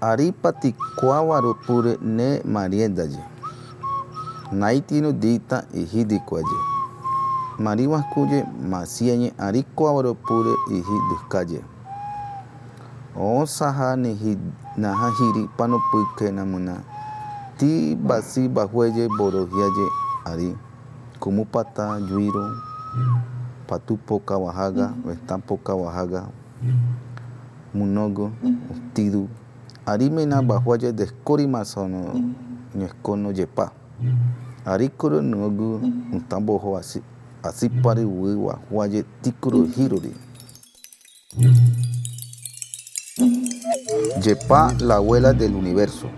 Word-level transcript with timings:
Aripati 0.00 0.74
kuawaro 0.96 1.54
pure 1.54 1.98
ne 2.02 2.42
mariendaye. 2.44 3.18
Naitino 4.52 5.12
dita 5.12 5.64
ihidi 5.74 6.18
kuaye. 6.20 6.56
Mariwas 7.58 8.04
kuye 8.14 8.44
masieñe 8.70 9.32
ari 9.38 9.62
kuawaro 9.62 10.14
pure 10.14 10.50
ihidi 10.70 11.16
calle. 11.28 11.60
O 13.18 13.46
saha 13.46 13.96
ni 13.96 14.38
naha 14.76 15.10
hiri 15.10 15.48
pano 15.56 15.80
puike 15.90 16.30
namuna. 16.32 16.76
Ti 17.56 17.94
basi 17.96 18.48
bajueye 18.48 19.08
borogiaye 19.08 19.86
ari. 20.24 20.56
Kumupata 21.20 21.98
yuiro. 21.98 22.50
Patupoca 23.66 24.36
Oaxaca, 24.38 24.94
Estampoca 25.12 25.74
Oaxaca, 25.74 26.28
Munogo, 27.74 28.30
Tidu, 28.94 29.28
arimena 29.86 30.42
bahuaya 30.42 30.92
descori 30.92 31.46
masono 31.46 32.12
ñescono 32.74 33.30
yepa. 33.32 33.72
Aricoro 34.64 35.22
nogu 35.22 35.80
un 36.12 36.20
tambojo 36.28 36.76
así, 36.76 37.00
así 37.42 37.68
pari 37.68 38.04
huiwa, 38.04 38.58
huaye 38.70 39.04
ticuro 39.22 39.64
hirori. 39.76 40.12
Yepa, 44.20 44.74
la 44.80 44.96
abuela 44.96 45.32
del 45.32 45.54
universo. 45.54 46.08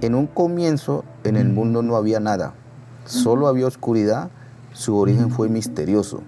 En 0.00 0.16
un 0.16 0.26
comienzo, 0.26 1.04
en 1.22 1.36
el 1.36 1.48
mundo 1.48 1.80
no 1.82 1.94
había 1.94 2.18
nada, 2.18 2.54
solo 3.04 3.46
había 3.46 3.68
oscuridad, 3.68 4.30
su 4.72 4.96
origen 4.96 5.30
fue 5.30 5.48
misterioso. 5.48 6.22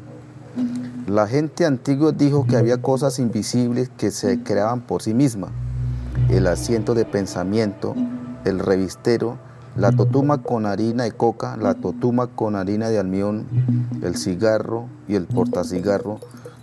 La 1.09 1.26
gente 1.26 1.66
antigua 1.66 2.12
dijo 2.12 2.46
que 2.46 2.56
había 2.56 2.80
cosas 2.80 3.18
invisibles 3.18 3.90
que 3.98 4.12
se 4.12 4.45
creaban 4.45 4.80
por 4.80 5.02
sí 5.02 5.12
mismas 5.12 5.51
el 6.30 6.46
asiento 6.46 6.95
de 6.95 7.04
pensamiento, 7.04 7.95
el 8.45 8.59
revistero, 8.59 9.38
la 9.76 9.90
totuma 9.90 10.43
con 10.43 10.66
harina 10.66 11.04
de 11.04 11.12
coca, 11.12 11.57
la 11.57 11.74
totuma 11.74 12.29
con 12.29 12.54
harina 12.54 12.88
de 12.88 12.98
almidón, 12.98 13.46
el 14.02 14.16
cigarro 14.16 14.88
y 15.09 15.16
el 15.16 15.26
portacigarro. 15.26 16.20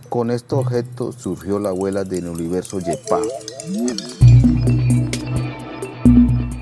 Con 0.09 0.31
estos 0.31 0.59
objetos 0.59 1.15
surgió 1.15 1.59
la 1.59 1.69
abuela 1.69 2.03
del 2.03 2.27
universo 2.27 2.79
Yepa. 2.79 3.19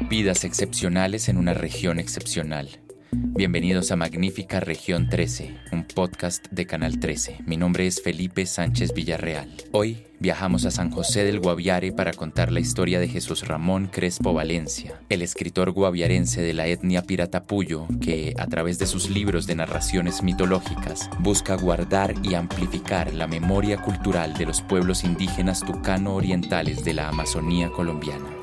Vidas 0.10 0.44
excepcionales 0.44 1.30
en 1.30 1.38
una 1.38 1.54
región 1.54 2.00
excepcional. 2.00 2.80
Bienvenidos 3.12 3.92
a 3.92 3.96
Magnífica 3.96 4.60
Región 4.60 5.10
13, 5.10 5.56
un 5.72 5.84
podcast 5.84 6.46
de 6.52 6.68
Canal 6.68 7.00
13. 7.00 7.40
Mi 7.48 7.58
nombre 7.58 7.88
es 7.88 8.04
Felipe 8.04 8.46
Sánchez 8.46 8.94
Villarreal. 8.94 9.50
Hoy 9.72 10.06
viajamos 10.20 10.66
a 10.66 10.72
San 10.72 10.92
José 10.92 11.24
del 11.24 11.40
Guaviare 11.40 11.92
para 11.92 12.14
contar 12.14 12.52
la 12.52 12.60
historia 12.60 13.00
de 13.00 13.08
Jesús 13.08 13.48
Ramón 13.48 13.88
Crespo 13.88 14.34
Valencia, 14.34 15.02
el 15.10 15.24
escritor 15.24 15.72
guaviarense 15.72 16.44
de 16.44 16.54
la 16.54 16.68
etnia 16.68 17.02
Piratapuyo 17.02 17.88
que, 18.00 18.36
a 18.38 18.46
través 18.46 18.78
de 18.78 18.86
sus 18.86 19.10
libros 19.10 19.48
de 19.48 19.56
narraciones 19.56 20.22
mitológicas, 20.22 21.10
busca 21.18 21.56
guardar 21.56 22.14
y 22.22 22.36
amplificar 22.36 23.12
la 23.16 23.26
memoria 23.26 23.82
cultural 23.82 24.36
de 24.36 24.46
los 24.46 24.62
pueblos 24.62 25.04
indígenas 25.04 25.62
tucano-orientales 25.62 26.86
de 26.86 26.94
la 26.94 27.10
Amazonía 27.10 27.70
colombiana. 27.70 28.39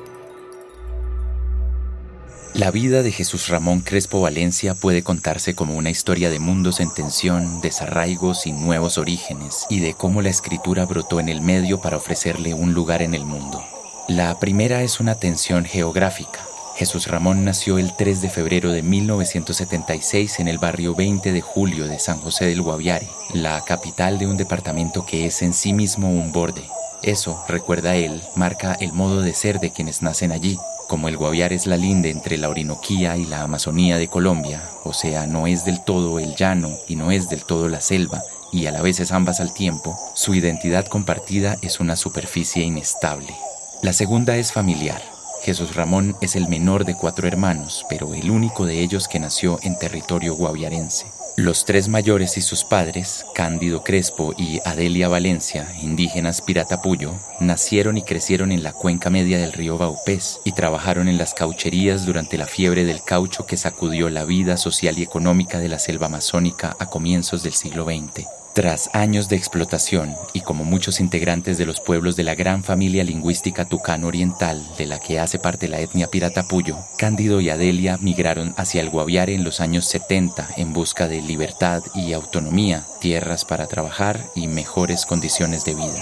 La 2.57 2.71
vida 2.71 3.03
de 3.03 3.11
Jesús 3.11 3.49
Ramón 3.49 3.81
Crespo 3.81 4.19
Valencia 4.19 4.73
puede 4.73 5.03
contarse 5.03 5.53
como 5.53 5.75
una 5.75 5.91
historia 5.91 6.31
de 6.31 6.39
mundos 6.39 6.79
en 6.79 6.91
tensión, 6.91 7.61
desarraigos 7.61 8.47
y 8.47 8.51
nuevos 8.51 8.97
orígenes, 8.97 9.67
y 9.69 9.79
de 9.79 9.93
cómo 9.93 10.23
la 10.23 10.29
escritura 10.29 10.83
brotó 10.87 11.19
en 11.19 11.29
el 11.29 11.39
medio 11.39 11.79
para 11.79 11.97
ofrecerle 11.97 12.55
un 12.55 12.73
lugar 12.73 13.03
en 13.03 13.13
el 13.13 13.25
mundo. 13.25 13.63
La 14.07 14.39
primera 14.39 14.81
es 14.81 14.99
una 14.99 15.13
tensión 15.13 15.65
geográfica. 15.65 16.39
Jesús 16.75 17.05
Ramón 17.05 17.45
nació 17.45 17.77
el 17.77 17.95
3 17.95 18.23
de 18.23 18.29
febrero 18.31 18.71
de 18.71 18.81
1976 18.81 20.39
en 20.39 20.47
el 20.47 20.57
barrio 20.57 20.95
20 20.95 21.31
de 21.31 21.41
julio 21.41 21.87
de 21.87 21.99
San 21.99 22.19
José 22.19 22.45
del 22.45 22.63
Guaviare, 22.63 23.07
la 23.35 23.63
capital 23.65 24.17
de 24.17 24.25
un 24.25 24.35
departamento 24.35 25.05
que 25.05 25.27
es 25.27 25.43
en 25.43 25.53
sí 25.53 25.73
mismo 25.73 26.09
un 26.09 26.31
borde. 26.31 26.63
Eso, 27.03 27.39
recuerda 27.47 27.95
él, 27.95 28.23
marca 28.35 28.73
el 28.73 28.93
modo 28.93 29.21
de 29.21 29.35
ser 29.35 29.59
de 29.59 29.69
quienes 29.69 30.01
nacen 30.01 30.31
allí, 30.31 30.57
como 30.87 31.09
el 31.09 31.17
Guaviare 31.17 31.55
es 31.55 31.67
la 31.67 31.77
linde 31.77 32.09
entre 32.09 32.37
la 32.37 32.49
Orinoquía 32.49 33.17
y 33.17 33.25
la 33.25 33.41
Amazonía 33.41 33.97
de 33.97 34.07
Colombia, 34.07 34.63
o 34.83 34.93
sea, 34.93 35.27
no 35.27 35.47
es 35.47 35.65
del 35.65 35.83
todo 35.83 36.19
el 36.19 36.35
llano 36.35 36.71
y 36.87 36.95
no 36.95 37.11
es 37.11 37.29
del 37.29 37.43
todo 37.43 37.67
la 37.67 37.81
selva, 37.81 38.23
y 38.51 38.65
a 38.65 38.71
la 38.71 38.81
vez 38.81 38.99
es 38.99 39.11
ambas 39.11 39.39
al 39.39 39.53
tiempo, 39.53 39.97
su 40.15 40.33
identidad 40.33 40.85
compartida 40.85 41.57
es 41.61 41.79
una 41.79 41.95
superficie 41.95 42.63
inestable. 42.63 43.35
La 43.83 43.93
segunda 43.93 44.37
es 44.37 44.51
familiar. 44.51 45.01
Jesús 45.43 45.75
Ramón 45.75 46.15
es 46.21 46.35
el 46.35 46.47
menor 46.47 46.85
de 46.85 46.95
cuatro 46.95 47.27
hermanos, 47.27 47.85
pero 47.89 48.13
el 48.13 48.31
único 48.31 48.65
de 48.65 48.81
ellos 48.81 49.07
que 49.07 49.19
nació 49.19 49.59
en 49.63 49.77
territorio 49.77 50.35
guaviarense. 50.35 51.05
Los 51.39 51.65
tres 51.65 51.87
mayores 51.87 52.35
y 52.37 52.41
sus 52.41 52.63
padres, 52.63 53.23
Cándido 53.35 53.83
Crespo 53.83 54.33
y 54.39 54.59
Adelia 54.65 55.07
Valencia, 55.07 55.71
indígenas 55.83 56.41
Piratapuyo, 56.41 57.13
nacieron 57.39 57.95
y 57.95 58.01
crecieron 58.01 58.51
en 58.51 58.63
la 58.63 58.73
cuenca 58.73 59.11
media 59.11 59.37
del 59.37 59.53
río 59.53 59.77
Baupés 59.77 60.41
y 60.45 60.53
trabajaron 60.53 61.07
en 61.07 61.19
las 61.19 61.35
caucherías 61.35 62.07
durante 62.07 62.39
la 62.39 62.47
fiebre 62.47 62.85
del 62.85 63.03
caucho 63.03 63.45
que 63.45 63.55
sacudió 63.55 64.09
la 64.09 64.25
vida 64.25 64.57
social 64.57 64.97
y 64.97 65.03
económica 65.03 65.59
de 65.59 65.69
la 65.69 65.77
selva 65.77 66.07
amazónica 66.07 66.75
a 66.79 66.87
comienzos 66.87 67.43
del 67.43 67.53
siglo 67.53 67.85
XX. 67.85 68.36
Tras 68.57 68.89
años 68.93 69.29
de 69.29 69.35
explotación 69.35 70.15
y 70.33 70.41
como 70.41 70.63
muchos 70.63 70.99
integrantes 70.99 71.59
de 71.59 71.67
los 71.67 71.79
pueblos 71.79 72.15
de 72.15 72.23
la 72.23 72.33
gran 72.33 72.63
familia 72.63 73.03
lingüística 73.03 73.65
tucano 73.65 74.07
oriental 74.07 74.65
de 74.79 74.87
la 74.87 74.99
que 74.99 75.19
hace 75.19 75.37
parte 75.37 75.67
la 75.67 75.79
etnia 75.79 76.07
piratapuyo, 76.07 76.75
Cándido 76.97 77.39
y 77.39 77.51
Adelia 77.51 77.99
migraron 78.01 78.55
hacia 78.57 78.81
el 78.81 78.89
Guaviare 78.89 79.35
en 79.35 79.43
los 79.43 79.59
años 79.59 79.85
70 79.85 80.55
en 80.57 80.73
busca 80.73 81.07
de 81.07 81.21
libertad 81.21 81.83
y 81.93 82.13
autonomía, 82.13 82.83
tierras 82.99 83.45
para 83.45 83.67
trabajar 83.67 84.19
y 84.33 84.47
mejores 84.47 85.05
condiciones 85.05 85.63
de 85.63 85.75
vida. 85.75 86.01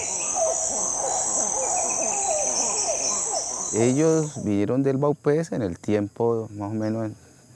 Ellos 3.74 4.46
vinieron 4.46 4.82
del 4.82 4.96
Baupés 4.96 5.52
en 5.52 5.62
el 5.62 5.78
tiempo 5.78 6.48
más 6.56 6.72
o 6.72 6.74
menos 6.74 7.12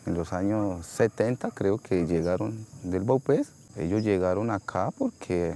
en, 0.06 0.14
los 0.14 0.34
años 0.34 0.86
70, 0.88 1.52
creo 1.52 1.78
que 1.78 2.06
llegaron 2.06 2.66
del 2.84 3.04
Baupés 3.04 3.54
ellos 3.76 4.04
llegaron 4.04 4.52
acá 4.52 4.92
porque 4.98 5.54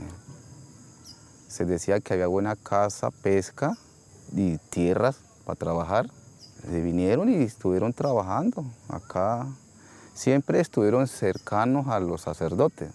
se 1.47 1.65
decía 1.65 1.99
que 1.99 2.13
había 2.13 2.27
buena 2.27 2.55
casa, 2.55 3.11
pesca 3.11 3.77
y 4.31 4.57
tierras 4.69 5.17
para 5.45 5.55
trabajar. 5.57 6.09
Se 6.61 6.81
vinieron 6.81 7.29
y 7.29 7.35
estuvieron 7.35 7.93
trabajando 7.93 8.65
acá. 8.87 9.47
Siempre 10.13 10.59
estuvieron 10.59 11.07
cercanos 11.07 11.87
a 11.87 11.99
los 11.99 12.21
sacerdotes, 12.21 12.91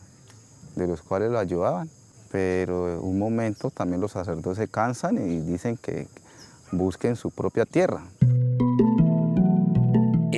de 0.77 0.87
los 0.87 1.03
cuales 1.03 1.31
lo 1.31 1.39
ayudaban. 1.39 1.91
Pero 2.31 2.93
en 2.93 2.99
un 2.99 3.19
momento 3.19 3.71
también 3.71 4.01
los 4.01 4.13
sacerdotes 4.13 4.59
se 4.59 4.69
cansan 4.69 5.17
y 5.19 5.41
dicen 5.41 5.77
que 5.77 6.09
busquen 6.73 7.17
su 7.17 7.31
propia 7.31 7.65
tierra. 7.65 8.05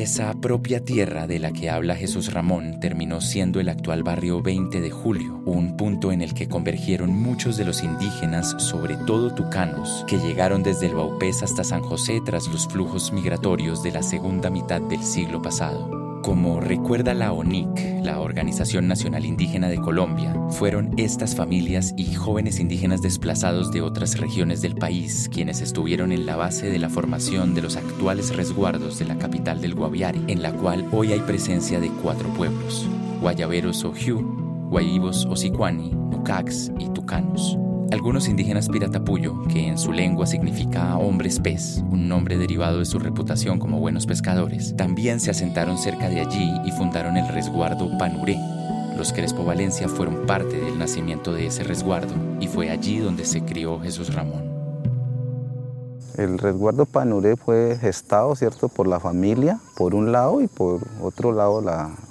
Esa 0.00 0.33
propia 0.33 0.83
tierra 0.83 1.27
de 1.27 1.38
la 1.38 1.53
que 1.53 1.69
habla 1.69 1.94
Jesús 1.94 2.33
Ramón 2.33 2.81
terminó 2.81 3.21
siendo 3.21 3.61
el 3.61 3.69
actual 3.69 4.03
barrio 4.03 4.41
20 4.41 4.81
de 4.81 4.91
Julio, 4.91 5.43
un 5.44 5.77
punto 5.77 6.11
en 6.11 6.22
el 6.22 6.33
que 6.33 6.49
convergieron 6.49 7.11
muchos 7.11 7.59
de 7.59 7.66
los 7.66 7.83
indígenas, 7.83 8.56
sobre 8.56 8.97
todo 8.97 9.34
tucanos, 9.34 10.06
que 10.09 10.16
llegaron 10.16 10.62
desde 10.62 10.87
el 10.87 10.94
Baupés 10.94 11.43
hasta 11.43 11.65
San 11.65 11.83
José 11.83 12.22
tras 12.25 12.49
los 12.49 12.66
flujos 12.66 13.12
migratorios 13.12 13.83
de 13.83 13.93
la 13.93 14.03
segunda 14.03 14.49
mitad 14.49 14.81
del 14.81 15.03
siglo 15.03 15.43
pasado. 15.43 16.09
Como 16.31 16.61
recuerda 16.61 17.13
la 17.13 17.33
ONIC, 17.33 18.05
la 18.05 18.21
Organización 18.21 18.87
Nacional 18.87 19.25
Indígena 19.27 19.69
de 19.69 19.81
Colombia, 19.81 20.33
fueron 20.51 20.95
estas 20.97 21.35
familias 21.35 21.93
y 21.97 22.15
jóvenes 22.15 22.61
indígenas 22.61 23.03
desplazados 23.03 23.73
de 23.73 23.83
otras 23.83 24.17
regiones 24.17 24.62
del 24.62 24.77
país 24.77 25.29
quienes 25.29 25.61
estuvieron 25.61 26.12
en 26.12 26.27
la 26.27 26.37
base 26.37 26.71
de 26.71 26.79
la 26.79 26.88
formación 26.88 27.53
de 27.53 27.62
los 27.62 27.75
actuales 27.75 28.37
resguardos 28.37 29.00
de 29.00 29.06
la 29.06 29.19
capital 29.19 29.61
del 29.61 29.75
Guaviare, 29.75 30.21
en 30.29 30.41
la 30.41 30.53
cual 30.53 30.87
hoy 30.93 31.11
hay 31.12 31.21
presencia 31.21 31.81
de 31.81 31.91
cuatro 32.00 32.29
pueblos, 32.29 32.87
Guayaberos 33.21 33.85
o 33.85 33.93
Guayibos 34.69 35.26
o 35.26 35.35
Sicuani, 35.35 35.91
Nucax 35.91 36.71
y 36.79 36.91
Tucanos. 36.91 37.59
Algunos 37.92 38.28
indígenas 38.28 38.69
Piratapuyo, 38.69 39.42
que 39.48 39.66
en 39.66 39.76
su 39.76 39.90
lengua 39.90 40.25
significa 40.25 40.96
hombres 40.96 41.40
pez, 41.40 41.82
un 41.90 42.08
nombre 42.08 42.38
derivado 42.38 42.78
de 42.78 42.84
su 42.84 43.00
reputación 43.00 43.58
como 43.58 43.81
buenos 43.81 44.06
pescadores, 44.06 44.76
también 44.76 45.19
se 45.19 45.32
asentaron 45.32 45.76
cerca 45.76 46.08
de 46.08 46.20
allí 46.20 46.52
y 46.64 46.70
fundaron 46.70 47.16
el 47.16 47.26
resguardo 47.26 47.90
Panuré. 47.98 48.38
Los 48.96 49.12
Crespo 49.12 49.44
Valencia 49.44 49.88
fueron 49.88 50.25
parte 50.25 50.60
del 50.60 50.78
nacimiento 50.78 51.32
de 51.32 51.46
ese 51.46 51.64
resguardo 51.64 52.14
y 52.38 52.46
fue 52.46 52.70
allí 52.70 52.98
donde 52.98 53.25
se 53.25 53.42
crió 53.42 53.81
Jesús 53.81 54.14
Ramón. 54.14 54.44
El 56.16 56.38
resguardo 56.38 56.87
Panuré 56.87 57.37
fue 57.37 57.76
gestado, 57.81 58.37
¿cierto?, 58.37 58.69
por 58.69 58.87
la 58.87 59.00
familia, 59.00 59.58
por 59.76 59.96
un 59.96 60.12
lado, 60.12 60.40
y 60.42 60.46
por 60.46 60.81
otro 61.02 61.32
lado 61.32 61.60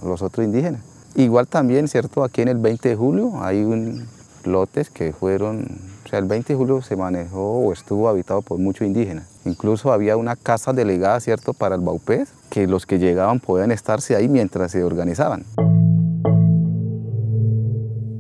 los 0.04 0.22
otros 0.22 0.46
indígenas. 0.46 0.82
Igual 1.16 1.48
también, 1.48 1.88
¿cierto?, 1.88 2.24
aquí 2.26 2.42
en 2.42 2.50
el 2.50 2.58
20 2.58 2.90
de 2.90 2.96
julio 2.98 3.42
hay 3.42 3.64
un, 3.64 4.08
lotes 4.46 4.90
que 4.90 5.14
fueron 5.14 5.66
O 6.06 6.10
sea, 6.10 6.20
el 6.20 6.26
20 6.26 6.54
de 6.54 6.58
julio 6.58 6.82
se 6.82 6.96
manejó 6.96 7.60
o 7.60 7.74
estuvo 7.74 8.10
habitado 8.10 8.42
por 8.42 8.58
muchos 8.58 8.88
indígenas. 8.88 9.28
Incluso 9.46 9.92
había 9.92 10.18
una 10.18 10.36
casa 10.36 10.74
delegada, 10.74 11.20
¿cierto?, 11.20 11.54
para 11.54 11.76
el 11.76 11.82
Baupés, 11.82 12.30
que 12.50 12.68
los 12.68 12.86
que 12.86 13.00
llegaban 13.00 13.40
podían 13.40 13.72
estarse 13.72 14.16
ahí 14.16 14.28
mientras 14.28 14.72
se 14.72 14.84
organizaban. 14.84 15.46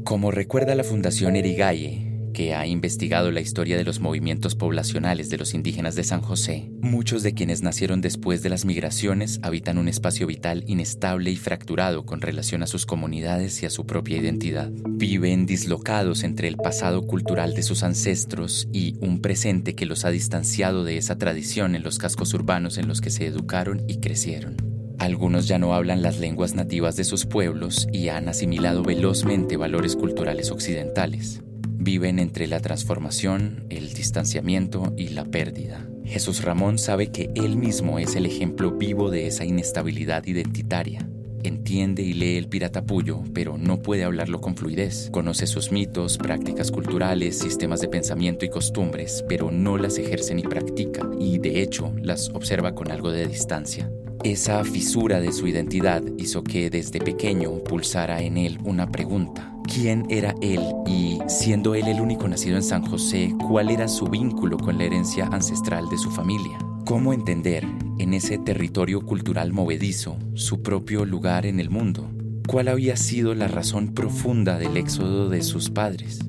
Como 0.04 0.32
recuerda 0.32 0.76
la 0.76 0.84
Fundación 0.84 1.36
Erigaye, 1.36 2.09
que 2.40 2.56
ha 2.56 2.66
investigado 2.66 3.32
la 3.32 3.42
historia 3.42 3.76
de 3.76 3.84
los 3.84 4.00
movimientos 4.00 4.56
poblacionales 4.56 5.30
de 5.30 5.38
los 5.38 5.54
indígenas 5.54 5.96
de 5.96 6.06
San 6.06 6.22
José, 6.22 6.70
muchos 6.80 7.22
de 7.22 7.34
quienes 7.34 7.64
nacieron 7.64 8.00
después 8.00 8.42
de 8.42 8.48
las 8.48 8.64
migraciones 8.64 9.42
habitan 9.44 9.78
un 9.78 9.90
espacio 9.90 10.26
vital 10.26 10.64
inestable 10.66 11.32
y 11.32 11.36
fracturado 11.36 12.06
con 12.06 12.22
relación 12.22 12.64
a 12.64 12.68
sus 12.68 12.86
comunidades 12.86 13.62
y 13.62 13.66
a 13.66 13.70
su 13.70 13.86
propia 13.86 14.16
identidad. 14.20 14.72
Viven 14.72 15.46
dislocados 15.48 16.24
entre 16.24 16.48
el 16.48 16.56
pasado 16.56 17.02
cultural 17.02 17.56
de 17.56 17.62
sus 17.62 17.84
ancestros 17.84 18.70
y 18.72 18.96
un 19.02 19.20
presente 19.20 19.76
que 19.76 19.86
los 19.86 20.06
ha 20.06 20.10
distanciado 20.10 20.86
de 20.86 20.96
esa 20.96 21.18
tradición 21.18 21.76
en 21.76 21.84
los 21.84 21.98
cascos 21.98 22.34
urbanos 22.34 22.78
en 22.78 22.88
los 22.88 23.02
que 23.02 23.10
se 23.10 23.26
educaron 23.26 23.84
y 23.90 23.98
crecieron. 23.98 24.56
Algunos 24.98 25.50
ya 25.50 25.60
no 25.60 25.76
hablan 25.76 26.02
las 26.02 26.20
lenguas 26.20 26.56
nativas 26.56 26.96
de 26.96 27.04
sus 27.04 27.26
pueblos 27.26 27.90
y 27.92 28.08
han 28.08 28.30
asimilado 28.30 28.82
velozmente 28.82 29.58
valores 29.58 29.98
culturales 29.98 30.52
occidentales 30.52 31.42
viven 31.80 32.20
entre 32.20 32.48
la 32.48 32.60
transformación, 32.60 33.66
el 33.70 33.94
distanciamiento 33.94 34.94
y 34.98 35.10
la 35.10 35.24
pérdida. 35.24 35.88
Jesús 36.04 36.44
Ramón 36.44 36.78
sabe 36.78 37.08
que 37.08 37.30
él 37.36 37.56
mismo 37.56 38.00
es 38.00 38.16
el 38.16 38.26
ejemplo 38.26 38.72
vivo 38.72 39.10
de 39.10 39.28
esa 39.28 39.46
inestabilidad 39.46 40.26
identitaria. 40.28 41.08
Entiende 41.42 42.02
y 42.02 42.12
lee 42.12 42.36
el 42.36 42.50
piratapullo, 42.50 43.24
pero 43.34 43.58
no 43.58 43.82
puede 43.82 44.04
hablarlo 44.04 44.42
con 44.42 44.58
fluidez. 44.58 45.10
Conoce 45.10 45.48
sus 45.48 45.72
mitos, 45.72 46.18
prácticas 46.18 46.70
culturales, 46.70 47.38
sistemas 47.38 47.80
de 47.80 47.88
pensamiento 47.88 48.44
y 48.44 48.50
costumbres, 48.50 49.24
pero 49.30 49.50
no 49.50 49.78
las 49.78 49.98
ejerce 49.98 50.36
ni 50.36 50.44
practica, 50.44 51.10
y 51.18 51.38
de 51.38 51.62
hecho 51.62 51.94
las 52.02 52.28
observa 52.30 52.76
con 52.76 52.92
algo 52.92 53.10
de 53.12 53.26
distancia. 53.26 53.90
Esa 54.26 54.66
fisura 54.66 55.22
de 55.22 55.32
su 55.32 55.48
identidad 55.48 56.04
hizo 56.18 56.44
que 56.44 56.70
desde 56.70 57.00
pequeño 57.00 57.64
pulsara 57.64 58.22
en 58.22 58.38
él 58.38 58.60
una 58.66 58.92
pregunta 58.92 59.56
quién 59.70 60.06
era 60.10 60.34
él 60.42 60.62
y, 60.88 61.20
siendo 61.28 61.76
él 61.76 61.88
el 61.88 62.02
único 62.02 62.28
nacido 62.28 62.58
en 62.58 62.64
San 62.64 62.84
José, 62.84 63.36
cuál 63.48 63.70
era 63.70 63.88
su 63.88 64.08
vínculo 64.08 64.58
con 64.58 64.78
la 64.78 64.86
herencia 64.86 65.28
ancestral 65.28 65.88
de 65.90 65.98
su 65.98 66.10
familia. 66.10 66.58
Cómo 66.86 67.14
entender, 67.14 67.66
en 68.00 68.14
ese 68.14 68.40
territorio 68.40 69.06
cultural 69.06 69.54
movedizo, 69.54 70.18
su 70.34 70.64
propio 70.64 71.06
lugar 71.06 71.46
en 71.46 71.60
el 71.60 71.70
mundo. 71.70 72.10
¿Cuál 72.48 72.68
había 72.68 72.98
sido 72.98 73.36
la 73.36 73.48
razón 73.48 73.94
profunda 73.94 74.58
del 74.58 74.76
éxodo 74.76 75.30
de 75.30 75.44
sus 75.44 75.70
padres? 75.70 76.20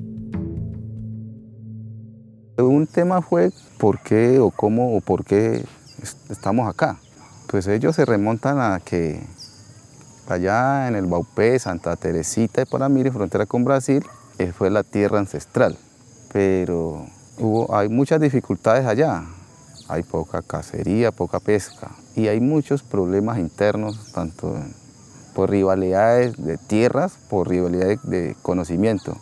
Un 2.57 2.85
tema 2.85 3.23
fue 3.23 3.49
por 3.79 4.01
qué 4.01 4.39
o 4.39 4.51
cómo 4.51 4.95
o 4.95 5.01
por 5.01 5.25
qué 5.25 5.63
estamos 6.29 6.69
acá. 6.69 6.99
Pues 7.47 7.67
ellos 7.67 7.95
se 7.95 8.05
remontan 8.05 8.59
a 8.59 8.79
que 8.79 9.19
allá 10.31 10.87
en 10.87 10.95
el 10.95 11.05
Baupé, 11.05 11.59
Santa 11.59 11.95
Teresita 11.95 12.61
de 12.61 12.65
Panamiri, 12.65 13.11
frontera 13.11 13.45
con 13.45 13.63
Brasil, 13.63 14.05
eh, 14.37 14.51
fue 14.51 14.69
la 14.69 14.83
tierra 14.83 15.19
ancestral. 15.19 15.77
Pero 16.33 17.05
hubo, 17.37 17.75
hay 17.75 17.89
muchas 17.89 18.19
dificultades 18.21 18.85
allá. 18.85 19.23
Hay 19.87 20.03
poca 20.03 20.41
cacería, 20.41 21.11
poca 21.11 21.39
pesca. 21.39 21.91
Y 22.15 22.27
hay 22.27 22.39
muchos 22.39 22.81
problemas 22.83 23.39
internos, 23.39 24.11
tanto 24.13 24.55
por 25.35 25.49
rivalidades 25.49 26.37
de 26.43 26.57
tierras, 26.57 27.13
por 27.29 27.49
rivalidades 27.49 27.99
de 28.03 28.35
conocimiento. 28.41 29.17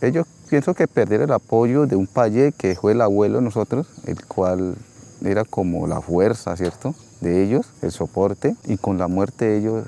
Ellos 0.00 0.26
pienso 0.48 0.74
que 0.74 0.86
perdieron 0.86 1.28
el 1.28 1.34
apoyo 1.34 1.86
de 1.86 1.96
un 1.96 2.06
payé 2.06 2.52
que 2.52 2.74
fue 2.74 2.92
el 2.92 3.00
abuelo 3.00 3.38
de 3.38 3.44
nosotros, 3.44 3.88
el 4.06 4.24
cual 4.26 4.76
era 5.24 5.44
como 5.44 5.86
la 5.86 6.00
fuerza, 6.00 6.56
¿cierto? 6.56 6.94
De 7.20 7.42
ellos, 7.42 7.66
el 7.82 7.90
soporte, 7.90 8.56
y 8.66 8.76
con 8.76 8.98
la 8.98 9.08
muerte 9.08 9.46
de 9.46 9.58
ellos 9.58 9.84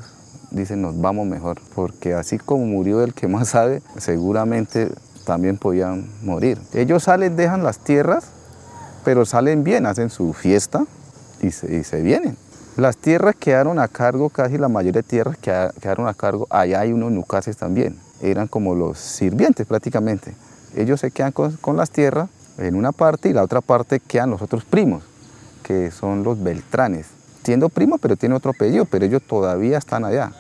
dicen 0.50 0.82
nos 0.82 1.00
vamos 1.00 1.26
mejor, 1.26 1.60
porque 1.74 2.14
así 2.14 2.38
como 2.38 2.66
murió 2.66 3.02
el 3.02 3.14
que 3.14 3.28
más 3.28 3.48
sabe, 3.48 3.82
seguramente 3.98 4.90
también 5.24 5.58
podían 5.58 6.08
morir. 6.22 6.58
Ellos 6.72 7.04
salen, 7.04 7.36
dejan 7.36 7.64
las 7.64 7.78
tierras, 7.78 8.26
pero 9.04 9.24
salen 9.24 9.64
bien, 9.64 9.86
hacen 9.86 10.10
su 10.10 10.32
fiesta 10.32 10.84
y 11.42 11.50
se, 11.50 12.02
vienen. 12.02 12.36
Las 12.76 12.96
tierras 12.96 13.34
quedaron 13.34 13.78
a 13.78 13.88
cargo, 13.88 14.30
casi 14.30 14.58
la 14.58 14.68
mayoría 14.68 15.02
de 15.02 15.08
tierras 15.08 15.36
quedaron 15.38 16.08
a 16.08 16.14
cargo, 16.14 16.46
allá 16.50 16.80
hay 16.80 16.92
unos 16.92 17.12
nucases 17.12 17.56
también, 17.56 17.98
eran 18.20 18.48
como 18.48 18.74
los 18.74 18.98
sirvientes 18.98 19.66
prácticamente. 19.66 20.34
Ellos 20.74 21.00
se 21.00 21.10
quedan 21.10 21.32
con, 21.32 21.56
con 21.56 21.76
las 21.76 21.90
tierras 21.90 22.28
en 22.58 22.74
una 22.74 22.92
parte 22.92 23.28
y 23.28 23.32
la 23.32 23.42
otra 23.42 23.60
parte 23.60 24.00
quedan 24.00 24.30
los 24.30 24.42
otros 24.42 24.64
primos, 24.64 25.02
que 25.62 25.90
son 25.90 26.22
los 26.22 26.42
Beltranes 26.42 27.15
siendo 27.46 27.68
primo, 27.68 27.96
pero 27.98 28.16
tiene 28.16 28.34
otro 28.34 28.50
apellido, 28.50 28.86
pero 28.86 29.06
ellos 29.06 29.22
todavía 29.22 29.78
están 29.78 30.04
allá. 30.04 30.32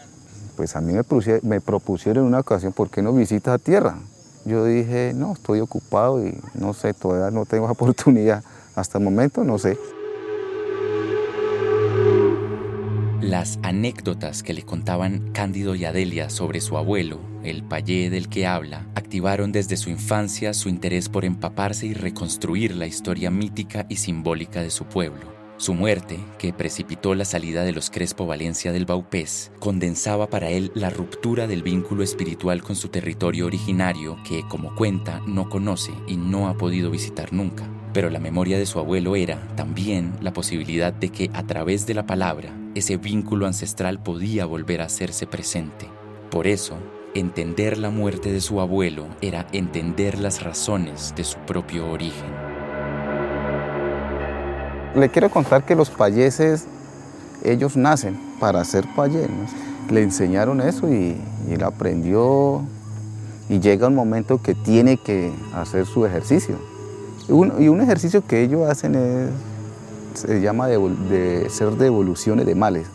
Pues 0.56 0.74
a 0.74 0.80
mí 0.80 0.92
me, 0.92 1.02
me 1.42 1.60
propusieron 1.60 2.24
en 2.24 2.28
una 2.28 2.40
ocasión, 2.40 2.72
¿por 2.72 2.90
qué 2.90 3.00
no 3.00 3.12
visitas 3.12 3.54
a 3.54 3.58
tierra? 3.58 3.96
Yo 4.44 4.64
dije, 4.64 5.12
no, 5.14 5.34
estoy 5.34 5.60
ocupado 5.60 6.26
y 6.26 6.36
no 6.54 6.74
sé, 6.74 6.94
todavía 6.94 7.30
no 7.30 7.46
tengo 7.46 7.66
oportunidad. 7.70 8.42
Hasta 8.74 8.98
el 8.98 9.04
momento 9.04 9.44
no 9.44 9.56
sé. 9.56 9.78
Las 13.20 13.60
anécdotas 13.62 14.42
que 14.42 14.52
le 14.52 14.64
contaban 14.64 15.30
Cándido 15.32 15.76
y 15.76 15.84
Adelia 15.84 16.28
sobre 16.28 16.60
su 16.60 16.76
abuelo, 16.76 17.20
el 17.44 17.62
payé 17.62 18.10
del 18.10 18.28
que 18.28 18.48
habla, 18.48 18.84
activaron 18.96 19.52
desde 19.52 19.76
su 19.76 19.90
infancia 19.90 20.54
su 20.54 20.68
interés 20.68 21.08
por 21.08 21.24
empaparse 21.24 21.86
y 21.86 21.94
reconstruir 21.94 22.74
la 22.74 22.86
historia 22.86 23.30
mítica 23.30 23.86
y 23.88 23.96
simbólica 23.96 24.60
de 24.60 24.70
su 24.70 24.84
pueblo. 24.84 25.35
Su 25.58 25.72
muerte, 25.72 26.18
que 26.38 26.52
precipitó 26.52 27.14
la 27.14 27.24
salida 27.24 27.64
de 27.64 27.72
los 27.72 27.88
Crespo 27.88 28.26
Valencia 28.26 28.72
del 28.72 28.84
Baupés, 28.84 29.52
condensaba 29.58 30.28
para 30.28 30.50
él 30.50 30.70
la 30.74 30.90
ruptura 30.90 31.46
del 31.46 31.62
vínculo 31.62 32.02
espiritual 32.02 32.62
con 32.62 32.76
su 32.76 32.88
territorio 32.88 33.46
originario 33.46 34.18
que, 34.22 34.46
como 34.46 34.74
cuenta, 34.74 35.22
no 35.26 35.48
conoce 35.48 35.92
y 36.06 36.18
no 36.18 36.48
ha 36.48 36.58
podido 36.58 36.90
visitar 36.90 37.32
nunca. 37.32 37.66
Pero 37.94 38.10
la 38.10 38.20
memoria 38.20 38.58
de 38.58 38.66
su 38.66 38.78
abuelo 38.78 39.16
era 39.16 39.40
también 39.56 40.12
la 40.20 40.34
posibilidad 40.34 40.92
de 40.92 41.08
que 41.08 41.30
a 41.32 41.46
través 41.46 41.86
de 41.86 41.94
la 41.94 42.04
palabra 42.04 42.54
ese 42.74 42.98
vínculo 42.98 43.46
ancestral 43.46 44.02
podía 44.02 44.44
volver 44.44 44.82
a 44.82 44.86
hacerse 44.86 45.26
presente. 45.26 45.88
Por 46.30 46.46
eso, 46.46 46.76
entender 47.14 47.78
la 47.78 47.88
muerte 47.88 48.30
de 48.30 48.42
su 48.42 48.60
abuelo 48.60 49.06
era 49.22 49.46
entender 49.52 50.18
las 50.18 50.42
razones 50.42 51.14
de 51.16 51.24
su 51.24 51.38
propio 51.38 51.90
origen. 51.90 52.45
Le 54.96 55.10
quiero 55.10 55.28
contar 55.30 55.66
que 55.66 55.74
los 55.74 55.90
payeses, 55.90 56.64
ellos 57.44 57.76
nacen 57.76 58.18
para 58.40 58.64
ser 58.64 58.86
payés. 58.96 59.28
Le 59.90 60.02
enseñaron 60.02 60.62
eso 60.62 60.88
y, 60.88 61.20
él 61.50 61.62
aprendió 61.64 62.62
y 63.50 63.60
llega 63.60 63.88
un 63.88 63.94
momento 63.94 64.40
que 64.40 64.54
tiene 64.54 64.96
que 64.96 65.34
hacer 65.54 65.84
su 65.84 66.06
ejercicio. 66.06 66.56
y 67.28 67.68
un 67.68 67.80
ejercicio 67.82 68.24
que 68.26 68.42
ellos 68.42 68.70
hacen 68.70 68.94
es, 68.94 69.30
se 70.14 70.40
llama 70.40 70.66
de, 70.66 71.46
ser 71.50 71.72
devoluciones 71.72 72.46
de 72.46 72.54
males, 72.54 72.86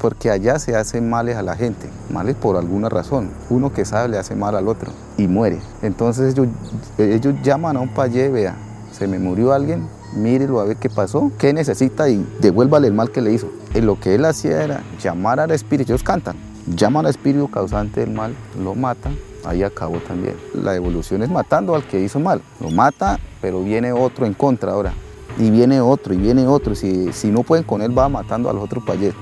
porque 0.00 0.30
allá 0.30 0.58
se 0.58 0.74
hacen 0.74 1.10
males 1.10 1.36
a 1.36 1.42
la 1.42 1.56
gente, 1.56 1.90
males 2.08 2.36
por 2.36 2.56
alguna 2.56 2.88
razón. 2.88 3.28
Uno 3.50 3.70
que 3.70 3.84
sabe 3.84 4.08
le 4.08 4.16
hace 4.16 4.34
mal 4.34 4.56
al 4.56 4.66
otro 4.66 4.90
y 5.18 5.28
muere. 5.28 5.58
Entonces 5.82 6.32
ellos, 6.32 6.48
ellos 6.96 7.34
llaman 7.42 7.76
a 7.76 7.80
un 7.80 7.92
payé, 7.92 8.30
vea, 8.30 8.56
se 8.92 9.06
me 9.06 9.18
murió 9.18 9.52
alguien, 9.52 9.86
mírelo 10.14 10.60
a 10.60 10.64
ver 10.64 10.76
qué 10.76 10.88
pasó, 10.88 11.30
qué 11.38 11.52
necesita 11.52 12.08
y 12.08 12.24
devuélvale 12.40 12.88
el 12.88 12.94
mal 12.94 13.10
que 13.10 13.20
le 13.20 13.32
hizo. 13.32 13.50
Y 13.74 13.80
lo 13.80 13.98
que 13.98 14.14
él 14.14 14.24
hacía 14.24 14.62
era 14.62 14.82
llamar 15.00 15.40
al 15.40 15.50
espíritu, 15.50 15.92
ellos 15.92 16.02
cantan, 16.02 16.36
llaman 16.66 17.06
al 17.06 17.10
espíritu 17.10 17.50
causante 17.50 18.00
del 18.00 18.10
mal, 18.10 18.34
lo 18.62 18.74
mata, 18.74 19.10
ahí 19.44 19.62
acabó 19.62 19.98
también. 19.98 20.36
La 20.54 20.74
evolución 20.74 21.22
es 21.22 21.30
matando 21.30 21.74
al 21.74 21.84
que 21.86 22.00
hizo 22.00 22.20
mal, 22.20 22.40
lo 22.60 22.70
mata, 22.70 23.18
pero 23.40 23.62
viene 23.62 23.92
otro 23.92 24.26
en 24.26 24.34
contra 24.34 24.72
ahora, 24.72 24.92
y 25.38 25.50
viene 25.50 25.80
otro, 25.80 26.14
y 26.14 26.16
viene 26.16 26.46
otro, 26.46 26.74
si, 26.74 27.12
si 27.12 27.30
no 27.30 27.42
pueden 27.42 27.64
con 27.64 27.82
él 27.82 27.96
va 27.96 28.08
matando 28.08 28.48
a 28.48 28.52
los 28.52 28.64
otros 28.64 28.84
payés, 28.84 29.14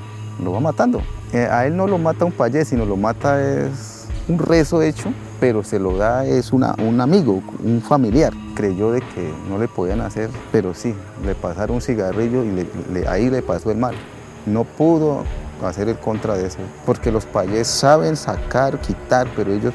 lo 0.42 0.52
va 0.52 0.60
matando. 0.60 1.00
Eh, 1.32 1.48
a 1.50 1.66
él 1.66 1.76
no 1.76 1.86
lo 1.86 1.98
mata 1.98 2.24
un 2.24 2.32
payés, 2.32 2.68
sino 2.68 2.84
lo 2.84 2.96
mata 2.96 3.42
es 3.42 4.06
un 4.28 4.38
rezo 4.38 4.82
hecho 4.82 5.10
pero 5.42 5.64
se 5.64 5.80
lo 5.80 5.96
da 5.96 6.24
es 6.24 6.52
una, 6.52 6.76
un 6.78 7.00
amigo, 7.00 7.42
un 7.64 7.82
familiar. 7.82 8.32
Creyó 8.54 8.92
de 8.92 9.00
que 9.00 9.28
no 9.48 9.58
le 9.58 9.66
podían 9.66 10.00
hacer, 10.00 10.30
pero 10.52 10.72
sí, 10.72 10.94
le 11.26 11.34
pasaron 11.34 11.74
un 11.74 11.82
cigarrillo 11.82 12.44
y 12.44 12.64
ahí 13.08 13.28
le 13.28 13.42
pasó 13.42 13.72
el 13.72 13.76
mal. 13.76 13.96
No 14.46 14.62
pudo 14.62 15.24
hacer 15.64 15.88
el 15.88 15.98
contra 15.98 16.36
de 16.36 16.46
eso, 16.46 16.58
porque 16.86 17.10
los 17.10 17.26
payés 17.26 17.66
saben 17.66 18.14
sacar, 18.14 18.80
quitar, 18.80 19.26
pero 19.34 19.52
ellos 19.52 19.74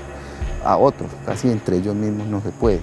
a 0.64 0.78
otros, 0.78 1.12
casi 1.26 1.52
entre 1.52 1.76
ellos 1.76 1.96
mismos 1.96 2.28
no 2.28 2.40
se 2.40 2.52
puede, 2.52 2.80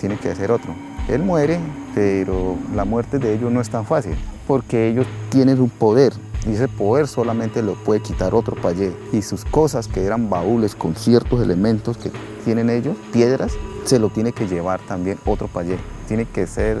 tiene 0.00 0.16
que 0.16 0.30
hacer 0.30 0.50
otro. 0.50 0.74
Él 1.08 1.20
muere, 1.22 1.60
pero 1.94 2.56
la 2.74 2.86
muerte 2.86 3.18
de 3.18 3.34
ellos 3.34 3.52
no 3.52 3.60
es 3.60 3.68
tan 3.68 3.84
fácil, 3.84 4.16
porque 4.46 4.88
ellos 4.88 5.06
tienen 5.28 5.60
un 5.60 5.68
poder, 5.68 6.14
y 6.46 6.52
ese 6.52 6.68
poder 6.68 7.06
solamente 7.06 7.62
lo 7.62 7.74
puede 7.74 8.00
quitar 8.00 8.34
otro 8.34 8.56
payé. 8.56 8.92
Y 9.12 9.22
sus 9.22 9.44
cosas 9.44 9.88
que 9.88 10.04
eran 10.04 10.28
baúles 10.28 10.74
con 10.74 10.94
ciertos 10.94 11.40
elementos 11.40 11.96
que 11.96 12.10
tienen 12.44 12.70
ellos, 12.70 12.96
piedras, 13.12 13.52
se 13.84 13.98
lo 13.98 14.10
tiene 14.10 14.32
que 14.32 14.46
llevar 14.46 14.80
también 14.80 15.18
otro 15.24 15.48
payé. 15.48 15.78
Tiene 16.08 16.26
que 16.26 16.46
ser 16.46 16.78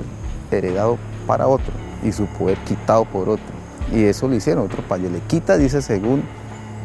heredado 0.50 0.98
para 1.26 1.46
otro 1.46 1.72
y 2.02 2.12
su 2.12 2.26
poder 2.26 2.58
quitado 2.64 3.04
por 3.04 3.28
otro. 3.28 3.54
Y 3.92 4.04
eso 4.04 4.28
lo 4.28 4.34
hicieron, 4.34 4.64
otro 4.64 4.82
payé 4.86 5.10
le 5.10 5.20
quita, 5.20 5.56
dice 5.56 5.82
según 5.82 6.22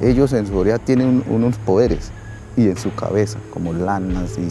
ellos 0.01 0.33
en 0.33 0.47
su 0.47 0.53
realidad 0.53 0.81
tienen 0.83 1.23
unos 1.27 1.57
poderes 1.57 2.11
y 2.57 2.67
en 2.67 2.77
su 2.77 2.93
cabeza, 2.93 3.39
como 3.53 3.73
lanas, 3.73 4.37
y, 4.37 4.49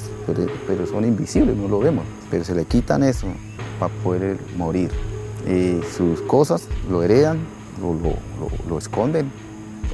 pero, 0.66 0.86
son 0.86 1.04
invisibles, 1.04 1.56
no 1.56 1.68
lo 1.68 1.78
vemos. 1.78 2.04
Pero 2.30 2.44
se 2.44 2.54
le 2.54 2.64
quitan 2.64 3.02
eso 3.02 3.26
para 3.78 3.92
poder 4.02 4.38
morir. 4.56 4.90
Y 5.46 5.80
sus 5.96 6.20
cosas 6.22 6.68
lo 6.90 7.02
heredan, 7.02 7.38
lo, 7.80 8.16
lo 8.68 8.78
esconden, 8.78 9.30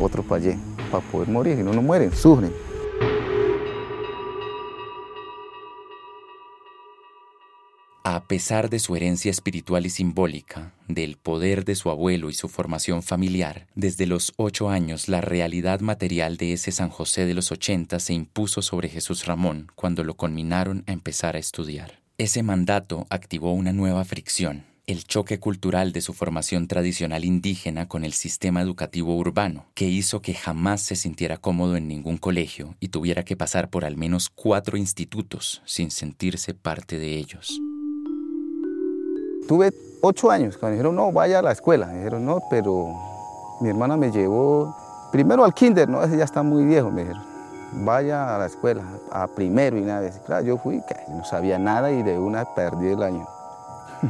otro 0.01 0.23
para 0.23 1.05
poder 1.11 1.29
morir. 1.29 1.59
Y 1.59 1.63
no, 1.63 1.73
no 1.73 1.83
mueren, 1.83 2.13
sufren. 2.15 2.53
A 8.07 8.25
pesar 8.27 8.69
de 8.71 8.79
su 8.79 8.95
herencia 8.97 9.31
espiritual 9.31 9.87
y 9.87 9.91
simbólica, 9.91 10.75
del 10.89 11.17
poder 11.17 11.65
de 11.65 11.75
su 11.75 11.91
abuelo 11.91 12.31
y 12.31 12.35
su 12.35 12.49
formación 12.49 13.03
familiar, 13.03 13.67
desde 13.75 14.07
los 14.07 14.35
ocho 14.37 14.69
años 14.69 15.09
la 15.09 15.21
realidad 15.21 15.81
material 15.81 16.37
de 16.37 16.53
ese 16.53 16.71
San 16.71 16.91
José 16.91 17.25
de 17.25 17.35
los 17.35 17.51
ochenta 17.51 17.99
se 18.01 18.13
impuso 18.13 18.63
sobre 18.63 18.89
Jesús 18.89 19.27
Ramón 19.27 19.69
cuando 19.75 20.05
lo 20.05 20.15
conminaron 20.17 20.85
a 20.87 20.93
empezar 20.93 21.35
a 21.35 21.39
estudiar. 21.39 22.01
Ese 22.19 22.43
mandato 22.43 23.07
activó 23.11 23.53
una 23.53 23.73
nueva 23.73 24.05
fricción, 24.05 24.65
el 24.87 25.05
choque 25.05 25.41
cultural 25.41 25.93
de 25.93 26.03
su 26.03 26.13
formación 26.13 26.69
tradicional 26.69 27.25
indígena 27.25 27.89
con 27.89 28.05
el 28.05 28.13
sistema 28.13 28.61
educativo 28.61 29.17
urbano, 29.17 29.67
que 29.75 29.87
hizo 29.87 30.21
que 30.21 30.35
jamás 30.35 30.83
se 30.83 30.95
sintiera 30.95 31.39
cómodo 31.39 31.77
en 31.77 31.89
ningún 31.89 32.19
colegio 32.19 32.75
y 32.81 32.89
tuviera 32.89 33.25
que 33.25 33.37
pasar 33.37 33.71
por 33.71 33.85
al 33.85 33.97
menos 33.97 34.29
cuatro 34.29 34.77
institutos 34.77 35.63
sin 35.65 35.91
sentirse 35.91 36.53
parte 36.53 36.99
de 36.99 37.17
ellos. 37.17 37.61
Tuve 39.49 39.73
ocho 40.01 40.31
años, 40.31 40.57
cuando 40.57 40.75
dijeron, 40.75 40.97
no, 40.97 41.13
vaya 41.13 41.39
a 41.39 41.43
la 41.43 41.53
escuela. 41.53 41.87
Me 41.87 41.99
dijeron, 41.99 42.25
no, 42.25 42.43
pero 42.51 42.95
mi 43.61 43.69
hermana 43.69 43.97
me 43.97 44.11
llevó 44.11 44.77
primero 45.13 45.45
al 45.45 45.55
kinder, 45.55 45.89
no, 45.89 46.03
ese 46.03 46.17
ya 46.17 46.25
está 46.25 46.43
muy 46.43 46.65
viejo, 46.65 46.91
me 46.91 47.03
dijeron. 47.03 47.23
Vaya 47.85 48.37
a 48.37 48.39
la 48.39 48.47
escuela, 48.47 48.85
a 49.11 49.27
primero 49.27 49.77
y 49.77 49.81
nada. 49.81 50.09
Claro, 50.27 50.45
yo 50.45 50.59
fui, 50.59 50.81
no 51.09 51.25
sabía 51.25 51.59
nada 51.59 51.91
y 51.91 52.03
de 52.03 52.19
una 52.19 52.45
perdí 52.55 52.89
el 52.89 53.03
año, 53.03 53.27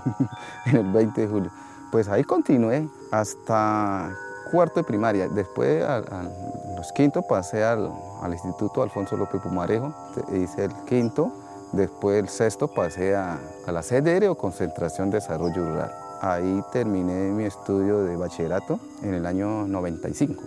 en 0.66 0.76
el 0.76 0.92
20 0.92 1.20
de 1.20 1.28
julio. 1.28 1.50
Pues 1.90 2.08
ahí 2.08 2.24
continué 2.24 2.88
hasta 3.10 4.10
cuarto 4.50 4.80
de 4.80 4.84
primaria. 4.84 5.28
Después, 5.28 5.82
a, 5.84 6.02
los 6.76 6.92
quintos, 6.92 7.24
pasé 7.28 7.64
al, 7.64 7.90
Instituto 8.30 8.82
Alfonso 8.82 9.16
López 9.16 9.40
Pumarejo, 9.40 9.94
hice 10.32 10.64
el 10.64 10.72
quinto 10.86 11.32
Después 11.74 12.22
el 12.22 12.28
sexto 12.28 12.68
pasé 12.68 13.16
a, 13.16 13.40
la 13.66 13.82
CDR 13.82 14.28
o 14.28 14.36
Concentración 14.36 15.10
de 15.10 15.16
Desarrollo 15.16 15.56
Rural. 15.56 15.90
Ahí 16.20 16.62
terminé 16.72 17.32
mi 17.32 17.44
estudio 17.44 18.04
de 18.04 18.16
bachillerato 18.16 18.78
en 19.02 19.14
el 19.14 19.26
año 19.26 19.66
95. 19.66 20.40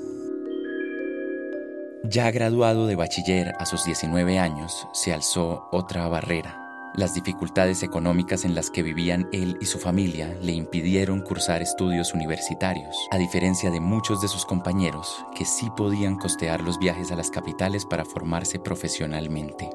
Ya 2.05 2.31
graduado 2.31 2.87
de 2.87 2.95
bachiller 2.95 3.53
a 3.59 3.65
sus 3.65 3.83
19 3.83 4.39
años, 4.39 4.87
se 4.93 5.13
alzó 5.13 5.67
otra 5.71 6.07
barrera. 6.07 6.66
Las 6.97 7.13
dificultades 7.13 7.83
económicas 7.83 8.43
en 8.43 8.55
las 8.55 8.71
que 8.71 8.81
vivían 8.81 9.29
él 9.31 9.55
y 9.61 9.65
su 9.65 9.77
familia 9.77 10.35
le 10.41 10.53
impidieron 10.53 11.21
cursar 11.21 11.61
estudios 11.61 12.15
universitarios, 12.15 12.97
a 13.11 13.19
diferencia 13.19 13.69
de 13.69 13.79
muchos 13.79 14.19
de 14.19 14.27
sus 14.27 14.47
compañeros 14.47 15.23
que 15.35 15.45
sí 15.45 15.69
podían 15.77 16.17
costear 16.17 16.61
los 16.61 16.79
viajes 16.79 17.11
a 17.11 17.15
las 17.15 17.29
capitales 17.29 17.85
para 17.85 18.03
formarse 18.03 18.57
profesionalmente. 18.57 19.69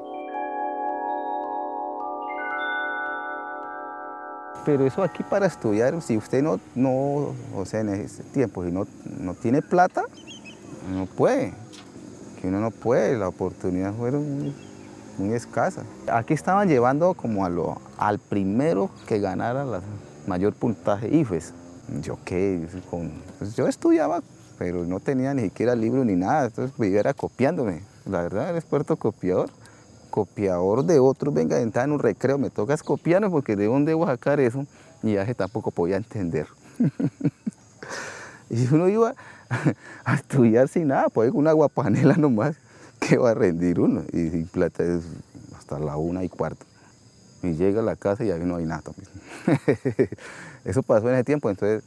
pero 4.65 4.85
eso 4.85 5.03
aquí 5.03 5.23
para 5.23 5.45
estudiar, 5.45 6.01
si 6.01 6.15
usted 6.15 6.41
no, 6.41 6.57
no 6.73 7.33
o 7.53 7.65
sea, 7.65 7.81
en 7.81 7.89
ese 7.89 8.23
tiempo, 8.23 8.63
si 8.63 8.71
no, 8.71 8.87
no 9.19 9.33
tiene 9.33 9.61
plata, 9.61 10.03
no 10.93 11.05
puede, 11.05 11.53
que 12.41 12.47
uno 12.47 12.61
no 12.61 12.71
puede, 12.71 13.17
las 13.17 13.27
oportunidades 13.27 13.97
fueron 13.97 14.53
muy, 15.17 15.33
escasas. 15.33 15.85
Aquí 16.11 16.33
estaban 16.33 16.67
llevando 16.67 17.13
como 17.13 17.45
a 17.45 17.49
lo, 17.49 17.77
al 17.97 18.19
primero 18.19 18.89
que 19.07 19.19
ganara 19.19 19.63
la 19.63 19.81
mayor 20.27 20.53
puntaje 20.53 21.13
IFES. 21.15 21.53
Yo 22.01 22.17
qué, 22.23 22.65
pues 23.37 23.55
yo 23.55 23.67
estudiaba, 23.67 24.21
pero 24.57 24.85
no 24.85 24.99
tenía 24.99 25.33
ni 25.33 25.43
siquiera 25.43 25.75
libro 25.75 26.05
ni 26.05 26.15
nada, 26.15 26.45
entonces 26.45 26.77
vivía 26.77 27.01
era 27.01 27.13
copiándome. 27.13 27.83
La 28.05 28.21
verdad, 28.21 28.49
era 28.49 28.57
experto 28.57 28.95
copiador 28.95 29.49
copiador 30.13 30.85
de 30.85 30.99
otros, 30.99 31.33
venga, 31.33 31.59
entrar 31.59 31.85
en 31.85 31.93
un 31.93 31.97
recreo, 31.97 32.37
me 32.37 32.51
toca 32.51 32.77
copiarme 32.77 33.31
porque 33.31 33.55
de 33.55 33.65
dónde 33.65 33.95
voy 33.95 34.03
a 34.03 34.11
sacar 34.11 34.39
eso, 34.39 34.67
y 35.01 35.13
ya 35.13 35.33
tampoco 35.33 35.71
podía 35.71 35.97
entender. 35.97 36.45
y 38.51 38.67
uno 38.71 38.87
iba 38.89 39.15
a 40.05 40.13
estudiar 40.13 40.67
sin 40.67 40.89
nada, 40.89 41.09
pues 41.09 41.31
con 41.31 41.39
una 41.39 41.51
guapanela 41.51 42.15
nomás, 42.15 42.55
que 43.09 43.17
va 43.17 43.31
a 43.31 43.33
rendir 43.33 43.79
uno, 43.79 44.03
y 44.11 44.43
plata 44.45 44.83
es 44.83 45.03
hasta 45.57 45.79
la 45.79 45.97
una 45.97 46.23
y 46.23 46.29
cuarto. 46.29 46.65
Y 47.41 47.55
llega 47.55 47.81
a 47.81 47.83
la 47.83 47.95
casa 47.95 48.23
y 48.23 48.31
ahí 48.31 48.41
no 48.45 48.55
hay 48.55 48.65
nada 48.65 48.83
Eso 50.65 50.81
pasó 50.81 51.09
en 51.09 51.15
ese 51.15 51.25
tiempo, 51.25 51.49
entonces, 51.49 51.83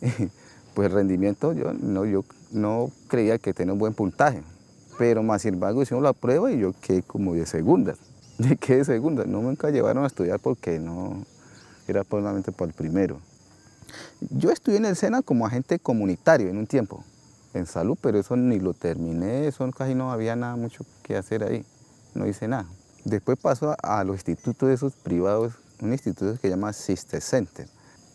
pues 0.74 0.88
el 0.88 0.92
rendimiento 0.92 1.52
yo 1.54 1.72
no, 1.72 2.04
yo 2.04 2.24
no 2.52 2.90
creía 3.08 3.38
que 3.38 3.54
tenía 3.54 3.72
un 3.72 3.78
buen 3.78 3.94
puntaje 3.94 4.42
pero 4.98 5.22
más 5.22 5.42
sin 5.42 5.54
embargo 5.54 5.80
hicimos 5.80 6.02
la 6.02 6.12
prueba 6.12 6.50
y 6.52 6.58
yo 6.58 6.74
quedé 6.82 7.02
como 7.02 7.34
de 7.34 7.46
segunda. 7.46 7.94
¿De 8.36 8.56
qué 8.56 8.76
de 8.78 8.84
segunda? 8.84 9.24
No 9.24 9.40
nunca 9.40 9.70
llevaron 9.70 10.04
a 10.04 10.08
estudiar 10.08 10.40
porque 10.40 10.78
no 10.78 11.24
era 11.86 12.04
solamente 12.04 12.52
para 12.52 12.68
el 12.70 12.74
primero. 12.74 13.20
Yo 14.20 14.50
estudié 14.50 14.78
en 14.78 14.84
el 14.84 14.96
SENA 14.96 15.22
como 15.22 15.46
agente 15.46 15.78
comunitario 15.78 16.48
en 16.48 16.58
un 16.58 16.66
tiempo, 16.66 17.04
en 17.58 17.66
salud, 17.66 17.98
pero 18.00 18.18
eso 18.18 18.36
ni 18.36 18.58
lo 18.58 18.74
terminé, 18.74 19.46
eso 19.46 19.70
casi 19.72 19.94
no 19.94 20.12
había 20.12 20.36
nada 20.36 20.56
mucho 20.56 20.84
que 21.02 21.16
hacer 21.16 21.42
ahí, 21.42 21.64
no 22.14 22.26
hice 22.26 22.48
nada. 22.48 22.66
Después 23.04 23.38
pasó 23.38 23.76
a, 23.82 24.04
los 24.04 24.16
institutos 24.16 24.68
esos 24.70 24.94
privados, 24.94 25.54
un 25.80 25.92
instituto 25.92 26.32
que 26.32 26.38
se 26.38 26.48
llama 26.50 26.72
Sister 26.72 27.20
Center, 27.20 27.68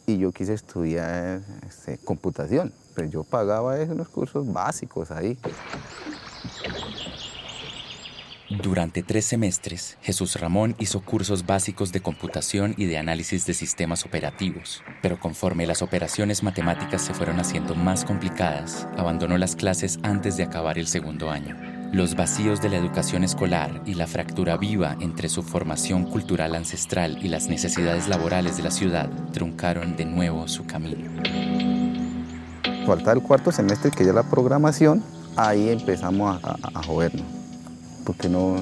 y 0.06 0.18
yo 0.18 0.32
quise 0.32 0.54
estudiar 0.54 1.42
este, 1.68 1.98
computación, 2.00 2.74
pero 2.96 3.08
yo 3.08 3.24
pagaba 3.24 3.80
esos 3.80 4.10
cursos 4.10 4.52
básicos 4.52 5.12
ahí. 5.12 5.38
Durante 8.62 9.02
tres 9.02 9.26
semestres, 9.26 9.98
Jesús 10.02 10.40
Ramón 10.40 10.76
hizo 10.78 11.02
cursos 11.02 11.46
básicos 11.46 11.92
de 11.92 12.02
computación 12.02 12.76
y 12.78 12.86
de 12.86 12.98
análisis 12.98 13.46
de 13.46 13.54
sistemas 13.54 14.06
operativos, 14.06 14.84
pero 15.02 15.20
conforme 15.20 15.66
las 15.66 15.82
operaciones 15.82 16.44
matemáticas 16.44 17.02
se 17.02 17.14
fueron 17.14 17.40
haciendo 17.40 17.74
más 17.74 18.06
complicadas, 18.06 18.88
abandonó 18.96 19.38
las 19.38 19.56
clases 19.56 19.98
antes 20.04 20.38
de 20.38 20.44
acabar 20.44 20.78
el 20.78 20.88
segundo 20.88 21.32
año. 21.32 21.58
Los 21.92 22.16
vacíos 22.16 22.62
de 22.62 22.70
la 22.70 22.78
educación 22.78 23.24
escolar 23.24 23.82
y 23.86 23.96
la 23.96 24.08
fractura 24.08 24.58
viva 24.58 24.98
entre 25.00 25.30
su 25.30 25.42
formación 25.42 26.06
cultural 26.06 26.54
ancestral 26.54 27.18
y 27.24 27.30
las 27.30 27.48
necesidades 27.48 28.08
laborales 28.08 28.58
de 28.58 28.64
la 28.64 28.72
ciudad 28.72 29.10
truncaron 29.32 29.96
de 29.96 30.06
nuevo 30.06 30.48
su 30.48 30.66
camino. 30.66 31.10
Falta 32.86 33.14
el 33.14 33.22
cuarto 33.22 33.52
semestre 33.52 33.90
que 33.90 34.06
ya 34.06 34.14
la 34.14 34.24
programación, 34.24 35.04
ahí 35.38 35.70
empezamos 35.70 36.44
a, 36.44 36.58
a 36.62 36.84
jodernos 36.84 37.43
porque 38.06 38.30
no, 38.30 38.56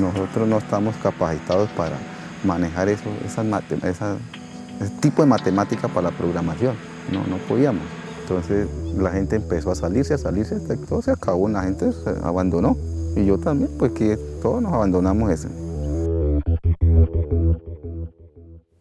nosotros 0.00 0.48
no 0.48 0.58
estamos 0.58 0.94
capacitados 0.96 1.68
para 1.70 1.96
manejar 2.44 2.88
eso, 2.88 3.04
ese 3.24 4.90
tipo 5.00 5.22
de 5.22 5.28
matemática 5.28 5.88
para 5.88 6.10
la 6.10 6.16
programación, 6.16 6.76
no, 7.12 7.26
no 7.26 7.38
podíamos. 7.48 7.82
Entonces 8.22 8.66
la 8.96 9.12
gente 9.12 9.36
empezó 9.36 9.70
a 9.70 9.74
salirse, 9.74 10.14
a 10.14 10.18
salirse, 10.18 10.56
todo 10.88 11.00
se 11.00 11.12
acabó, 11.12 11.48
la 11.48 11.62
gente 11.62 11.92
se 11.92 12.10
abandonó. 12.22 12.76
Y 13.14 13.24
yo 13.24 13.38
también, 13.38 13.70
pues 13.78 13.92
que 13.92 14.16
todos 14.42 14.60
nos 14.60 14.72
abandonamos 14.72 15.30
eso. 15.30 15.48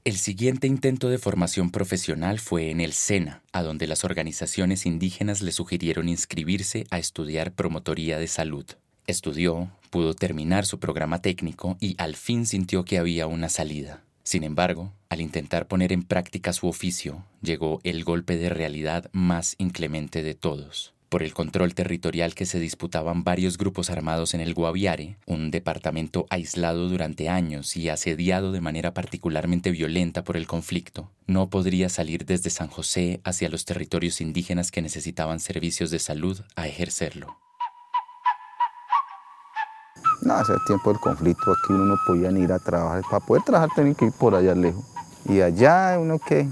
El 0.03 0.17
siguiente 0.17 0.67
intento 0.67 1.09
de 1.09 1.17
formación 1.17 1.71
profesional 1.71 2.39
fue 2.39 2.69
en 2.69 2.79
el 2.79 2.93
SENA, 2.93 3.43
a 3.53 3.63
donde 3.63 3.87
las 3.87 4.03
organizaciones 4.03 4.85
indígenas 4.85 5.41
le 5.41 5.51
sugirieron 5.51 6.09
inscribirse 6.09 6.85
a 6.91 6.99
estudiar 6.99 7.53
promotoría 7.53 8.19
de 8.19 8.27
salud. 8.27 8.65
Estudió, 9.07 9.69
pudo 9.91 10.15
terminar 10.15 10.65
su 10.65 10.79
programa 10.79 11.21
técnico 11.21 11.77
y 11.79 11.95
al 11.99 12.15
fin 12.15 12.45
sintió 12.45 12.85
que 12.85 12.97
había 12.97 13.27
una 13.27 13.49
salida. 13.49 14.01
Sin 14.23 14.43
embargo, 14.43 14.91
al 15.09 15.21
intentar 15.21 15.67
poner 15.67 15.93
en 15.93 16.01
práctica 16.01 16.51
su 16.53 16.67
oficio, 16.67 17.23
llegó 17.43 17.79
el 17.83 18.03
golpe 18.03 18.37
de 18.37 18.49
realidad 18.49 19.09
más 19.13 19.55
inclemente 19.59 20.23
de 20.23 20.33
todos. 20.33 20.95
Por 21.09 21.21
el 21.21 21.35
control 21.35 21.75
territorial 21.75 22.33
que 22.33 22.47
se 22.47 22.59
disputaban 22.59 23.23
varios 23.23 23.59
grupos 23.59 23.91
armados 23.91 24.33
en 24.33 24.41
el 24.41 24.55
Guaviare, 24.55 25.17
un 25.27 25.51
departamento 25.51 26.25
aislado 26.31 26.89
durante 26.89 27.29
años 27.29 27.77
y 27.77 27.89
asediado 27.89 28.51
de 28.51 28.61
manera 28.61 28.95
particularmente 28.95 29.69
violenta 29.69 30.23
por 30.23 30.35
el 30.35 30.47
conflicto, 30.47 31.11
no 31.27 31.51
podría 31.51 31.89
salir 31.89 32.25
desde 32.25 32.49
San 32.49 32.69
José 32.69 33.21
hacia 33.23 33.49
los 33.49 33.65
territorios 33.65 34.19
indígenas 34.19 34.71
que 34.71 34.81
necesitaban 34.81 35.39
servicios 35.39 35.91
de 35.91 35.99
salud 35.99 36.41
a 36.55 36.67
ejercerlo. 36.67 37.44
No, 40.25 40.41
ese 40.41 40.55
tiempo 40.65 40.91
del 40.91 40.99
conflicto, 40.99 41.51
aquí 41.51 41.71
uno 41.71 41.85
no 41.85 41.95
podía 42.07 42.31
ir 42.31 42.51
a 42.51 42.57
trabajar. 42.57 43.03
Para 43.09 43.23
poder 43.23 43.43
trabajar 43.43 43.69
tenía 43.75 43.93
que 43.93 44.05
ir 44.05 44.11
por 44.11 44.33
allá 44.33 44.55
lejos. 44.55 44.83
Y 45.25 45.39
allá 45.39 45.99
uno 45.99 46.17
que, 46.17 46.49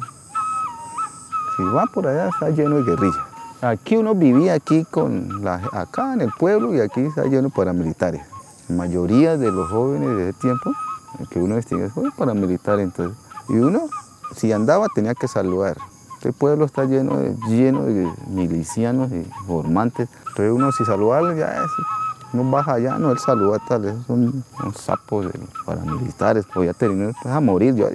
si 1.58 1.64
va 1.64 1.86
por 1.92 2.08
allá 2.08 2.30
está 2.30 2.52
lleno 2.52 2.76
de 2.76 2.84
guerrillas. 2.84 3.26
Aquí 3.64 3.98
uno 3.98 4.14
vivía 4.14 4.54
aquí 4.54 4.86
con 4.86 5.44
la, 5.44 5.56
acá 5.72 6.14
en 6.14 6.22
el 6.22 6.32
pueblo 6.32 6.76
y 6.76 6.82
aquí 6.82 7.02
está 7.02 7.24
lleno 7.24 7.48
de 7.48 7.50
paramilitares. 7.50 8.22
La 8.70 8.76
mayoría 8.76 9.38
de 9.38 9.52
los 9.52 9.72
jóvenes 9.72 10.18
de 10.18 10.30
ese 10.30 10.40
tiempo, 10.40 10.72
que 11.32 11.40
uno 11.40 11.56
distingue, 11.56 11.90
fue 11.90 12.12
paramilitar 12.12 12.80
entonces. 12.80 13.18
Y 13.50 13.54
uno, 13.54 13.90
si 14.36 14.52
andaba, 14.52 14.88
tenía 14.94 15.16
que 15.16 15.28
saludar. 15.28 15.78
Este 16.18 16.32
pueblo 16.32 16.66
está 16.66 16.86
lleno 16.86 17.18
de, 17.18 17.36
lleno 17.48 17.86
de 17.86 18.08
milicianos 18.28 19.12
y 19.12 19.28
formantes. 19.48 20.10
Entonces 20.20 20.52
uno 20.52 20.72
si 20.72 20.86
saludaba 20.86 21.34
ya 21.34 21.64
es, 21.64 21.72
no 22.34 22.50
baja 22.50 22.74
allá, 22.74 22.98
no, 22.98 23.12
él 23.12 23.20
saluda 23.20 23.60
tal, 23.68 23.86
esos 23.86 24.06
son 24.06 24.44
unos 24.60 24.78
sapos 24.78 25.28
paramilitares, 25.66 26.46
podía 26.46 26.74
tener 26.74 27.14
pues, 27.22 27.34
a 27.34 27.40
morir. 27.40 27.76
Yo, 27.76 27.88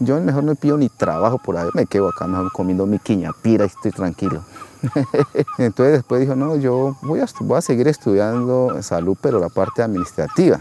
yo 0.00 0.20
mejor 0.20 0.44
no 0.44 0.54
pido 0.54 0.76
ni 0.76 0.88
trabajo 0.88 1.38
por 1.38 1.56
ahí, 1.56 1.68
me 1.74 1.86
quedo 1.86 2.08
acá 2.08 2.26
mejor 2.26 2.52
comiendo 2.52 2.86
mi 2.86 2.98
quiñapira 2.98 3.64
y 3.64 3.68
estoy 3.68 3.90
tranquilo. 3.90 4.42
Entonces 5.58 5.94
después 5.94 6.20
dijo, 6.20 6.36
no, 6.36 6.56
yo 6.56 6.96
voy 7.02 7.20
a, 7.20 7.26
voy 7.40 7.58
a 7.58 7.62
seguir 7.62 7.88
estudiando 7.88 8.82
salud, 8.82 9.16
pero 9.20 9.38
la 9.38 9.48
parte 9.48 9.82
administrativa. 9.82 10.58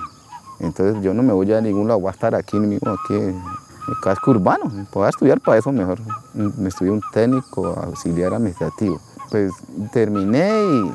Entonces 0.59 1.03
yo 1.03 1.13
no 1.13 1.23
me 1.23 1.33
voy 1.33 1.51
a 1.51 1.61
ningún 1.61 1.87
lado, 1.87 1.99
voy 1.99 2.09
a 2.09 2.11
estar 2.11 2.33
aquí 2.35 2.57
mismo, 2.57 2.91
aquí 2.91 3.15
en 3.15 3.41
el 3.87 3.99
casco 4.01 4.31
urbano. 4.31 4.71
Puedo 4.91 5.07
estudiar 5.09 5.41
para 5.41 5.57
eso 5.57 5.71
mejor. 5.71 5.99
Me 6.33 6.69
estudié 6.69 6.91
un 6.91 7.01
técnico 7.11 7.67
auxiliar 7.67 8.33
administrativo. 8.33 9.01
Pues 9.29 9.51
terminé 9.91 10.49
y 10.49 10.91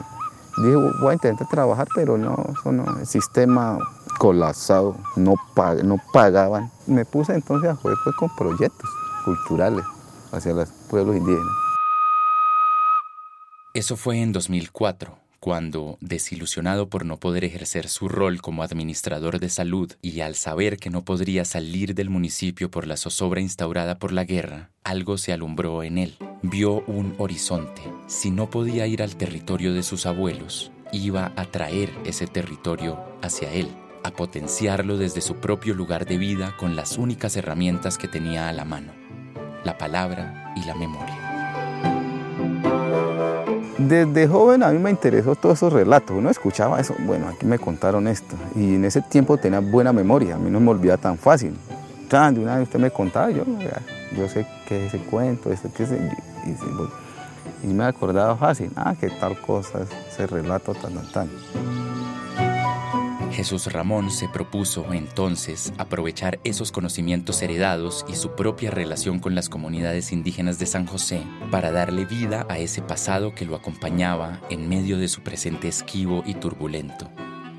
dije, 0.63 0.77
voy 1.01 1.11
a 1.11 1.13
intentar 1.15 1.49
trabajar, 1.49 1.89
pero 1.95 2.17
no, 2.19 2.37
eso 2.53 2.73
no, 2.73 2.99
el 2.99 3.07
sistema 3.07 3.79
colapsado, 4.19 4.97
no, 5.17 5.35
no 5.85 5.97
pagaban. 6.13 6.71
Me 6.87 7.05
puse 7.05 7.35
entonces 7.35 7.71
a 7.71 7.77
jugar 7.77 7.97
con 8.19 8.29
proyectos 8.37 8.89
culturales 9.25 9.85
hacia 10.33 10.53
los 10.53 10.69
pueblos 10.91 11.17
indígenas. 11.17 11.53
Eso 13.75 13.97
fue 13.97 14.21
en 14.21 14.33
2004, 14.33 15.18
cuando, 15.41 15.99
desilusionado 16.01 16.89
por 16.89 17.05
no 17.05 17.19
poder 17.19 17.45
ejercer 17.45 17.89
su 17.89 18.09
rol 18.09 18.41
como 18.41 18.63
administrador 18.63 19.39
de 19.39 19.49
salud 19.49 19.93
y 20.03 20.21
al 20.21 20.35
saber 20.35 20.79
que 20.79 20.91
no 20.91 21.05
podría 21.05 21.45
salir 21.45 21.95
del 21.95 22.11
municipio 22.11 22.71
por 22.71 22.87
la 22.87 22.97
zozobra 22.97 23.41
instaurada 23.41 23.99
por 23.99 24.13
la 24.13 24.25
guerra, 24.25 24.71
algo 24.85 25.19
se 25.19 25.33
alumbró 25.33 25.83
en 25.83 25.99
él. 25.99 26.17
Vio 26.43 26.83
un 26.87 27.15
horizonte. 27.19 27.83
Si 28.07 28.31
no 28.31 28.51
podía 28.51 28.87
ir 28.87 29.03
al 29.03 29.17
territorio 29.17 29.73
de 29.73 29.83
sus 29.83 30.07
abuelos, 30.07 30.73
iba 30.93 31.33
a 31.37 31.45
traer 31.45 31.91
ese 32.05 32.27
territorio 32.27 32.99
hacia 33.23 33.53
él 33.53 33.69
a 34.05 34.11
potenciarlo 34.11 34.97
desde 34.97 35.21
su 35.21 35.37
propio 35.37 35.75
lugar 35.75 36.07
de 36.07 36.19
vida 36.19 36.57
con 36.57 36.77
las 36.77 36.99
únicas 36.99 37.37
herramientas 37.37 37.99
que 37.99 38.09
tenía 38.09 38.49
a 38.49 38.53
la 38.53 38.65
mano, 38.65 38.93
la 39.65 39.77
palabra 39.77 40.55
y 40.57 40.65
la 40.65 40.75
memoria. 40.75 41.28
Desde 43.79 44.27
joven 44.27 44.65
a 44.65 44.71
mí 44.71 44.79
me 44.81 44.91
interesó 44.91 45.37
todos 45.37 45.59
esos 45.59 45.73
relatos, 45.73 46.17
uno 46.17 46.31
escuchaba 46.31 46.81
eso, 46.81 46.97
bueno, 47.07 47.29
aquí 47.29 47.47
me 47.47 47.61
contaron 47.61 48.09
esto, 48.09 48.35
y 48.57 48.75
en 48.75 48.85
ese 48.85 49.03
tiempo 49.03 49.37
tenía 49.37 49.61
buena 49.61 49.93
memoria, 49.93 50.35
a 50.35 50.39
mí 50.39 50.51
no 50.51 50.59
me 50.59 50.71
olvidaba 50.71 51.01
tan 51.01 51.17
fácil. 51.17 51.55
De 52.11 52.41
una 52.41 52.57
vez 52.57 52.65
usted 52.65 52.81
me 52.81 52.91
contaba, 52.91 53.31
yo, 53.31 53.45
yo 54.17 54.29
sé 54.29 54.47
qué 54.67 54.87
es 54.87 54.95
ese 54.95 55.05
cuento, 55.05 55.53
ese, 55.53 55.71
qué 55.71 55.85
es 55.85 55.91
y, 55.93 57.69
y 57.69 57.73
me 57.73 57.85
acordaba 57.85 58.37
fácil, 58.37 58.73
ah, 58.75 58.95
qué 58.99 59.11
tal 59.11 59.41
cosa, 59.41 59.81
ese 60.11 60.27
relato 60.27 60.75
tan, 60.75 60.95
tan, 60.95 61.13
tan. 61.13 61.29
Jesús 63.39 63.73
Ramón 63.73 64.11
se 64.11 64.29
propuso 64.29 64.93
entonces 64.93 65.73
aprovechar 65.79 66.41
esos 66.43 66.73
conocimientos 66.73 67.41
heredados 67.41 68.05
y 68.09 68.17
su 68.17 68.35
propia 68.35 68.73
relación 68.73 69.21
con 69.21 69.37
las 69.37 69.49
comunidades 69.49 70.11
indígenas 70.11 70.59
de 70.59 70.67
San 70.67 70.87
José 70.87 71.23
para 71.53 71.71
darle 71.71 72.05
vida 72.05 72.47
a 72.49 72.59
ese 72.59 72.83
pasado 72.83 73.37
que 73.37 73.45
lo 73.45 73.55
acompañaba 73.55 74.41
en 74.51 74.69
medio 74.69 74.99
de 74.99 75.07
su 75.07 75.21
presente 75.21 75.69
esquivo 75.69 76.25
y 76.27 76.35
turbulento. 76.35 77.09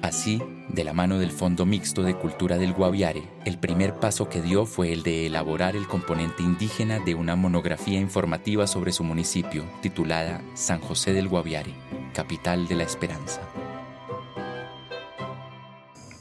Así, 0.02 0.44
de 0.68 0.84
la 0.84 0.92
mano 0.92 1.18
del 1.18 1.32
Fondo 1.32 1.66
Mixto 1.66 2.04
de 2.04 2.14
Cultura 2.14 2.58
del 2.58 2.74
Guaviare, 2.74 3.24
el 3.46 3.58
primer 3.58 3.96
paso 4.02 4.28
que 4.28 4.42
dio 4.42 4.66
fue 4.66 4.92
el 4.92 5.02
de 5.04 5.28
elaborar 5.28 5.78
el 5.78 5.88
componente 5.88 6.44
indígena 6.44 7.00
de 7.00 7.16
una 7.16 7.38
monografía 7.38 8.02
informativa 8.02 8.68
sobre 8.68 8.92
su 8.92 9.06
municipio, 9.06 9.64
titulada 9.82 10.42
San 10.56 10.82
José 10.82 11.14
del 11.14 11.30
Guaviare, 11.30 11.74
capital 12.14 12.68
de 12.68 12.76
la 12.76 12.84
esperanza. 12.84 13.40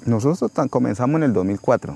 Nosotros 0.09 0.51
comenzamos 0.71 1.17
en 1.19 1.25
el 1.25 1.33
2004. 1.35 1.95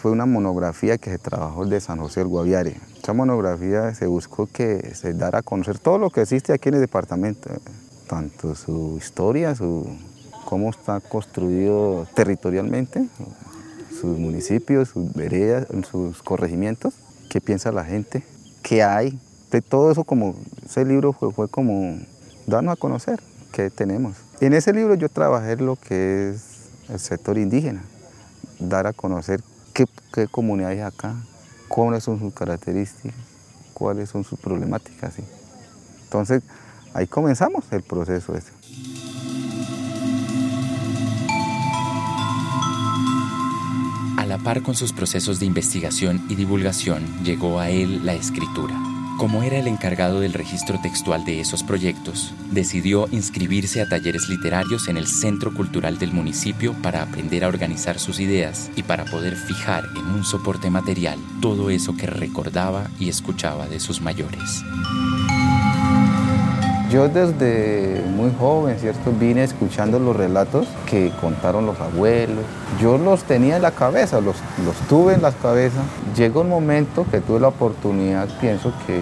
fue 0.00 0.10
una 0.10 0.26
monografía 0.26 0.98
que 0.98 1.10
se 1.10 1.18
trabajó 1.18 1.64
de 1.64 1.80
San 1.80 2.00
José 2.00 2.18
del 2.18 2.28
Guaviare. 2.28 2.80
Esa 3.00 3.12
monografía 3.12 3.94
se 3.94 4.08
buscó 4.08 4.48
que 4.48 4.96
se 4.96 5.14
dara 5.14 5.38
a 5.38 5.42
conocer 5.42 5.78
todo 5.78 5.98
lo 5.98 6.10
que 6.10 6.22
existe 6.22 6.52
aquí 6.52 6.70
en 6.70 6.74
el 6.74 6.80
departamento, 6.80 7.50
tanto 8.08 8.56
su 8.56 8.96
historia, 8.98 9.54
su, 9.54 9.86
cómo 10.44 10.70
está 10.70 10.98
construido 10.98 12.04
territorialmente, 12.16 13.06
sus 13.92 14.18
municipios, 14.18 14.88
sus 14.88 15.12
veredas, 15.12 15.68
sus 15.88 16.20
corregimientos, 16.20 16.94
qué 17.30 17.40
piensa 17.40 17.70
la 17.70 17.84
gente, 17.84 18.24
qué 18.62 18.82
hay. 18.82 19.16
De 19.52 19.62
todo 19.62 19.92
eso, 19.92 20.02
como 20.02 20.34
ese 20.64 20.84
libro 20.84 21.12
fue, 21.12 21.32
fue 21.32 21.46
como 21.46 21.96
darnos 22.44 22.72
a 22.72 22.76
conocer 22.76 23.22
qué 23.52 23.70
tenemos. 23.70 24.16
En 24.40 24.52
ese 24.52 24.72
libro 24.72 24.96
yo 24.96 25.08
trabajé 25.08 25.54
lo 25.58 25.76
que 25.76 26.30
es 26.30 26.51
el 26.92 27.00
sector 27.00 27.38
indígena, 27.38 27.82
dar 28.58 28.86
a 28.86 28.92
conocer 28.92 29.42
qué, 29.72 29.86
qué 30.12 30.28
comunidad 30.28 30.70
hay 30.70 30.80
acá, 30.80 31.16
cuáles 31.68 32.04
son 32.04 32.18
sus 32.18 32.34
características, 32.34 33.14
cuáles 33.72 34.10
son 34.10 34.24
sus 34.24 34.38
problemáticas. 34.38 35.14
Entonces, 36.04 36.42
ahí 36.92 37.06
comenzamos 37.06 37.64
el 37.70 37.82
proceso 37.82 38.36
ese. 38.36 38.52
A 44.18 44.26
la 44.26 44.38
par 44.38 44.62
con 44.62 44.74
sus 44.74 44.92
procesos 44.92 45.40
de 45.40 45.46
investigación 45.46 46.24
y 46.28 46.34
divulgación, 46.34 47.24
llegó 47.24 47.58
a 47.58 47.70
él 47.70 48.04
la 48.04 48.14
escritura. 48.14 48.91
Como 49.22 49.44
era 49.44 49.56
el 49.56 49.68
encargado 49.68 50.18
del 50.18 50.32
registro 50.32 50.80
textual 50.80 51.24
de 51.24 51.38
esos 51.38 51.62
proyectos, 51.62 52.34
decidió 52.50 53.06
inscribirse 53.12 53.80
a 53.80 53.88
talleres 53.88 54.28
literarios 54.28 54.88
en 54.88 54.96
el 54.96 55.06
Centro 55.06 55.54
Cultural 55.54 55.96
del 55.96 56.12
municipio 56.12 56.74
para 56.82 57.02
aprender 57.02 57.44
a 57.44 57.46
organizar 57.46 58.00
sus 58.00 58.18
ideas 58.18 58.68
y 58.74 58.82
para 58.82 59.04
poder 59.04 59.36
fijar 59.36 59.84
en 59.96 60.06
un 60.06 60.24
soporte 60.24 60.70
material 60.70 61.20
todo 61.40 61.70
eso 61.70 61.96
que 61.96 62.08
recordaba 62.08 62.90
y 62.98 63.10
escuchaba 63.10 63.68
de 63.68 63.78
sus 63.78 64.00
mayores. 64.00 64.64
Yo 66.92 67.08
desde 67.08 68.04
muy 68.06 68.30
joven, 68.38 68.78
¿cierto? 68.78 69.12
Vine 69.18 69.44
escuchando 69.44 69.98
los 69.98 70.14
relatos 70.14 70.68
que 70.84 71.10
contaron 71.22 71.64
los 71.64 71.80
abuelos. 71.80 72.44
Yo 72.82 72.98
los 72.98 73.24
tenía 73.24 73.56
en 73.56 73.62
la 73.62 73.70
cabeza, 73.70 74.20
los, 74.20 74.36
los 74.62 74.76
tuve 74.90 75.14
en 75.14 75.22
la 75.22 75.32
cabeza. 75.32 75.80
Llegó 76.14 76.42
un 76.42 76.50
momento 76.50 77.06
que 77.10 77.22
tuve 77.22 77.40
la 77.40 77.48
oportunidad, 77.48 78.28
pienso 78.42 78.74
que 78.86 79.00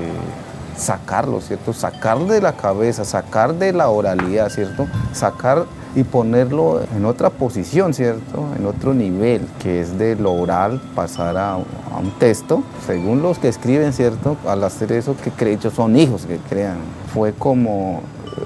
sacarlos, 0.77 1.49
¿cierto? 1.49 1.73
Sacar 1.73 2.21
de 2.21 2.41
la 2.41 2.53
cabeza, 2.53 3.05
sacar 3.05 3.55
de 3.55 3.73
la 3.73 3.89
oralidad, 3.89 4.51
¿cierto? 4.51 4.87
Sacar 5.13 5.65
y 5.95 6.05
ponerlo 6.05 6.81
en 6.97 7.05
otra 7.05 7.31
posición, 7.31 7.95
¿cierto? 7.95 8.47
En 8.59 8.67
otro 8.67 8.95
nivel, 8.95 9.43
que 9.61 9.81
es 9.81 9.99
de 9.99 10.17
lo 10.17 10.33
oral 10.33 10.81
pasar 10.95 11.37
a, 11.37 11.57
un 11.57 12.11
texto. 12.19 12.63
Según 12.87 13.23
los 13.23 13.39
que 13.39 13.49
escriben, 13.49 13.93
¿cierto? 13.93 14.37
Al 14.47 14.63
hacer 14.63 14.93
eso, 14.93 15.17
que 15.23 15.31
creen, 15.31 15.61
son 15.61 15.97
hijos 15.97 16.25
que 16.27 16.39
crean. 16.39 16.79
Fue 17.13 17.33
como 17.33 18.03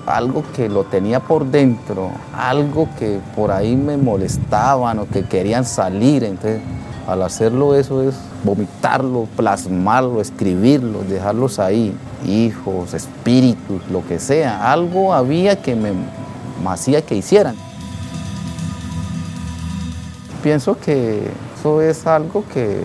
algo 0.07 0.43
que 0.57 0.69
lo 0.69 0.85
tenía 0.85 1.21
por 1.21 1.45
dentro, 1.47 2.11
algo 2.37 2.89
que 2.99 3.21
por 3.37 3.51
ahí 3.51 3.77
me 3.77 3.97
molestaban 3.97 4.99
o 4.99 5.07
que 5.07 5.25
querían 5.25 5.65
salir. 5.65 6.25
Entonces, 6.25 6.61
al 7.07 7.23
hacerlo 7.23 7.75
eso 7.75 8.03
es 8.03 8.15
vomitarlo, 8.45 9.29
plasmarlo, 9.37 10.23
escribirlo, 10.23 11.03
dejarlos 11.03 11.59
ahí, 11.59 11.95
hijos, 12.27 12.95
espíritus, 12.95 13.83
lo 13.91 14.07
que 14.07 14.19
sea. 14.19 14.73
Algo 14.73 15.13
había 15.13 15.61
que 15.61 15.77
me 15.77 15.93
hacía 16.67 17.03
que 17.03 17.15
hicieran. 17.15 17.57
Pienso 20.43 20.79
que 20.79 21.23
eso 21.59 21.81
es 21.81 22.07
algo 22.07 22.45
que 22.53 22.83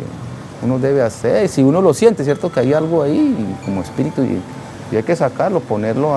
uno 0.62 0.80
debe 0.80 1.02
hacer, 1.02 1.48
si 1.50 1.62
uno 1.62 1.82
lo 1.82 1.94
siente, 1.94 2.24
¿cierto? 2.24 2.52
Que 2.52 2.62
hay 2.62 2.74
algo 2.74 3.04
ahí 3.04 3.58
como 3.66 3.82
espíritu 3.82 4.24
y, 4.24 4.42
hay 4.96 5.04
que 5.04 5.16
sacarlo, 5.16 5.60
ponerlo 5.60 6.16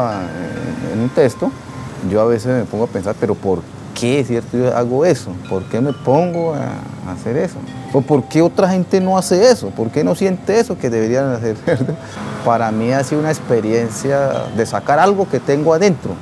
en, 0.93 1.01
un 1.01 1.09
texto. 1.11 1.51
Yo 2.11 2.21
a 2.21 2.25
veces 2.25 2.57
me 2.57 2.65
pongo 2.65 2.85
a 2.85 2.87
pensar, 2.87 3.15
pero 3.21 3.35
¿por 3.35 3.61
qué, 3.99 4.25
cierto? 4.25 4.57
Yo 4.57 4.75
hago 4.77 5.05
eso, 5.05 5.33
¿por 5.49 5.65
qué 5.65 5.81
me 5.81 5.93
pongo 5.93 6.55
a, 6.55 7.13
hacer 7.13 7.37
eso? 7.37 7.57
¿O 7.93 8.01
por 8.01 8.25
qué 8.25 8.41
otra 8.41 8.69
gente 8.71 9.01
no 9.01 9.19
hace 9.19 9.51
eso? 9.51 9.71
¿Por 9.71 9.91
qué 9.91 10.03
no 10.05 10.15
siente 10.15 10.59
eso 10.59 10.79
que 10.79 10.89
deberían 10.89 11.31
hacer? 11.33 11.57
Para 12.45 12.71
mí 12.71 12.93
ha 12.93 13.05
sido 13.05 13.21
una 13.21 13.31
experiencia 13.31 14.47
de 14.57 14.65
sacar 14.65 14.99
algo 14.99 15.29
que 15.29 15.39
tengo 15.39 15.75
adentro. 15.75 16.15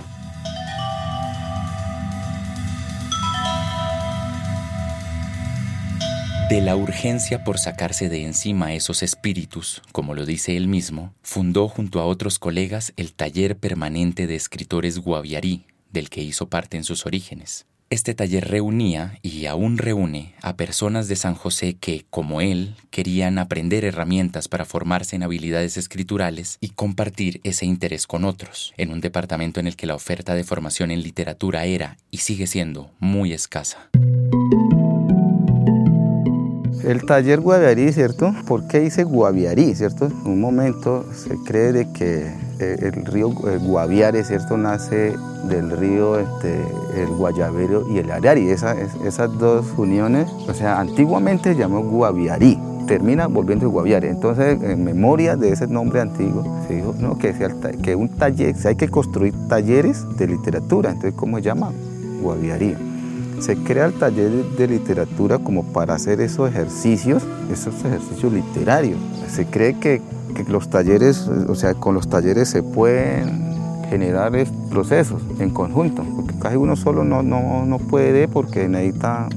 De 6.51 6.61
la 6.61 6.75
urgencia 6.75 7.45
por 7.45 7.61
sacarse 7.61 8.09
de 8.09 8.25
encima 8.25 8.75
esos 8.75 9.05
espíritus, 9.05 9.83
como 9.93 10.15
lo 10.15 10.27
dice 10.27 10.57
él 10.57 10.67
mismo, 10.67 11.15
fundó 11.23 11.69
junto 11.69 12.01
a 12.01 12.07
otros 12.07 12.41
colegas 12.41 12.93
el 12.97 13.13
taller 13.13 13.57
permanente 13.57 14.27
de 14.27 14.35
escritores 14.35 14.99
Guaviarí, 14.99 15.67
del 15.93 16.11
que 16.11 16.25
hizo 16.25 16.49
parte 16.49 16.77
en 16.77 16.83
sus 16.83 17.07
orígenes. 17.07 17.67
Este 17.89 18.15
taller 18.15 18.49
reunía 18.49 19.21
y 19.23 19.47
aún 19.47 19.79
reúne 19.79 20.35
a 20.43 20.57
personas 20.57 21.07
de 21.07 21.15
San 21.15 21.37
José 21.37 21.75
que, 21.75 22.05
como 22.11 22.41
él, 22.41 22.75
querían 22.91 23.39
aprender 23.39 23.85
herramientas 23.85 24.49
para 24.49 24.65
formarse 24.65 25.15
en 25.15 25.23
habilidades 25.23 25.77
escriturales 25.77 26.59
y 26.61 26.71
compartir 26.71 27.41
ese 27.45 27.65
interés 27.65 28.09
con 28.09 28.25
otros, 28.25 28.75
en 28.77 28.91
un 28.91 29.01
departamento 29.01 29.61
en 29.61 29.69
el 29.69 29.77
que 29.77 29.87
la 29.87 29.95
oferta 29.95 30.35
de 30.35 30.43
formación 30.43 30.91
en 30.91 31.05
literatura 31.05 31.65
era 31.67 31.97
y 32.11 32.19
sigue 32.19 32.49
siendo 32.49 32.91
muy 32.99 33.33
escasa. 33.33 33.89
El 36.91 37.05
taller 37.05 37.41
Guaviarí, 37.41 37.93
¿cierto? 37.93 38.35
¿Por 38.49 38.67
qué 38.67 38.81
dice 38.81 39.05
Guaviarí, 39.05 39.77
¿cierto? 39.77 40.07
En 40.07 40.33
un 40.33 40.41
momento 40.41 41.05
se 41.15 41.37
cree 41.37 41.71
de 41.71 41.93
que 41.93 42.27
eh, 42.59 42.77
el 42.81 43.07
río 43.07 43.29
eh, 43.47 43.61
Guaviare, 43.63 44.25
¿cierto? 44.25 44.57
Nace 44.57 45.15
del 45.49 45.71
río 45.71 46.19
este, 46.19 46.53
el 46.97 47.07
Guayabero 47.11 47.89
y 47.93 47.99
el 47.99 48.11
Arari. 48.11 48.51
esas 48.51 49.39
dos 49.39 49.67
uniones, 49.77 50.29
o 50.49 50.53
sea, 50.53 50.81
antiguamente 50.81 51.53
se 51.53 51.61
llamó 51.61 51.85
Guaviarí, 51.85 52.59
termina 52.89 53.29
volviendo 53.29 53.67
el 53.67 53.71
Guaviare. 53.71 54.09
Entonces, 54.09 54.61
en 54.61 54.83
memoria 54.83 55.37
de 55.37 55.53
ese 55.53 55.69
nombre 55.69 56.01
antiguo, 56.01 56.43
se 56.67 56.75
dijo 56.75 56.93
no, 56.99 57.17
que, 57.19 57.33
sea, 57.35 57.51
que 57.85 57.95
un 57.95 58.09
taller, 58.09 58.57
hay 58.65 58.75
que 58.75 58.89
construir 58.89 59.33
talleres 59.47 60.05
de 60.17 60.27
literatura. 60.27 60.91
Entonces, 60.91 61.15
¿cómo 61.15 61.37
se 61.37 61.45
llama? 61.45 61.71
Guaviarí 62.21 62.75
se 63.41 63.57
crea 63.57 63.87
el 63.87 63.95
taller 63.95 64.31
de 64.31 64.69
literatura 64.69 65.39
como 65.39 65.65
para 65.73 65.95
hacer 65.95 66.21
esos 66.21 66.49
ejercicios, 66.49 67.23
esos 67.51 67.75
ejercicios 67.85 68.33
literarios. 68.33 68.99
Se 69.29 69.47
cree 69.47 69.79
que, 69.79 70.03
los 70.49 70.71
talleres, 70.71 71.29
o 71.49 71.55
sea, 71.55 71.75
con 71.75 71.95
los 71.95 72.09
talleres 72.09 72.49
se 72.49 72.63
pueden 72.63 73.51
generar 73.91 74.33
procesos 74.71 75.23
en 75.39 75.51
conjunto, 75.51 76.05
porque 76.17 76.35
casi 76.39 76.57
uno 76.57 76.77
solo 76.77 77.05
no, 77.05 77.23
no, 77.23 77.67
no 77.67 77.79
puede 77.79 78.27
porque 78.29 78.69
necesita 78.69 79.29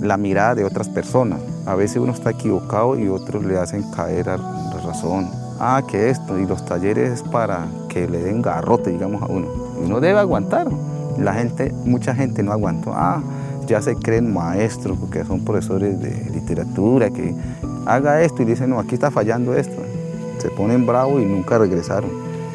la 0.00 0.16
mirada 0.16 0.54
de 0.54 0.64
otras 0.64 0.88
personas. 0.88 1.40
A 1.66 1.74
veces 1.74 1.96
uno 1.96 2.12
está 2.12 2.30
equivocado 2.30 2.98
y 2.98 3.08
otros 3.08 3.44
le 3.44 3.58
hacen 3.58 3.82
caer 3.90 4.28
a 4.28 4.36
la 4.36 4.80
razón. 4.84 5.28
Ah, 5.58 5.82
que 5.86 6.10
esto, 6.10 6.38
y 6.38 6.46
los 6.46 6.64
talleres 6.64 7.12
es 7.12 7.22
para 7.22 7.66
que 7.88 8.08
le 8.08 8.20
den 8.20 8.42
garrote, 8.42 8.90
digamos, 8.90 9.22
a 9.22 9.26
uno. 9.26 9.48
Uno 9.82 10.00
debe 10.00 10.18
aguantar. 10.18 10.68
La 11.18 11.34
gente, 11.34 11.72
mucha 11.84 12.14
gente 12.14 12.42
no 12.42 12.52
aguantó. 12.52 12.92
Ah, 12.94 13.22
ya 13.72 13.80
se 13.80 13.96
creen 13.96 14.34
maestros, 14.34 14.98
porque 14.98 15.24
son 15.24 15.46
profesores 15.46 15.98
de 15.98 16.30
literatura, 16.30 17.08
que 17.08 17.34
haga 17.86 18.20
esto 18.20 18.42
y 18.42 18.44
dicen, 18.44 18.68
no, 18.68 18.78
aquí 18.78 18.94
está 18.94 19.10
fallando 19.10 19.54
esto. 19.54 19.82
Se 20.36 20.50
ponen 20.50 20.84
bravos 20.84 21.22
y 21.22 21.24
nunca 21.24 21.56
regresaron. 21.56 22.10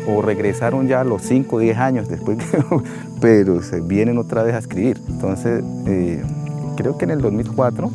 O 0.07 0.21
regresaron 0.21 0.87
ya 0.87 1.01
a 1.01 1.03
los 1.03 1.23
5 1.23 1.55
o 1.55 1.59
10 1.59 1.77
años 1.79 2.07
después, 2.07 2.37
pero 3.19 3.63
se 3.63 3.81
vienen 3.81 4.19
otra 4.19 4.43
vez 4.43 4.53
a 4.53 4.59
escribir. 4.59 5.01
Entonces, 5.09 5.63
eh, 5.87 6.21
creo 6.75 6.99
que 6.99 7.05
en 7.05 7.11
el 7.11 7.21
2004, 7.21 7.89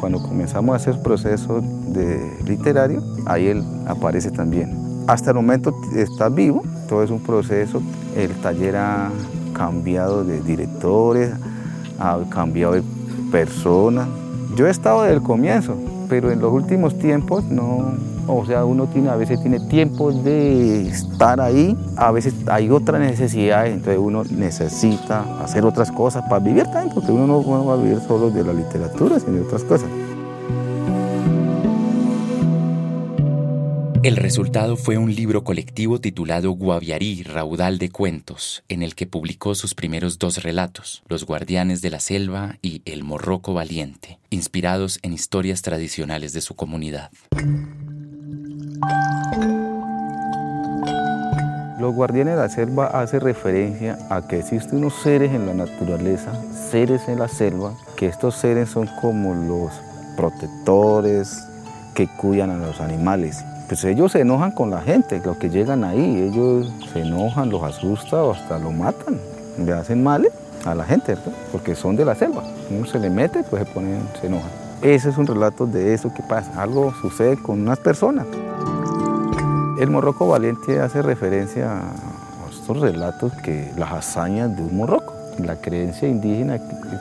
cuando 0.00 0.22
comenzamos 0.22 0.72
a 0.72 0.76
hacer 0.76 1.02
procesos 1.02 1.62
de 1.92 2.18
literario, 2.46 3.02
ahí 3.26 3.48
él 3.48 3.62
aparece 3.86 4.30
también. 4.30 5.04
Hasta 5.08 5.30
el 5.30 5.36
momento 5.36 5.74
está 5.94 6.30
vivo, 6.30 6.62
todo 6.88 7.02
es 7.02 7.10
un 7.10 7.20
proceso, 7.20 7.82
el 8.16 8.30
taller 8.40 8.76
ha 8.76 9.10
cambiado 9.52 10.24
de 10.24 10.40
directores, 10.40 11.32
ha 11.98 12.18
cambiado 12.28 12.74
de 12.74 12.82
persona. 13.30 14.06
Yo 14.56 14.66
he 14.66 14.70
estado 14.70 15.02
desde 15.02 15.16
el 15.16 15.22
comienzo, 15.22 15.74
pero 16.08 16.30
en 16.30 16.40
los 16.40 16.52
últimos 16.52 16.98
tiempos 16.98 17.44
no, 17.44 17.94
o 18.26 18.44
sea, 18.46 18.64
uno 18.64 18.86
tiene, 18.86 19.08
a 19.08 19.16
veces 19.16 19.40
tiene 19.40 19.60
tiempo 19.60 20.12
de 20.12 20.88
estar 20.88 21.40
ahí, 21.40 21.76
a 21.96 22.12
veces 22.12 22.34
hay 22.46 22.70
otras 22.70 23.00
necesidades, 23.00 23.72
entonces 23.72 23.98
uno 23.98 24.22
necesita 24.24 25.24
hacer 25.42 25.64
otras 25.64 25.90
cosas 25.90 26.22
para 26.28 26.38
vivir 26.38 26.64
también, 26.64 26.94
porque 26.94 27.10
uno 27.10 27.26
no 27.26 27.66
va 27.66 27.74
a 27.74 27.76
vivir 27.76 28.00
solo 28.06 28.30
de 28.30 28.44
la 28.44 28.52
literatura, 28.52 29.18
sino 29.18 29.32
de 29.32 29.40
otras 29.42 29.64
cosas. 29.64 29.88
El 34.04 34.16
resultado 34.16 34.76
fue 34.76 34.98
un 34.98 35.14
libro 35.14 35.44
colectivo 35.44 36.00
titulado 36.00 36.50
Guaviarí, 36.50 37.22
Raudal 37.22 37.78
de 37.78 37.88
Cuentos, 37.88 38.64
en 38.68 38.82
el 38.82 38.96
que 38.96 39.06
publicó 39.06 39.54
sus 39.54 39.76
primeros 39.76 40.18
dos 40.18 40.42
relatos, 40.42 41.04
Los 41.06 41.24
Guardianes 41.24 41.82
de 41.82 41.90
la 41.90 42.00
Selva 42.00 42.56
y 42.62 42.82
El 42.84 43.04
Morroco 43.04 43.54
Valiente, 43.54 44.18
inspirados 44.30 44.98
en 45.02 45.12
historias 45.12 45.62
tradicionales 45.62 46.32
de 46.32 46.40
su 46.40 46.56
comunidad. 46.56 47.12
Los 51.78 51.94
Guardianes 51.94 52.34
de 52.34 52.40
la 52.40 52.48
Selva 52.48 52.86
hace 52.86 53.20
referencia 53.20 53.98
a 54.10 54.26
que 54.26 54.40
existen 54.40 54.78
unos 54.78 54.94
seres 54.94 55.30
en 55.30 55.46
la 55.46 55.54
naturaleza, 55.54 56.32
seres 56.72 57.02
en 57.06 57.20
la 57.20 57.28
selva, 57.28 57.78
que 57.96 58.06
estos 58.06 58.34
seres 58.34 58.68
son 58.68 58.88
como 59.00 59.32
los 59.32 59.70
protectores 60.16 61.46
que 61.94 62.08
cuidan 62.08 62.50
a 62.50 62.56
los 62.56 62.80
animales 62.80 63.44
pues 63.72 63.84
ellos 63.84 64.12
se 64.12 64.20
enojan 64.20 64.50
con 64.50 64.68
la 64.68 64.82
gente, 64.82 65.22
los 65.24 65.38
que 65.38 65.48
llegan 65.48 65.82
ahí, 65.82 66.28
ellos 66.30 66.70
se 66.92 67.00
enojan, 67.00 67.48
los 67.48 67.62
asustan 67.62 68.20
o 68.20 68.32
hasta 68.32 68.58
lo 68.58 68.70
matan, 68.70 69.18
le 69.64 69.72
hacen 69.72 70.02
mal 70.02 70.28
a 70.66 70.74
la 70.74 70.84
gente, 70.84 71.16
porque 71.50 71.74
son 71.74 71.96
de 71.96 72.04
la 72.04 72.14
selva. 72.14 72.42
Uno 72.70 72.84
se 72.84 72.98
le 72.98 73.08
mete, 73.08 73.42
pues 73.44 73.66
se 73.66 73.72
ponen, 73.72 74.06
se 74.20 74.26
enojan. 74.26 74.50
Ese 74.82 75.08
es 75.08 75.16
un 75.16 75.26
relato 75.26 75.66
de 75.66 75.94
eso 75.94 76.12
que 76.12 76.22
pasa, 76.22 76.60
algo 76.60 76.92
sucede 77.00 77.38
con 77.38 77.62
unas 77.62 77.78
personas. 77.78 78.26
El 79.80 79.88
morroco 79.88 80.28
valiente 80.28 80.78
hace 80.78 81.00
referencia 81.00 81.78
a 81.78 82.50
estos 82.50 82.78
relatos 82.78 83.32
que 83.42 83.72
las 83.78 83.90
hazañas 83.90 84.54
de 84.54 84.64
un 84.64 84.76
morroco. 84.76 85.14
La 85.38 85.56
creencia 85.56 86.06
indígena 86.06 86.58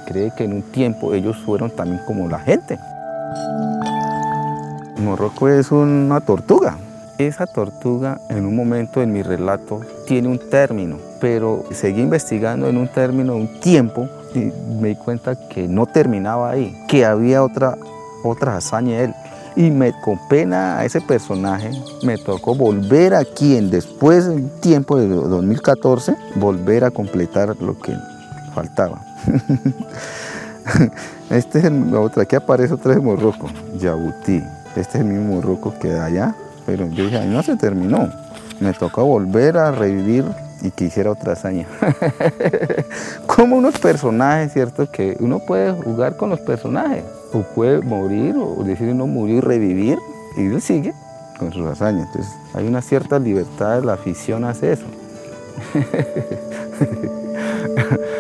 cree 0.07 0.31
que 0.38 0.45
en 0.45 0.53
un 0.53 0.62
tiempo 0.62 1.13
ellos 1.13 1.36
fueron 1.45 1.69
también 1.69 1.99
como 2.07 2.29
la 2.29 2.39
gente 2.39 2.79
morroco 5.01 5.49
es 5.49 5.71
una 5.71 6.21
tortuga. 6.21 6.77
Esa 7.17 7.45
tortuga 7.45 8.19
en 8.29 8.45
un 8.45 8.55
momento 8.55 9.01
en 9.01 9.13
mi 9.13 9.21
relato 9.21 9.81
tiene 10.07 10.27
un 10.27 10.39
término, 10.49 10.97
pero 11.19 11.65
seguí 11.71 12.01
investigando 12.01 12.67
en 12.67 12.77
un 12.77 12.87
término, 12.87 13.35
un 13.35 13.59
tiempo, 13.59 14.07
y 14.33 14.51
me 14.79 14.89
di 14.89 14.95
cuenta 14.95 15.35
que 15.49 15.67
no 15.67 15.85
terminaba 15.85 16.51
ahí, 16.51 16.75
que 16.87 17.05
había 17.05 17.43
otra, 17.43 17.77
otra 18.23 18.57
hazaña 18.57 18.97
de 18.97 19.03
él. 19.05 19.13
Y 19.55 19.69
me, 19.69 19.91
con 20.01 20.17
pena 20.29 20.79
a 20.79 20.85
ese 20.85 21.01
personaje, 21.01 21.71
me 22.03 22.17
tocó 22.17 22.55
volver 22.55 23.13
aquí, 23.13 23.57
en 23.57 23.69
después 23.69 24.27
del 24.27 24.49
tiempo 24.61 24.97
de 24.97 25.07
2014, 25.07 26.15
volver 26.35 26.85
a 26.85 26.91
completar 26.91 27.55
lo 27.59 27.77
que 27.77 27.93
faltaba. 28.55 29.01
este 31.29 31.59
es 31.59 31.71
otra, 31.93 32.23
aquí 32.23 32.35
aparece 32.35 32.73
otra 32.73 32.93
vez 32.93 33.03
Morroco, 33.03 33.47
Yabutí. 33.77 34.41
Este 34.75 34.97
es 34.97 35.03
el 35.03 35.05
mismo 35.05 35.36
morroco 35.36 35.73
que 35.79 35.93
allá, 35.93 36.36
pero 36.65 36.88
yo 36.88 37.05
dije, 37.05 37.25
no 37.25 37.43
se 37.43 37.57
terminó. 37.57 38.10
Me 38.60 38.73
tocó 38.73 39.05
volver 39.05 39.57
a 39.57 39.71
revivir 39.71 40.25
y 40.62 40.71
que 40.71 40.86
hiciera 40.86 41.12
otra 41.12 41.34
hazaña. 41.34 41.67
Como 43.27 43.57
unos 43.57 43.77
personajes, 43.79 44.53
¿cierto? 44.53 44.89
Que 44.89 45.17
uno 45.19 45.39
puede 45.39 45.73
jugar 45.73 46.15
con 46.15 46.29
los 46.29 46.39
personajes, 46.39 47.03
o 47.34 47.41
puede 47.41 47.81
morir, 47.81 48.36
o 48.38 48.63
decir 48.63 48.95
no 48.95 49.07
morir, 49.07 49.43
revivir, 49.43 49.97
y 50.38 50.45
él 50.45 50.62
sigue 50.62 50.93
con 51.39 51.51
sus 51.51 51.65
hazañas. 51.65 52.07
Entonces 52.07 52.34
hay 52.53 52.67
una 52.67 52.81
cierta 52.81 53.19
libertad, 53.19 53.84
la 53.84 53.93
afición 53.93 54.45
hace 54.45 54.73
eso. 54.73 54.86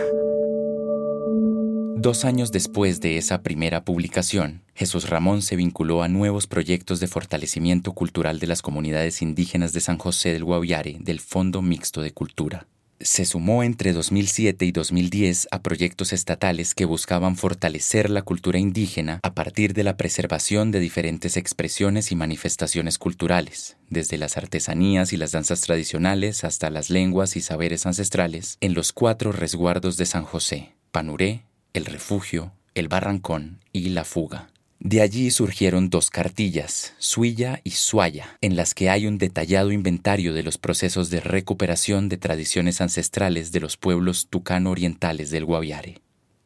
Dos 2.01 2.25
años 2.25 2.51
después 2.51 2.99
de 2.99 3.17
esa 3.17 3.43
primera 3.43 3.85
publicación, 3.85 4.63
Jesús 4.73 5.07
Ramón 5.07 5.43
se 5.43 5.55
vinculó 5.55 6.01
a 6.01 6.07
nuevos 6.07 6.47
proyectos 6.47 6.99
de 6.99 7.05
fortalecimiento 7.05 7.93
cultural 7.93 8.39
de 8.39 8.47
las 8.47 8.63
comunidades 8.63 9.21
indígenas 9.21 9.71
de 9.71 9.81
San 9.81 9.99
José 9.99 10.33
del 10.33 10.43
Guaviare 10.43 10.97
del 10.99 11.19
Fondo 11.19 11.61
Mixto 11.61 12.01
de 12.01 12.11
Cultura. 12.11 12.65
Se 12.99 13.23
sumó 13.23 13.61
entre 13.61 13.93
2007 13.93 14.65
y 14.65 14.71
2010 14.71 15.47
a 15.51 15.61
proyectos 15.61 16.11
estatales 16.11 16.73
que 16.73 16.85
buscaban 16.85 17.35
fortalecer 17.35 18.09
la 18.09 18.23
cultura 18.23 18.57
indígena 18.57 19.19
a 19.21 19.35
partir 19.35 19.75
de 19.75 19.83
la 19.83 19.95
preservación 19.95 20.71
de 20.71 20.79
diferentes 20.79 21.37
expresiones 21.37 22.11
y 22.11 22.15
manifestaciones 22.15 22.97
culturales, 22.97 23.77
desde 23.91 24.17
las 24.17 24.37
artesanías 24.37 25.13
y 25.13 25.17
las 25.17 25.33
danzas 25.33 25.61
tradicionales 25.61 26.45
hasta 26.45 26.71
las 26.71 26.89
lenguas 26.89 27.35
y 27.35 27.41
saberes 27.41 27.85
ancestrales, 27.85 28.57
en 28.59 28.73
los 28.73 28.91
cuatro 28.91 29.31
resguardos 29.31 29.97
de 29.97 30.07
San 30.07 30.23
José, 30.23 30.73
Panuré, 30.91 31.43
el 31.73 31.85
refugio, 31.85 32.53
el 32.75 32.87
barrancón 32.87 33.59
y 33.71 33.89
la 33.89 34.03
fuga. 34.03 34.49
De 34.79 35.01
allí 35.01 35.29
surgieron 35.29 35.91
dos 35.91 36.09
cartillas, 36.09 36.95
Suya 36.97 37.61
y 37.63 37.71
Suaya, 37.71 38.37
en 38.41 38.55
las 38.55 38.73
que 38.73 38.89
hay 38.89 39.05
un 39.05 39.19
detallado 39.19 39.71
inventario 39.71 40.33
de 40.33 40.41
los 40.41 40.57
procesos 40.57 41.11
de 41.11 41.19
recuperación 41.19 42.09
de 42.09 42.17
tradiciones 42.17 42.81
ancestrales 42.81 43.51
de 43.51 43.59
los 43.59 43.77
pueblos 43.77 44.27
tucano-orientales 44.29 45.29
del 45.29 45.45
Guaviare. 45.45 45.99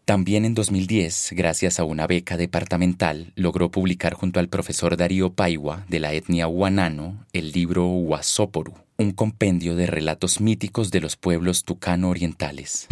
También 0.03 0.43
en 0.43 0.53
2010, 0.53 1.29
gracias 1.31 1.79
a 1.79 1.85
una 1.85 2.07
beca 2.07 2.35
departamental, 2.35 3.31
logró 3.35 3.71
publicar 3.71 4.13
junto 4.13 4.41
al 4.41 4.49
profesor 4.49 4.97
Darío 4.97 5.33
Paiwa 5.33 5.85
de 5.87 5.99
la 5.99 6.13
etnia 6.13 6.47
Huanano 6.47 7.25
el 7.31 7.53
libro 7.53 7.87
Huasoporu, 7.87 8.73
un 8.97 9.13
compendio 9.13 9.75
de 9.75 9.87
relatos 9.87 10.41
míticos 10.41 10.91
de 10.91 10.99
los 10.99 11.15
pueblos 11.15 11.63
tucano 11.63 12.09
orientales. 12.09 12.87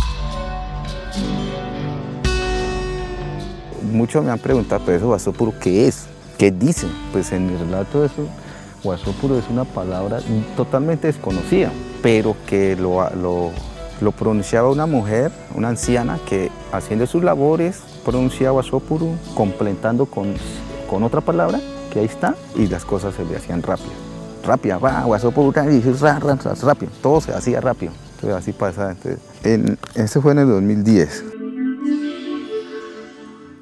Muchos 3.93 4.25
me 4.25 4.31
han 4.31 4.39
preguntado, 4.39 4.81
pero 4.85 4.97
eso 4.97 5.09
Huasoporu, 5.09 5.53
¿qué 5.61 5.87
es? 5.87 6.05
¿Qué 6.37 6.51
dice? 6.51 6.87
Pues 7.11 7.31
en 7.31 7.47
mi 7.47 7.55
relato 7.55 8.03
eso, 8.03 8.27
Huasoporu 8.83 9.35
es 9.35 9.45
una 9.49 9.63
palabra 9.63 10.19
totalmente 10.57 11.07
desconocida, 11.07 11.71
pero 12.01 12.35
que 12.47 12.75
lo, 12.75 13.07
lo 14.01 14.11
pronunciaba 14.11 14.69
una 14.69 14.85
mujer, 14.85 15.31
una 15.55 15.69
anciana, 15.69 16.19
que 16.27 16.51
haciendo 16.71 17.07
sus 17.07 17.23
labores 17.23 17.81
pronunciaba 18.03 18.61
Sopuru, 18.61 19.15
completando 19.35 20.05
con, 20.05 20.33
con 20.89 21.03
otra 21.03 21.21
palabra, 21.21 21.59
que 21.91 21.99
ahí 21.99 22.05
está, 22.05 22.35
y 22.55 22.67
las 22.67 22.85
cosas 22.85 23.15
se 23.15 23.23
le 23.25 23.37
hacían 23.37 23.63
rápidas. 23.63 23.93
Rápida, 24.45 24.77
va, 24.77 25.05
rápido, 26.61 26.91
todo 27.01 27.21
se 27.21 27.33
hacía 27.33 27.61
rápido. 27.61 27.93
Entonces 28.15 28.37
así 28.37 28.51
pasa. 28.51 28.91
Entonces, 28.91 29.19
en, 29.43 29.77
ese 29.95 30.19
fue 30.19 30.33
en 30.33 30.39
el 30.39 30.49
2010. 30.49 31.23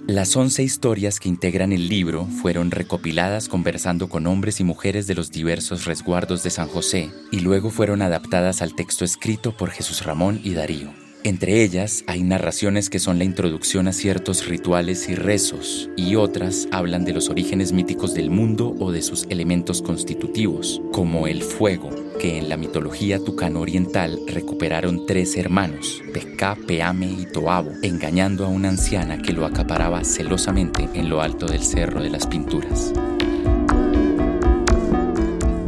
Las 0.08 0.36
11 0.36 0.64
historias 0.64 1.20
que 1.20 1.30
integran 1.30 1.72
el 1.72 1.88
libro 1.88 2.26
fueron 2.26 2.72
recopiladas 2.72 3.48
conversando 3.48 4.10
con 4.10 4.26
hombres 4.26 4.60
y 4.60 4.64
mujeres 4.64 5.06
de 5.06 5.14
los 5.14 5.30
diversos 5.32 5.86
resguardos 5.86 6.44
de 6.44 6.50
San 6.50 6.68
José 6.68 7.12
y 7.32 7.40
luego 7.40 7.70
fueron 7.70 8.02
adaptadas 8.02 8.62
al 8.62 8.74
texto 8.74 9.06
escrito 9.06 9.56
por 9.56 9.70
Jesús 9.70 10.04
Ramón 10.04 10.42
y 10.44 10.54
Darío. 10.54 10.92
Entre 11.24 11.64
ellas 11.64 12.04
hay 12.08 12.24
narraciones 12.24 12.90
que 12.90 12.98
son 12.98 13.20
la 13.20 13.26
introducción 13.26 13.88
a 13.88 13.94
ciertos 13.94 14.48
rituales 14.48 15.08
y 15.08 15.14
rezos, 15.14 15.88
y 15.96 16.16
otras 16.16 16.68
hablan 16.72 17.06
de 17.06 17.14
los 17.14 17.30
orígenes 17.30 17.72
míticos 17.72 18.16
del 18.16 18.32
mundo 18.32 18.76
o 18.80 18.92
de 18.92 19.04
sus 19.04 19.28
elementos 19.30 19.84
constitutivos, 19.84 20.82
como 20.92 21.28
el 21.28 21.44
fuego, 21.44 21.92
que 22.22 22.38
en 22.38 22.50
la 22.50 22.56
mitología 22.56 23.18
tucano 23.18 23.62
oriental 23.62 24.20
recuperaron 24.28 25.08
tres 25.08 25.36
hermanos, 25.38 26.04
Pesca, 26.14 26.56
Peame 26.68 27.08
y 27.08 27.26
Toabo, 27.26 27.72
engañando 27.82 28.46
a 28.46 28.48
una 28.48 28.70
anciana 28.70 29.18
que 29.18 29.34
lo 29.34 29.44
acaparaba 29.44 30.04
celosamente 30.04 30.88
en 30.94 31.10
lo 31.10 31.24
alto 31.24 31.48
del 31.48 31.64
Cerro 31.64 32.00
de 32.00 32.12
las 32.12 32.28
Pinturas. 32.28 32.94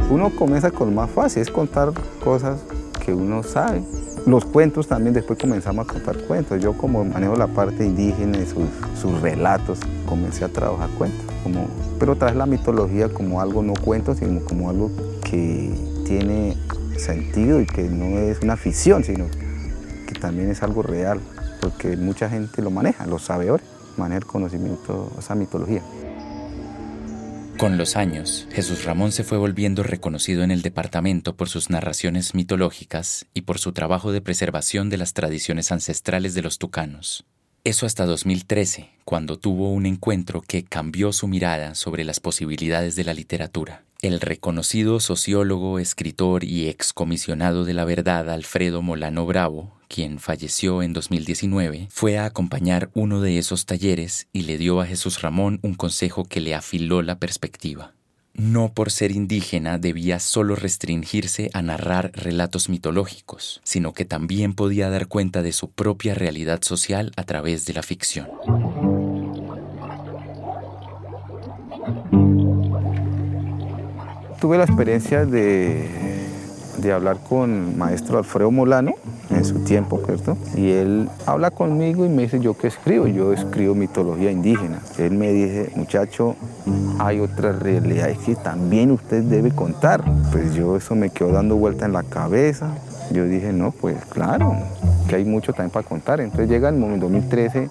Uno 0.08 0.30
comienza 0.30 0.70
con 0.70 0.94
más 0.94 1.10
fácil, 1.10 1.42
es 1.42 1.50
contar 1.50 1.92
cosas 2.22 2.60
que 3.04 3.12
uno 3.12 3.42
sabe 3.42 3.82
los 4.24 4.44
cuentos 4.44 4.86
también, 4.86 5.12
después 5.12 5.38
comenzamos 5.38 5.86
a 5.86 5.92
contar 5.92 6.16
cuentos. 6.18 6.62
Yo 6.62 6.72
como 6.74 7.04
manejo 7.04 7.36
la 7.36 7.48
parte 7.48 7.84
indígena 7.84 8.38
y 8.38 8.46
sus, 8.46 9.20
relatos, 9.20 9.80
comencé 10.06 10.44
a 10.44 10.48
trabajar 10.48 10.88
cuentos. 10.96 11.20
Pero 11.98 12.16
traes 12.16 12.34
la 12.34 12.46
mitología 12.46 13.10
como 13.10 13.40
algo 13.42 13.62
no 13.62 13.74
cuento, 13.74 14.14
sino 14.14 14.40
como 14.40 14.70
algo 14.70 14.90
que 15.28 15.74
tiene 16.04 16.56
sentido 16.96 17.60
y 17.60 17.66
que 17.66 17.82
no 17.82 18.18
es 18.18 18.40
una 18.40 18.56
ficción, 18.56 19.04
sino 19.04 19.26
que 20.06 20.14
también 20.20 20.50
es 20.50 20.62
algo 20.62 20.82
real, 20.82 21.20
porque 21.60 21.96
mucha 21.96 22.28
gente 22.28 22.62
lo 22.62 22.70
maneja, 22.70 23.06
lo 23.06 23.18
sabe 23.18 23.48
ahora, 23.48 23.62
maneja 23.96 24.18
el 24.18 24.26
conocimiento, 24.26 25.12
esa 25.18 25.34
mitología. 25.34 25.82
Con 27.58 27.78
los 27.78 27.96
años, 27.96 28.48
Jesús 28.50 28.84
Ramón 28.84 29.12
se 29.12 29.22
fue 29.22 29.38
volviendo 29.38 29.84
reconocido 29.84 30.42
en 30.42 30.50
el 30.50 30.60
departamento 30.60 31.36
por 31.36 31.48
sus 31.48 31.70
narraciones 31.70 32.34
mitológicas 32.34 33.26
y 33.32 33.42
por 33.42 33.58
su 33.58 33.72
trabajo 33.72 34.10
de 34.10 34.20
preservación 34.20 34.90
de 34.90 34.98
las 34.98 35.12
tradiciones 35.14 35.70
ancestrales 35.70 36.34
de 36.34 36.42
los 36.42 36.58
tucanos. 36.58 37.24
Eso 37.62 37.86
hasta 37.86 38.04
2013, 38.06 38.90
cuando 39.04 39.38
tuvo 39.38 39.72
un 39.72 39.86
encuentro 39.86 40.42
que 40.42 40.64
cambió 40.64 41.12
su 41.12 41.28
mirada 41.28 41.74
sobre 41.74 42.04
las 42.04 42.20
posibilidades 42.20 42.96
de 42.96 43.04
la 43.04 43.14
literatura. 43.14 43.84
El 44.04 44.20
reconocido 44.20 45.00
sociólogo, 45.00 45.78
escritor 45.78 46.44
y 46.44 46.68
excomisionado 46.68 47.64
de 47.64 47.72
la 47.72 47.86
verdad 47.86 48.28
Alfredo 48.28 48.82
Molano 48.82 49.24
Bravo, 49.24 49.78
quien 49.88 50.18
falleció 50.18 50.82
en 50.82 50.92
2019, 50.92 51.88
fue 51.90 52.18
a 52.18 52.26
acompañar 52.26 52.90
uno 52.92 53.22
de 53.22 53.38
esos 53.38 53.64
talleres 53.64 54.28
y 54.30 54.42
le 54.42 54.58
dio 54.58 54.82
a 54.82 54.86
Jesús 54.86 55.22
Ramón 55.22 55.58
un 55.62 55.72
consejo 55.72 56.26
que 56.26 56.42
le 56.42 56.54
afiló 56.54 57.00
la 57.00 57.18
perspectiva. 57.18 57.94
No 58.34 58.74
por 58.74 58.90
ser 58.90 59.10
indígena 59.10 59.78
debía 59.78 60.20
solo 60.20 60.54
restringirse 60.54 61.48
a 61.54 61.62
narrar 61.62 62.10
relatos 62.12 62.68
mitológicos, 62.68 63.62
sino 63.64 63.94
que 63.94 64.04
también 64.04 64.52
podía 64.52 64.90
dar 64.90 65.06
cuenta 65.06 65.40
de 65.40 65.52
su 65.52 65.70
propia 65.70 66.12
realidad 66.12 66.60
social 66.60 67.10
a 67.16 67.22
través 67.22 67.64
de 67.64 67.72
la 67.72 67.82
ficción. 67.82 68.28
Tuve 74.44 74.58
la 74.58 74.64
experiencia 74.64 75.24
de, 75.24 75.88
hablar 76.94 77.16
con 77.26 77.78
maestro 77.78 78.18
Alfredo 78.18 78.50
Molano 78.50 78.92
en 79.30 79.42
su 79.42 79.60
tiempo, 79.60 80.02
¿cierto? 80.04 80.36
Y 80.54 80.70
él 80.70 81.08
habla 81.24 81.50
conmigo 81.50 82.04
y 82.04 82.10
me 82.10 82.24
dice, 82.24 82.40
¿yo 82.40 82.52
qué 82.52 82.66
escribo? 82.66 83.06
Yo 83.06 83.32
escribo 83.32 83.74
mitología 83.74 84.30
indígena. 84.30 84.80
Él 84.98 85.12
me 85.12 85.32
dice, 85.32 85.72
muchacho, 85.76 86.36
hay 86.98 87.20
otras 87.20 87.58
realidades 87.58 88.18
que 88.18 88.34
también 88.34 88.90
usted 88.90 89.22
debe 89.22 89.50
contar. 89.50 90.04
Pues 90.30 90.54
yo 90.54 90.76
eso 90.76 90.94
me 90.94 91.08
quedó 91.08 91.32
dando 91.32 91.56
vuelta 91.56 91.86
en 91.86 91.94
la 91.94 92.02
cabeza. 92.02 92.68
Yo 93.12 93.24
dije, 93.24 93.50
no, 93.50 93.70
pues 93.70 93.96
claro, 94.10 94.54
que 95.08 95.16
hay 95.16 95.24
mucho 95.24 95.54
también 95.54 95.70
para 95.70 95.88
contar. 95.88 96.20
Entonces 96.20 96.50
llega 96.50 96.68
el 96.68 97.00
2013 97.00 97.70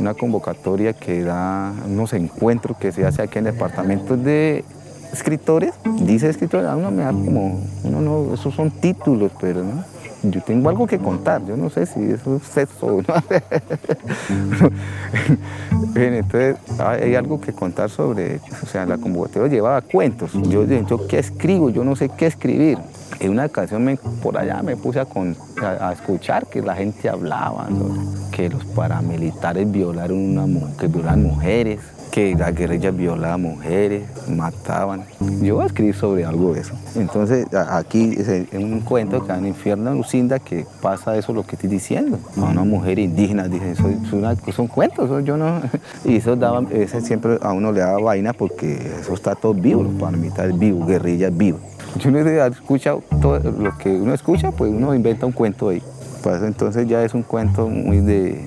una 0.00 0.14
convocatoria 0.14 0.94
que 0.94 1.22
da 1.22 1.72
unos 1.86 2.12
encuentros 2.12 2.76
que 2.76 2.90
se 2.90 3.06
hace 3.06 3.22
aquí 3.22 3.38
en 3.38 3.44
departamentos 3.44 4.20
de 4.24 4.64
escritores, 5.12 5.74
dice 6.00 6.28
escritores, 6.28 6.66
a 6.66 6.76
uno 6.76 6.90
me 6.90 7.02
da 7.02 7.10
como, 7.10 7.60
uno 7.84 8.00
no, 8.00 8.34
esos 8.34 8.54
son 8.54 8.70
títulos, 8.70 9.30
pero 9.40 9.62
¿no? 9.62 9.84
yo 10.22 10.40
tengo 10.40 10.68
algo 10.68 10.86
que 10.86 10.98
contar, 10.98 11.44
yo 11.46 11.56
no 11.56 11.68
sé 11.68 11.86
si 11.86 12.00
eso 12.00 12.36
es 12.36 12.42
sexo 12.44 12.86
o 12.86 13.02
no. 13.02 13.14
Entonces 15.94 16.56
hay 16.78 17.14
algo 17.16 17.40
que 17.40 17.52
contar 17.52 17.90
sobre, 17.90 18.40
o 18.62 18.66
sea, 18.66 18.86
la 18.86 18.98
convocatoria 18.98 19.48
llevaba 19.48 19.80
cuentos, 19.82 20.32
yo, 20.32 20.64
yo 20.64 21.06
qué 21.06 21.18
escribo, 21.18 21.70
yo 21.70 21.84
no 21.84 21.96
sé 21.96 22.08
qué 22.08 22.26
escribir. 22.26 22.78
En 23.20 23.30
una 23.30 23.46
ocasión 23.46 23.84
me, 23.84 23.96
por 23.96 24.36
allá 24.36 24.62
me 24.62 24.76
puse 24.76 25.00
a, 25.00 25.06
a, 25.62 25.92
escuchar 25.92 26.46
que 26.46 26.62
la 26.62 26.74
gente 26.74 27.08
hablaba, 27.08 27.68
que 28.32 28.48
los 28.48 28.64
paramilitares 28.64 29.70
violaron 29.70 30.18
una 30.18 30.76
que 30.76 30.88
violan 30.88 31.22
mujeres, 31.22 31.80
que 32.12 32.34
la 32.36 32.50
guerrilla 32.50 32.90
violaba 32.90 33.38
mujeres, 33.38 34.02
mataban. 34.28 35.04
Yo 35.40 35.54
voy 35.54 35.64
a 35.64 35.66
escribir 35.66 35.94
sobre 35.94 36.26
algo 36.26 36.52
de 36.52 36.60
eso. 36.60 36.74
Entonces, 36.94 37.46
aquí 37.70 38.14
es 38.18 38.46
un 38.52 38.80
cuento 38.80 39.24
que 39.24 39.32
en 39.32 39.46
Infierno 39.46 39.94
Lucinda 39.94 40.38
que 40.38 40.66
pasa 40.82 41.16
eso 41.16 41.32
lo 41.32 41.44
que 41.44 41.56
estoy 41.56 41.70
diciendo. 41.70 42.18
A 42.36 42.50
una 42.50 42.64
mujer 42.64 42.98
indígena, 42.98 43.48
dice, 43.48 43.72
eso, 43.72 43.88
son 44.52 44.66
cuentos, 44.68 45.24
yo 45.24 45.36
no... 45.38 45.62
Y 46.04 46.16
eso 46.16 46.36
daba, 46.36 46.62
ese 46.70 47.00
siempre 47.00 47.38
a 47.40 47.52
uno 47.52 47.72
le 47.72 47.80
daba 47.80 47.98
vaina 47.98 48.34
porque 48.34 48.94
eso 49.00 49.14
está 49.14 49.34
todo 49.34 49.54
vivo, 49.54 49.82
los 49.82 49.94
paramilitares 49.94 50.58
vivo, 50.58 50.84
guerrilla 50.84 51.30
vivo. 51.30 51.60
Yo 51.98 52.10
no 52.10 52.18
he 52.18 52.46
escuchado 52.46 53.02
todo 53.22 53.38
lo 53.38 53.78
que 53.78 53.88
uno 53.88 54.12
escucha, 54.12 54.52
pues 54.52 54.70
uno 54.70 54.94
inventa 54.94 55.24
un 55.24 55.32
cuento 55.32 55.70
ahí. 55.70 55.82
Pues 56.22 56.42
entonces 56.42 56.86
ya 56.86 57.02
es 57.02 57.14
un 57.14 57.22
cuento 57.22 57.68
muy 57.68 58.00
de 58.00 58.44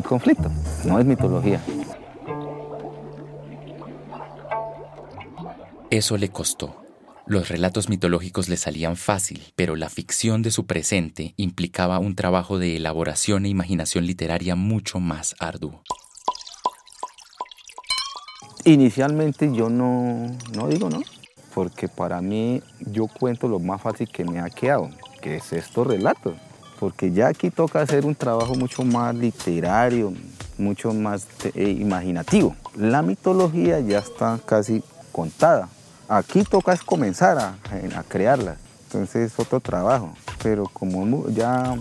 conflicto, 0.00 0.50
no 0.86 0.98
es 0.98 1.04
mitología. 1.04 1.60
Eso 5.92 6.16
le 6.16 6.30
costó. 6.30 6.74
Los 7.26 7.50
relatos 7.50 7.90
mitológicos 7.90 8.48
le 8.48 8.56
salían 8.56 8.96
fácil, 8.96 9.42
pero 9.54 9.76
la 9.76 9.90
ficción 9.90 10.40
de 10.40 10.50
su 10.50 10.64
presente 10.64 11.34
implicaba 11.36 11.98
un 11.98 12.16
trabajo 12.16 12.58
de 12.58 12.76
elaboración 12.76 13.44
e 13.44 13.50
imaginación 13.50 14.06
literaria 14.06 14.56
mucho 14.56 15.00
más 15.00 15.36
arduo. 15.38 15.82
Inicialmente 18.64 19.54
yo 19.54 19.68
no, 19.68 20.34
no 20.56 20.68
digo 20.68 20.88
no, 20.88 21.02
porque 21.54 21.88
para 21.88 22.22
mí 22.22 22.62
yo 22.80 23.06
cuento 23.06 23.46
lo 23.46 23.58
más 23.58 23.82
fácil 23.82 24.08
que 24.08 24.24
me 24.24 24.40
ha 24.40 24.48
quedado, 24.48 24.88
que 25.20 25.36
es 25.36 25.52
estos 25.52 25.86
relatos, 25.86 26.36
porque 26.80 27.12
ya 27.12 27.28
aquí 27.28 27.50
toca 27.50 27.82
hacer 27.82 28.06
un 28.06 28.14
trabajo 28.14 28.54
mucho 28.54 28.82
más 28.82 29.14
literario, 29.14 30.14
mucho 30.56 30.94
más 30.94 31.26
eh, 31.54 31.68
imaginativo. 31.68 32.56
La 32.76 33.02
mitología 33.02 33.78
ya 33.80 33.98
está 33.98 34.40
casi 34.46 34.82
contada, 35.12 35.68
Aquí 36.12 36.44
toca 36.44 36.74
es 36.74 36.82
comenzar 36.82 37.38
a, 37.38 37.54
crearla, 38.06 38.56
entonces 38.82 39.32
es 39.32 39.38
otro 39.38 39.60
trabajo, 39.60 40.12
pero 40.42 40.64
como 40.64 41.26
ya 41.30 41.74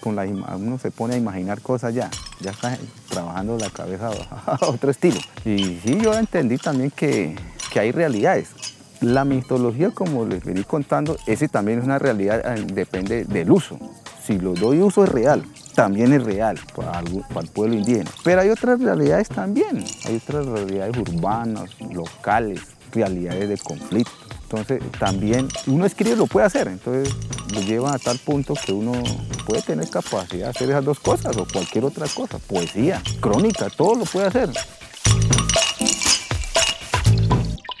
con 0.00 0.16
la, 0.16 0.24
uno 0.24 0.78
se 0.78 0.90
pone 0.90 1.16
a 1.16 1.18
imaginar 1.18 1.60
cosas 1.60 1.92
ya, 1.92 2.08
ya 2.40 2.52
está 2.52 2.78
trabajando 3.10 3.58
la 3.58 3.68
cabeza 3.68 4.08
a 4.46 4.58
otro 4.62 4.90
estilo. 4.90 5.20
Y 5.44 5.80
sí, 5.84 5.98
yo 6.02 6.14
entendí 6.14 6.56
también 6.56 6.92
que, 6.92 7.36
hay 7.78 7.92
realidades. 7.92 8.52
La 9.02 9.26
mitología, 9.26 9.90
como 9.90 10.24
les 10.24 10.42
venía 10.42 10.64
contando, 10.64 11.18
ese 11.26 11.48
también 11.48 11.80
es 11.80 11.84
una 11.84 11.98
realidad, 11.98 12.40
eh, 12.56 12.64
depende 12.72 13.26
del 13.26 13.50
uso. 13.50 13.78
si 14.24 14.38
lo 14.38 14.54
doy 14.54 14.80
uso 14.80 15.04
es 15.04 15.10
real, 15.10 15.44
también 15.74 16.10
es 16.14 16.24
real 16.24 16.58
para, 16.74 17.00
el 17.00 17.48
pueblo 17.48 17.74
indígena. 17.74 18.10
Pero 18.22 18.40
hay 18.40 18.48
otras 18.48 18.80
realidades 18.80 19.28
también, 19.28 19.84
hay 20.06 20.16
otras 20.16 20.46
realidades 20.46 20.96
urbanas, 20.96 21.68
locales, 21.92 22.62
realidades 22.94 23.48
de 23.48 23.58
conflicto. 23.58 24.12
Entonces 24.42 24.82
también 24.98 25.48
uno 25.66 25.84
escribe 25.84 26.16
lo 26.16 26.26
puede 26.26 26.46
hacer, 26.46 26.68
entonces 26.68 27.12
lo 27.52 27.60
lleva 27.60 27.94
a 27.94 27.98
tal 27.98 28.18
punto 28.18 28.54
que 28.54 28.72
uno 28.72 28.92
puede 29.46 29.62
tener 29.62 29.88
capacidad 29.88 30.44
de 30.46 30.50
hacer 30.50 30.70
esas 30.70 30.84
dos 30.84 31.00
cosas 31.00 31.36
o 31.36 31.46
cualquier 31.46 31.84
otra 31.84 32.06
cosa, 32.08 32.38
poesía, 32.38 33.02
crónica, 33.20 33.68
todo 33.70 33.96
lo 33.96 34.04
puede 34.04 34.26
hacer. 34.26 34.50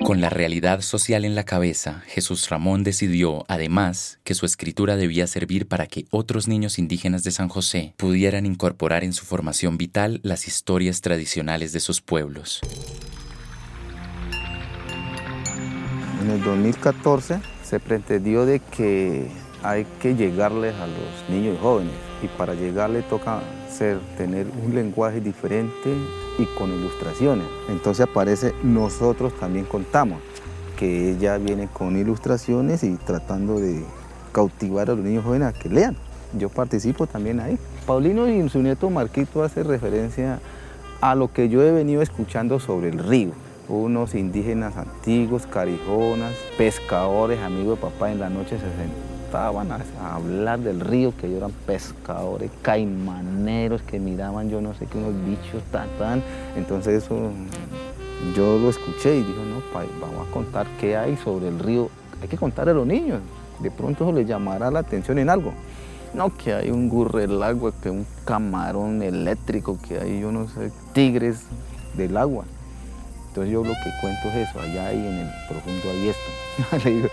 Con 0.04 0.20
la 0.20 0.28
realidad 0.28 0.82
social 0.82 1.24
en 1.24 1.34
la 1.34 1.44
cabeza, 1.44 2.02
Jesús 2.06 2.50
Ramón 2.50 2.84
decidió, 2.84 3.46
además, 3.48 4.18
que 4.22 4.34
su 4.34 4.44
escritura 4.44 4.96
debía 4.96 5.26
servir 5.26 5.66
para 5.66 5.86
que 5.86 6.04
otros 6.10 6.46
niños 6.46 6.78
indígenas 6.78 7.24
de 7.24 7.30
San 7.30 7.48
José 7.48 7.94
pudieran 7.96 8.44
incorporar 8.44 9.02
en 9.02 9.14
su 9.14 9.24
formación 9.24 9.78
vital 9.78 10.20
las 10.22 10.46
historias 10.46 11.00
tradicionales 11.00 11.72
de 11.72 11.80
sus 11.80 12.02
pueblos. 12.02 12.60
El 16.34 16.42
2014 16.42 17.40
se 17.62 17.80
pretendió 17.80 18.44
de 18.44 18.58
que 18.58 19.28
hay 19.62 19.86
que 20.00 20.14
llegarles 20.14 20.74
a 20.74 20.86
los 20.86 21.30
niños 21.30 21.56
y 21.56 21.62
jóvenes 21.62 21.94
y 22.22 22.26
para 22.26 22.54
llegarle 22.54 23.02
toca 23.02 23.40
ser, 23.70 23.98
tener 24.16 24.46
un 24.64 24.74
lenguaje 24.74 25.20
diferente 25.20 25.94
y 26.38 26.44
con 26.58 26.72
ilustraciones. 26.72 27.46
Entonces 27.68 28.06
aparece 28.06 28.52
nosotros 28.62 29.32
también 29.38 29.64
contamos, 29.64 30.18
que 30.76 31.12
ella 31.12 31.38
viene 31.38 31.68
con 31.68 31.96
ilustraciones 31.96 32.82
y 32.82 32.96
tratando 32.96 33.60
de 33.60 33.84
cautivar 34.32 34.90
a 34.90 34.94
los 34.94 35.04
niños 35.04 35.24
jóvenes 35.24 35.48
a 35.48 35.52
que 35.52 35.68
lean. 35.68 35.96
Yo 36.36 36.48
participo 36.48 37.06
también 37.06 37.38
ahí. 37.38 37.56
Paulino 37.86 38.28
y 38.28 38.48
su 38.48 38.60
nieto 38.60 38.90
Marquito 38.90 39.44
hace 39.44 39.62
referencia 39.62 40.40
a 41.00 41.14
lo 41.14 41.32
que 41.32 41.48
yo 41.48 41.62
he 41.62 41.70
venido 41.70 42.02
escuchando 42.02 42.58
sobre 42.58 42.88
el 42.88 42.98
río. 42.98 43.30
Unos 43.68 44.14
indígenas 44.14 44.76
antiguos, 44.76 45.46
carijonas, 45.46 46.34
pescadores, 46.58 47.40
amigos 47.40 47.78
de 47.78 47.82
papá 47.82 48.12
en 48.12 48.20
la 48.20 48.28
noche 48.28 48.58
se 48.58 48.66
sentaban 48.76 49.72
a, 49.72 50.14
hablar 50.14 50.60
del 50.60 50.80
río, 50.80 51.14
que 51.16 51.26
ellos 51.26 51.38
eran 51.38 51.52
pescadores, 51.66 52.50
caimaneros, 52.60 53.80
que 53.80 53.98
miraban 53.98 54.50
yo 54.50 54.60
no 54.60 54.74
sé 54.74 54.86
qué, 54.86 54.98
unos 54.98 55.14
bichos 55.24 55.62
tan, 55.72 55.88
tan. 55.98 56.22
Entonces 56.56 57.04
eso 57.04 57.30
yo 58.36 58.58
lo 58.58 58.68
escuché 58.68 59.16
y 59.16 59.22
dijo, 59.22 59.40
no, 59.48 59.62
vamos 59.98 60.28
a 60.28 60.30
contar 60.30 60.66
qué 60.78 60.98
hay 60.98 61.16
sobre 61.16 61.48
el 61.48 61.58
río. 61.58 61.88
Hay 62.20 62.28
que 62.28 62.36
contar 62.36 62.68
a 62.68 62.74
los 62.74 62.86
niños, 62.86 63.20
de 63.60 63.70
pronto 63.70 64.04
eso 64.04 64.12
les 64.12 64.26
llamará 64.26 64.70
la 64.70 64.80
atención 64.80 65.18
en 65.18 65.30
algo. 65.30 65.52
No, 66.12 66.36
que 66.36 66.52
hay 66.52 66.70
un 66.70 66.90
gurre 66.90 67.24
agua, 67.42 67.72
que 67.82 67.88
un 67.88 68.06
camarón 68.26 69.02
eléctrico, 69.02 69.78
que 69.80 69.98
hay, 69.98 70.20
yo 70.20 70.30
no 70.30 70.48
sé, 70.48 70.70
tigres 70.92 71.46
del 71.96 72.16
agua. 72.16 72.44
Entonces 73.34 73.52
yo 73.52 73.64
lo 73.64 73.72
que 73.72 73.90
cuento 74.00 74.28
es 74.28 74.48
eso, 74.48 74.60
allá 74.60 74.86
hay 74.86 74.96
en 74.96 75.18
el 75.18 75.28
profundo 75.48 75.90
hay 75.90 76.08
esto. 76.08 77.10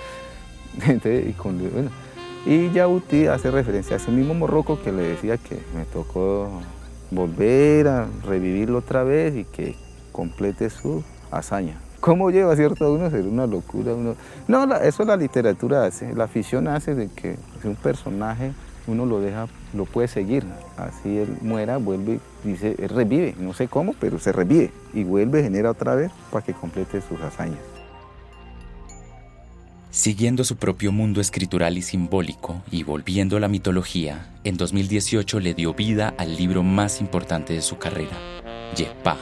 y, 1.28 1.34
con, 1.34 1.58
bueno, 1.58 1.90
y 2.46 2.70
Yauti 2.70 3.26
hace 3.26 3.50
referencia 3.50 3.96
a 3.96 3.98
ese 3.98 4.12
mismo 4.12 4.36
morroco 4.36 4.80
que 4.84 4.92
le 4.92 5.02
decía 5.02 5.38
que 5.38 5.56
me 5.76 5.84
tocó 5.86 6.62
volver 7.10 7.88
a 7.88 8.08
revivirlo 8.24 8.78
otra 8.78 9.02
vez 9.02 9.36
y 9.36 9.46
que 9.46 9.76
complete 10.12 10.70
su 10.70 11.04
hazaña. 11.32 11.80
¿Cómo 12.00 12.30
lleva, 12.30 12.56
cierto? 12.56 12.94
Uno 12.94 13.10
ser 13.10 13.26
una 13.26 13.48
locura. 13.48 13.96
Uno... 13.96 14.16
No, 14.48 14.76
eso 14.76 15.04
la 15.04 15.18
literatura 15.18 15.86
hace, 15.86 16.14
la 16.14 16.26
afición 16.26 16.68
hace 16.68 16.94
de 16.94 17.10
que 17.10 17.36
un 17.64 17.76
personaje 17.76 18.52
uno 18.86 19.08
lo 19.08 19.20
deja, 19.22 19.48
lo 19.74 19.86
puede 19.86 20.08
seguir. 20.08 20.46
Así 20.78 21.18
él 21.18 21.36
muera, 21.42 21.78
vuelve, 21.78 22.20
dice, 22.44 22.76
revive, 22.88 23.36
no 23.40 23.54
sé 23.54 23.68
cómo, 23.68 23.94
pero 24.00 24.20
se 24.20 24.32
revive 24.32 24.72
y 24.94 25.04
vuelve, 25.04 25.44
genera 25.44 25.72
otra 25.72 25.96
vez 25.96 26.12
para 26.32 26.46
que 26.46 26.54
complete 26.54 27.02
sus 27.02 27.20
hazañas. 27.22 27.60
Siguiendo 29.92 30.46
su 30.46 30.56
propio 30.56 30.94
mundo 30.94 31.20
escritural 31.20 31.78
y 31.78 31.82
simbólico 31.82 32.62
y 32.72 32.84
volviendo 32.84 33.36
a 33.36 33.42
la 33.42 33.50
mitología, 33.50 34.30
en 34.46 34.56
2018 34.56 35.42
le 35.42 35.54
dio 35.54 35.74
vida 35.74 36.14
al 36.18 36.38
libro 36.38 36.64
más 36.64 37.02
importante 37.02 37.54
de 37.54 37.62
su 37.62 37.78
carrera, 37.78 38.18
Yepa, 38.78 39.18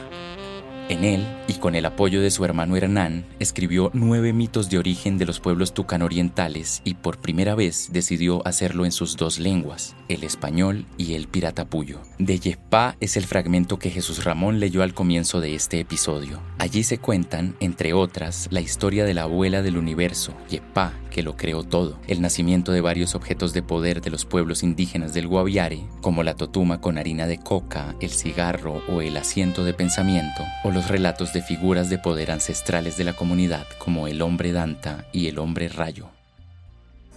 en 0.90 1.04
él, 1.04 1.26
y 1.46 1.54
con 1.54 1.74
el 1.74 1.86
apoyo 1.86 2.20
de 2.20 2.30
su 2.30 2.44
hermano 2.44 2.76
Hernán, 2.76 3.24
escribió 3.38 3.90
nueve 3.94 4.32
mitos 4.32 4.68
de 4.68 4.78
origen 4.78 5.18
de 5.18 5.24
los 5.24 5.40
pueblos 5.40 5.72
tucan 5.72 6.02
orientales 6.02 6.82
y 6.84 6.94
por 6.94 7.18
primera 7.18 7.54
vez 7.54 7.90
decidió 7.92 8.46
hacerlo 8.46 8.84
en 8.84 8.92
sus 8.92 9.16
dos 9.16 9.38
lenguas, 9.38 9.94
el 10.08 10.24
español 10.24 10.86
y 10.98 11.14
el 11.14 11.28
piratapuyo. 11.28 12.00
De 12.18 12.38
Yepá 12.38 12.96
es 13.00 13.16
el 13.16 13.24
fragmento 13.24 13.78
que 13.78 13.90
Jesús 13.90 14.24
Ramón 14.24 14.58
leyó 14.58 14.82
al 14.82 14.92
comienzo 14.92 15.40
de 15.40 15.54
este 15.54 15.78
episodio. 15.80 16.40
Allí 16.58 16.82
se 16.82 16.98
cuentan, 16.98 17.54
entre 17.60 17.92
otras, 17.92 18.48
la 18.50 18.60
historia 18.60 19.04
de 19.04 19.14
la 19.14 19.22
abuela 19.22 19.62
del 19.62 19.78
universo, 19.78 20.34
Yepá, 20.48 20.92
que 21.10 21.22
lo 21.22 21.36
creó 21.36 21.62
todo, 21.64 21.98
el 22.06 22.20
nacimiento 22.20 22.72
de 22.72 22.80
varios 22.80 23.14
objetos 23.14 23.52
de 23.52 23.62
poder 23.62 24.00
de 24.00 24.10
los 24.10 24.24
pueblos 24.24 24.62
indígenas 24.62 25.12
del 25.12 25.28
Guaviare, 25.28 25.84
como 26.00 26.22
la 26.22 26.34
totuma 26.34 26.80
con 26.80 26.98
harina 26.98 27.26
de 27.26 27.38
coca, 27.38 27.94
el 28.00 28.10
cigarro 28.10 28.82
o 28.88 29.02
el 29.02 29.16
asiento 29.16 29.64
de 29.64 29.74
pensamiento, 29.74 30.42
o 30.64 30.70
los 30.70 30.79
relatos 30.88 31.32
de 31.32 31.42
figuras 31.42 31.90
de 31.90 31.98
poder 31.98 32.30
ancestrales 32.30 32.96
de 32.96 33.04
la 33.04 33.12
comunidad 33.12 33.66
como 33.78 34.06
el 34.06 34.22
hombre 34.22 34.52
Danta 34.52 35.04
y 35.12 35.28
el 35.28 35.38
hombre 35.38 35.68
Rayo. 35.68 36.08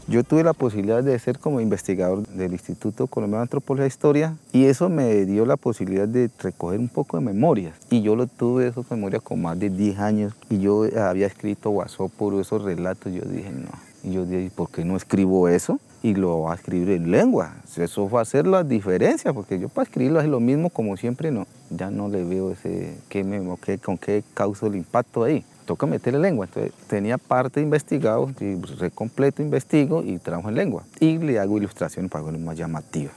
Yo 0.07 0.23
tuve 0.23 0.43
la 0.43 0.53
posibilidad 0.53 1.01
de 1.01 1.17
ser 1.17 1.39
como 1.39 1.61
investigador 1.61 2.27
del 2.27 2.51
Instituto 2.51 3.07
Colombiano 3.07 3.39
de 3.39 3.43
Antropología 3.43 3.85
e 3.85 3.87
Historia 3.87 4.37
y 4.51 4.65
eso 4.65 4.89
me 4.89 5.25
dio 5.25 5.45
la 5.45 5.55
posibilidad 5.55 6.07
de 6.07 6.29
recoger 6.39 6.79
un 6.79 6.89
poco 6.89 7.17
de 7.17 7.23
memorias. 7.23 7.75
Y 7.89 8.01
yo 8.01 8.15
lo 8.15 8.27
tuve, 8.27 8.67
esas 8.67 8.89
memorias, 8.91 9.21
con 9.21 9.41
más 9.41 9.57
de 9.57 9.69
10 9.69 9.99
años 9.99 10.33
y 10.49 10.59
yo 10.59 10.85
había 10.97 11.27
escrito 11.27 11.69
WhatsApp 11.69 12.11
por 12.11 12.33
esos 12.39 12.61
relatos. 12.63 13.13
Yo 13.13 13.21
dije, 13.21 13.51
no. 13.51 13.69
Y 14.03 14.13
yo 14.13 14.25
dije, 14.25 14.51
¿por 14.53 14.69
qué 14.69 14.83
no 14.83 14.97
escribo 14.97 15.47
eso? 15.47 15.79
Y 16.03 16.13
lo 16.13 16.41
va 16.41 16.51
a 16.51 16.55
escribir 16.55 16.91
en 16.91 17.09
lengua. 17.09 17.55
Eso 17.75 18.07
va 18.09 18.19
a 18.19 18.21
hacer 18.21 18.45
la 18.45 18.63
diferencia, 18.63 19.33
porque 19.33 19.57
yo 19.57 19.69
para 19.69 19.85
escribirlo 19.85 20.19
es 20.19 20.27
lo 20.27 20.39
mismo 20.39 20.69
como 20.69 20.95
siempre, 20.97 21.31
no. 21.31 21.47
Ya 21.71 21.89
no 21.89 22.09
le 22.09 22.23
veo 22.23 22.51
ese, 22.51 22.97
qué 23.09 23.23
me, 23.23 23.41
qué, 23.63 23.79
con 23.79 23.97
qué 23.97 24.23
causa 24.35 24.67
el 24.67 24.75
impacto 24.75 25.23
ahí 25.23 25.43
toca 25.63 25.85
meterle 25.85 26.19
lengua. 26.19 26.45
Entonces 26.45 26.73
tenía 26.87 27.17
parte 27.17 27.61
investigado, 27.61 28.29
y 28.39 28.59
completo 28.91 29.41
investigo 29.41 30.03
y 30.03 30.19
trabajo 30.19 30.49
en 30.49 30.55
lengua. 30.55 30.83
Y 30.99 31.17
le 31.17 31.39
hago 31.39 31.57
ilustraciones 31.57 32.11
para 32.11 32.25
verlo 32.25 32.39
más 32.39 32.57
llamativa. 32.57 33.11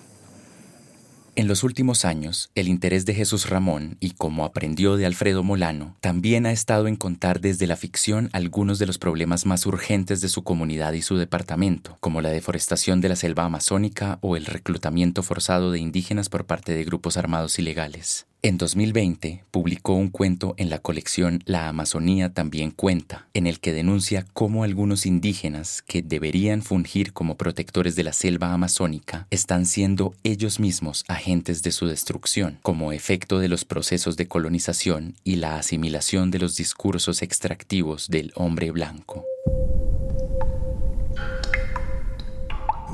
En 1.39 1.49
los 1.49 1.65
últimos 1.65 2.07
años, 2.07 2.49
el 2.55 2.67
interés 2.67 3.05
de 3.05 3.13
Jesús 3.13 3.51
Ramón, 3.51 3.99
y 4.01 4.13
como 4.13 4.47
aprendió 4.47 4.97
de 4.97 5.05
Alfredo 5.05 5.43
Molano, 5.43 5.95
también 6.01 6.47
ha 6.47 6.51
estado 6.51 6.89
en 6.89 6.97
contar 6.97 7.43
desde 7.43 7.67
la 7.67 7.77
ficción 7.77 8.31
algunos 8.33 8.79
de 8.79 8.87
los 8.87 8.97
problemas 8.97 9.45
más 9.45 9.67
urgentes 9.67 10.23
de 10.23 10.31
su 10.31 10.45
comunidad 10.45 10.95
y 10.95 11.03
su 11.03 11.19
departamento, 11.19 11.99
como 12.01 12.23
la 12.23 12.31
deforestación 12.31 13.03
de 13.03 13.11
la 13.11 13.17
selva 13.17 13.45
amazónica 13.45 14.19
o 14.23 14.35
el 14.37 14.47
reclutamiento 14.47 15.23
forzado 15.23 15.73
de 15.73 15.79
indígenas 15.79 16.31
por 16.31 16.47
parte 16.47 16.73
de 16.73 16.85
grupos 16.85 17.19
armados 17.19 17.59
ilegales. 17.59 18.27
En 18.47 18.59
2020 18.59 19.43
publicó 19.51 19.95
un 19.95 20.09
cuento 20.09 20.55
en 20.57 20.71
la 20.71 20.79
colección 20.79 21.43
La 21.47 21.69
Amazonía 21.69 22.33
también 22.33 22.71
cuenta, 22.71 23.27
en 23.35 23.49
el 23.49 23.59
que 23.59 23.73
denuncia 23.73 24.25
cómo 24.35 24.63
algunos 24.63 25.05
indígenas 25.05 25.83
que 25.83 26.01
deberían 26.01 26.63
fungir 26.63 27.13
como 27.13 27.37
protectores 27.37 27.97
de 27.97 28.05
la 28.05 28.13
selva 28.13 28.53
amazónica 28.53 29.27
están 29.33 29.67
siendo 29.67 30.15
ellos 30.23 30.61
mismos 30.61 31.05
agentes 31.09 31.65
de 31.65 31.73
su 31.73 31.89
destrucción, 31.89 32.61
como 32.63 32.93
efecto 32.93 33.41
de 33.41 33.49
los 33.49 33.65
procesos 33.65 34.17
de 34.17 34.29
colonización 34.29 35.17
y 35.25 35.35
la 35.35 35.57
asimilación 35.59 36.31
de 36.31 36.39
los 36.39 36.55
discursos 36.55 37.23
extractivos 37.23 38.07
del 38.07 38.31
hombre 38.37 38.71
blanco. 38.71 39.25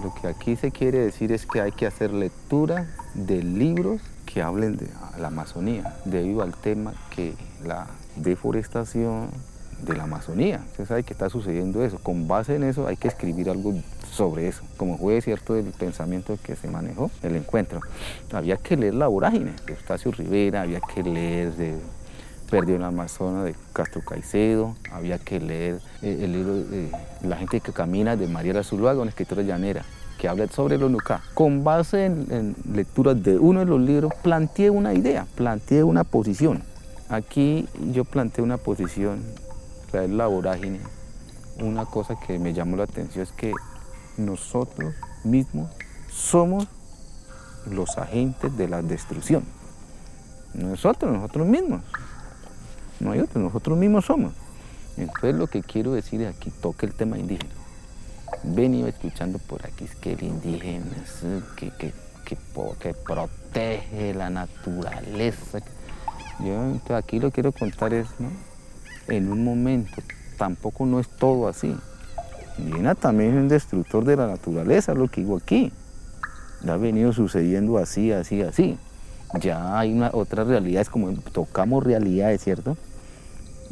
Lo 0.02 0.14
que 0.18 0.28
aquí 0.28 0.56
se 0.56 0.70
quiere 0.70 1.00
decir 1.00 1.30
es 1.30 1.44
que 1.44 1.60
hay 1.60 1.72
que 1.72 1.84
hacer 1.84 2.10
lectura 2.14 2.88
de 3.14 3.42
libros 3.42 4.00
que 4.32 4.42
hablen 4.42 4.76
de 4.76 4.88
la 5.18 5.28
Amazonía, 5.28 5.94
debido 6.04 6.42
al 6.42 6.54
tema 6.54 6.94
que 7.14 7.34
la 7.64 7.86
deforestación 8.16 9.28
de 9.82 9.96
la 9.96 10.04
Amazonía. 10.04 10.62
Usted 10.70 10.86
sabe 10.86 11.02
que 11.02 11.12
está 11.12 11.28
sucediendo 11.28 11.84
eso. 11.84 11.98
Con 11.98 12.28
base 12.28 12.56
en 12.56 12.62
eso 12.62 12.86
hay 12.86 12.96
que 12.96 13.08
escribir 13.08 13.50
algo 13.50 13.74
sobre 14.10 14.48
eso. 14.48 14.62
Como 14.76 14.96
fue 14.96 15.20
cierto 15.20 15.56
el 15.56 15.66
pensamiento 15.72 16.38
que 16.42 16.56
se 16.56 16.68
manejó, 16.68 17.10
el 17.22 17.36
encuentro. 17.36 17.80
Había 18.32 18.56
que 18.56 18.76
leer 18.76 18.94
La 18.94 19.08
vorágine 19.08 19.52
de 19.66 19.72
Eustacio 19.72 20.12
Rivera, 20.12 20.62
había 20.62 20.80
que 20.80 21.02
leer 21.02 21.52
de 21.54 21.74
Perdió 22.50 22.74
en 22.74 22.82
la 22.82 22.88
Amazona 22.88 23.44
de 23.44 23.54
Castro 23.72 24.02
Caicedo, 24.02 24.76
había 24.92 25.18
que 25.18 25.40
leer 25.40 25.80
eh, 26.02 26.18
el 26.22 26.32
libro 26.32 26.54
de 26.54 26.90
La 27.22 27.38
gente 27.38 27.60
que 27.60 27.72
camina 27.72 28.14
de 28.14 28.28
María 28.28 28.62
Zuluaga, 28.62 29.00
una 29.00 29.08
escritora 29.08 29.42
llanera 29.42 29.84
que 30.22 30.28
habla 30.28 30.46
sobre 30.46 30.76
el 30.76 30.84
ONUCA. 30.84 31.20
Con 31.34 31.64
base 31.64 32.06
en, 32.06 32.54
lecturas 32.72 33.20
de 33.20 33.40
uno 33.40 33.58
de 33.58 33.66
los 33.66 33.80
libros, 33.80 34.12
planteé 34.22 34.70
una 34.70 34.94
idea, 34.94 35.26
planteé 35.34 35.82
una 35.82 36.04
posición. 36.04 36.62
Aquí 37.08 37.66
yo 37.92 38.04
planteé 38.04 38.44
una 38.44 38.56
posición, 38.56 39.20
la 39.92 40.06
la 40.06 40.28
vorágine. 40.28 40.78
Una 41.58 41.86
cosa 41.86 42.14
que 42.24 42.38
me 42.38 42.54
llamó 42.54 42.76
la 42.76 42.84
atención 42.84 43.24
es 43.24 43.32
que 43.32 43.52
nosotros 44.16 44.94
mismos 45.24 45.72
somos 46.08 46.68
los 47.68 47.98
agentes 47.98 48.56
de 48.56 48.68
la 48.68 48.80
destrucción. 48.80 49.42
Nosotros, 50.54 51.12
nosotros 51.12 51.48
mismos. 51.48 51.82
No 53.00 53.10
hay 53.10 53.18
otro, 53.18 53.40
nosotros 53.40 53.76
mismos 53.76 54.04
somos. 54.04 54.32
Entonces 54.96 55.34
lo 55.34 55.48
que 55.48 55.62
quiero 55.62 55.94
decir 55.94 56.22
es 56.22 56.32
aquí, 56.32 56.52
toque 56.60 56.86
el 56.86 56.94
tema 56.94 57.18
indígena. 57.18 57.61
Venido 58.44 58.88
escuchando 58.88 59.38
por 59.38 59.64
aquí 59.64 59.84
es 59.84 59.94
que 59.94 60.14
el 60.14 60.22
indígena 60.22 60.84
es 61.02 61.24
que, 61.56 61.70
que, 61.70 61.92
que, 62.24 62.94
protege 62.94 64.14
la 64.14 64.30
naturaleza. 64.30 65.60
Yo 66.40 66.96
aquí 66.96 67.20
lo 67.20 67.30
quiero 67.30 67.52
contar 67.52 67.94
es, 67.94 68.08
¿no? 68.18 68.30
en 69.08 69.30
un 69.30 69.44
momento, 69.44 70.02
tampoco 70.38 70.86
no 70.86 70.98
es 70.98 71.08
todo 71.08 71.46
así. 71.46 71.76
Indígena 72.58 72.94
también 72.94 73.30
es 73.30 73.36
un 73.36 73.48
destructor 73.48 74.04
de 74.04 74.16
la 74.16 74.26
naturaleza, 74.26 74.94
lo 74.94 75.08
que 75.08 75.20
digo 75.20 75.36
aquí. 75.36 75.72
Ha 76.66 76.76
venido 76.76 77.12
sucediendo 77.12 77.78
así, 77.78 78.12
así, 78.12 78.42
así. 78.42 78.78
Ya 79.40 79.78
hay 79.78 79.92
una, 79.92 80.10
otras 80.12 80.46
realidades, 80.46 80.90
como 80.90 81.12
tocamos 81.12 81.84
realidades, 81.84 82.42
¿cierto? 82.42 82.76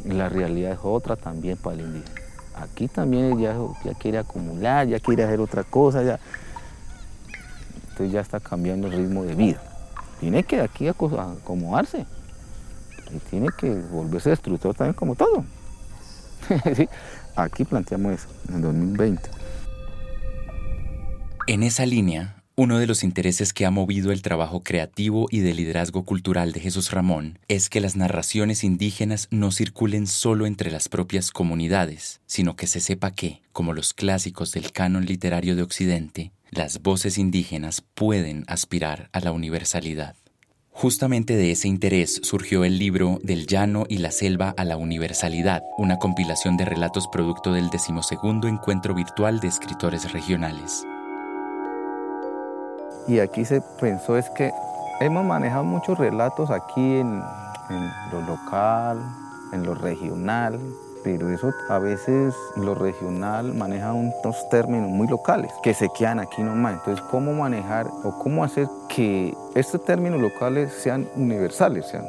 la 0.05 0.29
realidad 0.29 0.71
es 0.73 0.79
otra 0.81 1.15
también 1.15 1.57
para 1.57 1.75
el 1.75 1.81
indígena. 1.81 2.20
Aquí 2.55 2.87
también 2.87 3.39
ya, 3.39 3.55
quiere 3.99 4.17
acumular, 4.17 4.87
ya 4.87 4.99
quiere 4.99 5.23
hacer 5.23 5.39
otra 5.39 5.63
cosa, 5.63 6.03
ya. 6.03 6.19
Entonces 7.89 8.11
ya 8.11 8.21
está 8.21 8.39
cambiando 8.39 8.87
el 8.87 8.93
ritmo 8.93 9.23
de 9.23 9.35
vida. 9.35 9.61
Tiene 10.19 10.43
que 10.43 10.61
aquí 10.61 10.87
acomodarse. 10.87 12.05
Y 13.13 13.19
tiene 13.29 13.47
que 13.57 13.73
volverse 13.73 14.29
destructor 14.29 14.73
también 14.75 14.93
como 14.93 15.15
todo. 15.15 15.43
Aquí 17.35 17.65
planteamos 17.65 18.13
eso, 18.13 18.27
en 18.47 18.55
el 18.55 18.61
2020. 18.61 19.29
En 21.47 21.63
esa 21.63 21.85
línea, 21.85 22.40
uno 22.55 22.79
de 22.79 22.87
los 22.87 23.03
intereses 23.03 23.53
que 23.53 23.65
ha 23.65 23.71
movido 23.71 24.11
el 24.11 24.21
trabajo 24.21 24.61
creativo 24.61 25.27
y 25.31 25.39
de 25.39 25.53
liderazgo 25.53 26.03
cultural 26.03 26.51
de 26.51 26.59
Jesús 26.59 26.91
Ramón 26.91 27.39
es 27.47 27.69
que 27.69 27.79
las 27.79 27.95
narraciones 27.95 28.63
indígenas 28.63 29.27
no 29.31 29.51
circulen 29.51 30.05
solo 30.05 30.45
entre 30.45 30.69
las 30.69 30.89
propias 30.89 31.31
comunidades, 31.31 32.21
sino 32.25 32.55
que 32.55 32.67
se 32.67 32.81
sepa 32.81 33.11
que, 33.11 33.41
como 33.53 33.73
los 33.73 33.93
clásicos 33.93 34.51
del 34.51 34.71
canon 34.71 35.05
literario 35.05 35.55
de 35.55 35.63
Occidente, 35.63 36.33
las 36.49 36.81
voces 36.81 37.17
indígenas 37.17 37.81
pueden 37.95 38.43
aspirar 38.47 39.09
a 39.13 39.21
la 39.21 39.31
universalidad. 39.31 40.15
Justamente 40.73 41.35
de 41.35 41.51
ese 41.51 41.67
interés 41.67 42.19
surgió 42.23 42.63
el 42.63 42.79
libro 42.79 43.19
Del 43.23 43.45
llano 43.47 43.85
y 43.87 43.97
la 43.97 44.11
selva 44.11 44.53
a 44.57 44.65
la 44.65 44.77
universalidad, 44.77 45.61
una 45.77 45.97
compilación 45.97 46.57
de 46.57 46.65
relatos 46.65 47.07
producto 47.07 47.53
del 47.53 47.69
decimosegundo 47.69 48.47
encuentro 48.47 48.93
virtual 48.93 49.39
de 49.39 49.47
escritores 49.47 50.11
regionales. 50.11 50.85
Y 53.07 53.19
aquí 53.19 53.45
se 53.45 53.61
pensó 53.79 54.17
es 54.17 54.29
que 54.29 54.51
hemos 54.99 55.25
manejado 55.25 55.63
muchos 55.63 55.97
relatos 55.97 56.51
aquí 56.51 56.97
en, 56.97 57.21
lo 58.11 58.21
local, 58.21 59.01
en 59.53 59.63
lo 59.63 59.73
regional, 59.73 60.59
pero 61.03 61.29
eso 61.29 61.51
a 61.69 61.79
veces 61.79 62.35
lo 62.55 62.75
regional 62.75 63.53
maneja 63.53 63.93
unos 63.93 64.49
términos 64.49 64.89
muy 64.89 65.07
locales 65.07 65.51
que 65.63 65.73
se 65.73 65.89
quedan 65.97 66.19
aquí 66.19 66.43
nomás. 66.43 66.73
Entonces, 66.73 67.03
¿cómo 67.09 67.33
manejar 67.33 67.87
o 68.03 68.19
cómo 68.19 68.43
hacer 68.43 68.67
que 68.87 69.35
estos 69.55 69.83
términos 69.83 70.21
locales 70.21 70.71
sean 70.73 71.07
universales? 71.15 71.87
Sean, 71.87 72.05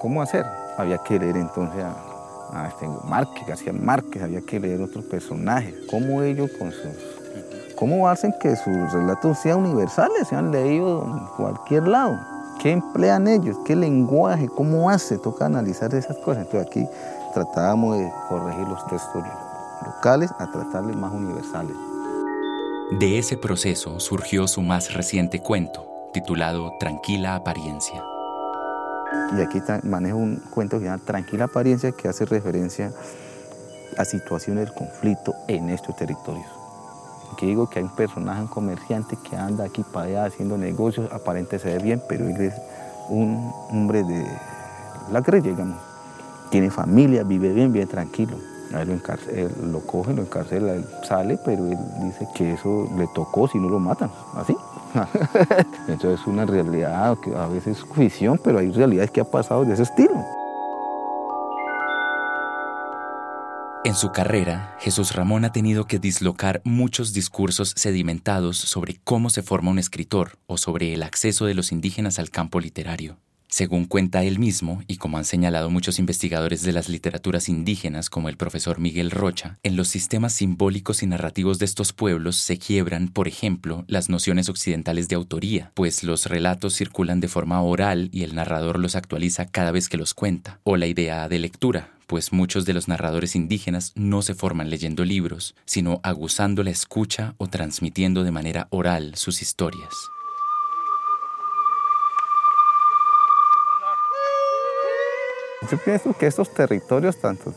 ¿Cómo 0.00 0.22
hacer? 0.22 0.46
Había 0.78 0.96
que 0.98 1.18
leer 1.18 1.36
entonces 1.36 1.84
a, 2.52 2.66
este 2.68 2.88
Márquez, 3.04 3.46
García 3.46 3.72
Márquez, 3.72 4.22
había 4.22 4.40
que 4.40 4.58
leer 4.58 4.80
otros 4.80 5.04
personajes, 5.04 5.74
cómo 5.90 6.22
ellos 6.22 6.50
con 6.58 6.72
sus 6.72 7.19
¿Cómo 7.80 8.06
hacen 8.10 8.34
que 8.38 8.54
sus 8.56 8.92
relatos 8.92 9.38
sean 9.38 9.60
universales, 9.60 10.28
sean 10.28 10.52
leídos 10.52 11.02
en 11.02 11.26
cualquier 11.38 11.88
lado? 11.88 12.20
¿Qué 12.60 12.72
emplean 12.72 13.26
ellos? 13.26 13.56
¿Qué 13.64 13.74
lenguaje? 13.74 14.48
¿Cómo 14.48 14.90
hace? 14.90 15.16
Toca 15.16 15.46
analizar 15.46 15.94
esas 15.94 16.18
cosas. 16.18 16.44
Entonces 16.44 16.68
aquí 16.70 16.86
tratábamos 17.32 17.96
de 17.96 18.12
corregir 18.28 18.68
los 18.68 18.86
textos 18.86 19.24
locales 19.86 20.30
a 20.38 20.50
tratarles 20.50 20.94
más 20.94 21.10
universales. 21.10 21.74
De 22.98 23.18
ese 23.18 23.38
proceso 23.38 23.98
surgió 23.98 24.46
su 24.46 24.60
más 24.60 24.92
reciente 24.92 25.40
cuento, 25.40 25.86
titulado 26.12 26.74
Tranquila 26.78 27.34
Apariencia. 27.34 28.04
Y 29.38 29.40
aquí 29.40 29.58
manejo 29.84 30.18
un 30.18 30.36
cuento 30.50 30.76
que 30.76 30.84
se 30.84 30.90
llama 30.90 31.02
Tranquila 31.02 31.46
Apariencia, 31.46 31.92
que 31.92 32.08
hace 32.08 32.26
referencia 32.26 32.92
a 33.96 34.04
situaciones 34.04 34.68
de 34.68 34.74
conflicto 34.74 35.34
en 35.48 35.70
estos 35.70 35.96
territorios 35.96 36.59
que 37.36 37.46
digo 37.46 37.68
que 37.68 37.78
hay 37.78 37.84
un 37.84 37.94
personaje, 37.94 38.40
un 38.40 38.48
comerciante 38.48 39.16
que 39.16 39.36
anda 39.36 39.64
aquí 39.64 39.82
para 39.82 40.06
allá 40.06 40.24
haciendo 40.26 40.58
negocios, 40.58 41.10
aparente 41.12 41.58
se 41.58 41.76
ve 41.76 41.82
bien, 41.82 42.02
pero 42.08 42.28
él 42.28 42.40
es 42.40 42.54
un 43.08 43.52
hombre 43.70 44.02
de 44.04 44.26
la 45.12 45.22
calle, 45.22 45.50
digamos. 45.50 45.78
Tiene 46.50 46.70
familia, 46.70 47.22
vive 47.22 47.52
bien, 47.52 47.72
vive 47.72 47.86
tranquilo. 47.86 48.36
A 48.74 48.82
él 48.82 48.88
lo, 48.88 49.66
lo 49.66 49.80
cogen, 49.80 50.16
lo 50.16 50.22
encarcela, 50.22 50.74
él 50.74 50.84
sale, 51.02 51.38
pero 51.44 51.66
él 51.66 51.78
dice 52.02 52.28
que 52.34 52.52
eso 52.52 52.88
le 52.96 53.06
tocó 53.08 53.48
si 53.48 53.58
no 53.58 53.68
lo 53.68 53.80
matan, 53.80 54.10
así. 54.36 54.56
Entonces 55.88 56.20
es 56.20 56.26
una 56.26 56.46
realidad 56.46 57.16
que 57.18 57.34
a 57.34 57.46
veces 57.46 57.78
es 57.78 57.84
ficción, 57.94 58.40
pero 58.42 58.58
hay 58.58 58.70
realidades 58.70 59.10
que 59.10 59.20
ha 59.20 59.24
pasado 59.24 59.64
de 59.64 59.74
ese 59.74 59.84
estilo. 59.84 60.39
En 63.82 63.94
su 63.94 64.12
carrera, 64.12 64.76
Jesús 64.78 65.14
Ramón 65.14 65.46
ha 65.46 65.52
tenido 65.52 65.86
que 65.86 65.98
dislocar 65.98 66.60
muchos 66.64 67.14
discursos 67.14 67.72
sedimentados 67.76 68.58
sobre 68.58 69.00
cómo 69.04 69.30
se 69.30 69.42
forma 69.42 69.70
un 69.70 69.78
escritor 69.78 70.36
o 70.46 70.58
sobre 70.58 70.92
el 70.92 71.02
acceso 71.02 71.46
de 71.46 71.54
los 71.54 71.72
indígenas 71.72 72.18
al 72.18 72.28
campo 72.28 72.60
literario. 72.60 73.16
Según 73.48 73.86
cuenta 73.86 74.22
él 74.22 74.38
mismo, 74.38 74.82
y 74.86 74.98
como 74.98 75.16
han 75.16 75.24
señalado 75.24 75.70
muchos 75.70 75.98
investigadores 75.98 76.62
de 76.62 76.72
las 76.72 76.88
literaturas 76.90 77.48
indígenas 77.48 78.10
como 78.10 78.28
el 78.28 78.36
profesor 78.36 78.78
Miguel 78.78 79.10
Rocha, 79.10 79.58
en 79.62 79.76
los 79.76 79.88
sistemas 79.88 80.34
simbólicos 80.34 81.02
y 81.02 81.06
narrativos 81.06 81.58
de 81.58 81.64
estos 81.64 81.92
pueblos 81.94 82.36
se 82.36 82.58
quiebran, 82.58 83.08
por 83.08 83.26
ejemplo, 83.26 83.84
las 83.88 84.08
nociones 84.08 84.50
occidentales 84.50 85.08
de 85.08 85.16
autoría, 85.16 85.72
pues 85.74 86.04
los 86.04 86.26
relatos 86.26 86.76
circulan 86.76 87.18
de 87.18 87.28
forma 87.28 87.60
oral 87.62 88.10
y 88.12 88.22
el 88.24 88.34
narrador 88.36 88.78
los 88.78 88.94
actualiza 88.94 89.46
cada 89.46 89.72
vez 89.72 89.88
que 89.88 89.96
los 89.96 90.14
cuenta, 90.14 90.60
o 90.62 90.76
la 90.76 90.86
idea 90.86 91.28
de 91.28 91.40
lectura, 91.40 91.90
pues 92.10 92.32
muchos 92.32 92.64
de 92.64 92.72
los 92.72 92.88
narradores 92.88 93.36
indígenas 93.36 93.92
no 93.94 94.20
se 94.20 94.34
forman 94.34 94.68
leyendo 94.68 95.04
libros, 95.04 95.54
sino 95.64 96.00
aguzando 96.02 96.64
la 96.64 96.70
escucha 96.70 97.36
o 97.38 97.46
transmitiendo 97.46 98.24
de 98.24 98.32
manera 98.32 98.66
oral 98.70 99.14
sus 99.14 99.42
historias. 99.42 99.94
Yo 105.70 105.78
pienso 105.84 106.12
que 106.14 106.26
estos 106.26 106.52
territorios, 106.52 107.20
tanto, 107.20 107.54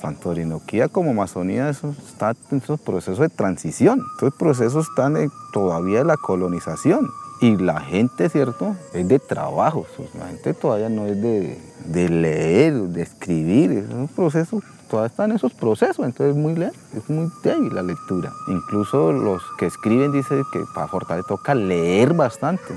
tanto 0.00 0.30
Orinoquía 0.30 0.88
como 0.88 1.10
Amazonía, 1.10 1.68
están 1.68 2.38
en 2.50 2.56
esos 2.56 2.80
procesos 2.80 3.18
de 3.18 3.28
transición. 3.28 4.02
Estos 4.14 4.32
procesos 4.38 4.88
están 4.88 5.30
todavía 5.52 6.00
en 6.00 6.06
la 6.06 6.16
colonización. 6.16 7.06
Y 7.40 7.56
la 7.56 7.80
gente, 7.80 8.28
¿cierto? 8.28 8.76
Es 8.92 9.08
de 9.08 9.18
trabajo. 9.18 9.86
La 10.18 10.26
gente 10.26 10.52
todavía 10.52 10.90
no 10.90 11.06
es 11.06 11.20
de, 11.22 11.58
de 11.86 12.08
leer, 12.10 12.74
de 12.74 13.02
escribir. 13.02 13.72
Es 13.72 13.90
un 13.90 14.08
proceso, 14.08 14.62
todavía 14.90 15.06
están 15.06 15.32
esos 15.32 15.54
procesos. 15.54 16.04
Entonces 16.04 16.36
es 16.36 16.42
muy, 16.42 16.52
es 16.62 17.08
muy 17.08 17.30
débil 17.42 17.74
la 17.74 17.82
lectura. 17.82 18.30
Incluso 18.48 19.12
los 19.12 19.42
que 19.58 19.66
escriben 19.66 20.12
dicen 20.12 20.42
que 20.52 20.60
para 20.74 20.88
fortalecer 20.88 21.28
toca 21.28 21.54
leer 21.54 22.12
bastante. 22.12 22.74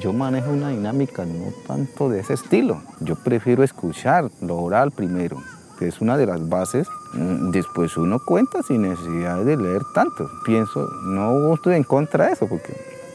Yo 0.00 0.12
manejo 0.12 0.50
una 0.50 0.70
dinámica 0.70 1.24
no 1.24 1.52
tanto 1.68 2.08
de 2.08 2.18
ese 2.18 2.34
estilo. 2.34 2.82
Yo 2.98 3.14
prefiero 3.14 3.62
escuchar 3.62 4.28
lo 4.40 4.58
oral 4.58 4.90
primero, 4.90 5.36
que 5.78 5.86
es 5.86 6.00
una 6.00 6.16
de 6.16 6.26
las 6.26 6.48
bases. 6.48 6.88
Mm, 7.12 7.52
después 7.52 7.96
uno 7.96 8.18
cuenta 8.18 8.60
sin 8.64 8.82
necesidad 8.82 9.44
de 9.44 9.56
leer 9.56 9.82
tanto. 9.94 10.28
Pienso, 10.44 10.88
no 11.04 11.54
estoy 11.54 11.76
en 11.76 11.84
contra 11.84 12.26
de 12.26 12.32
eso, 12.32 12.48
porque 12.48 12.74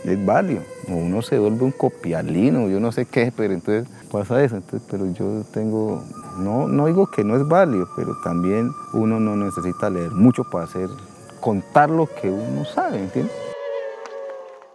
es 0.10 0.26
válido. 0.26 0.62
Uno 0.88 1.22
se 1.22 1.38
vuelve 1.40 1.64
un 1.64 1.72
copialino, 1.72 2.68
yo 2.68 2.80
no 2.80 2.92
sé 2.92 3.06
qué, 3.06 3.32
pero 3.36 3.54
entonces 3.54 3.88
pasa 4.12 4.44
eso. 4.44 4.58
Entonces, 4.58 4.88
pero 4.90 5.06
yo 5.12 5.44
tengo, 5.54 6.04
no, 6.38 6.68
no 6.68 6.88
digo 6.88 7.08
que 7.08 7.24
no 7.24 7.36
es 7.36 7.48
válido, 7.48 7.88
pero 7.96 8.16
también 8.24 8.72
uno 8.94 9.20
no 9.20 9.36
necesita 9.36 9.90
leer 9.90 10.12
mucho 10.12 10.44
para 10.44 10.66
hacer, 10.66 10.90
contar 11.40 11.90
lo 11.90 12.08
que 12.08 12.30
uno 12.30 12.66
sabe, 12.66 13.00
¿entiendes? 13.00 13.49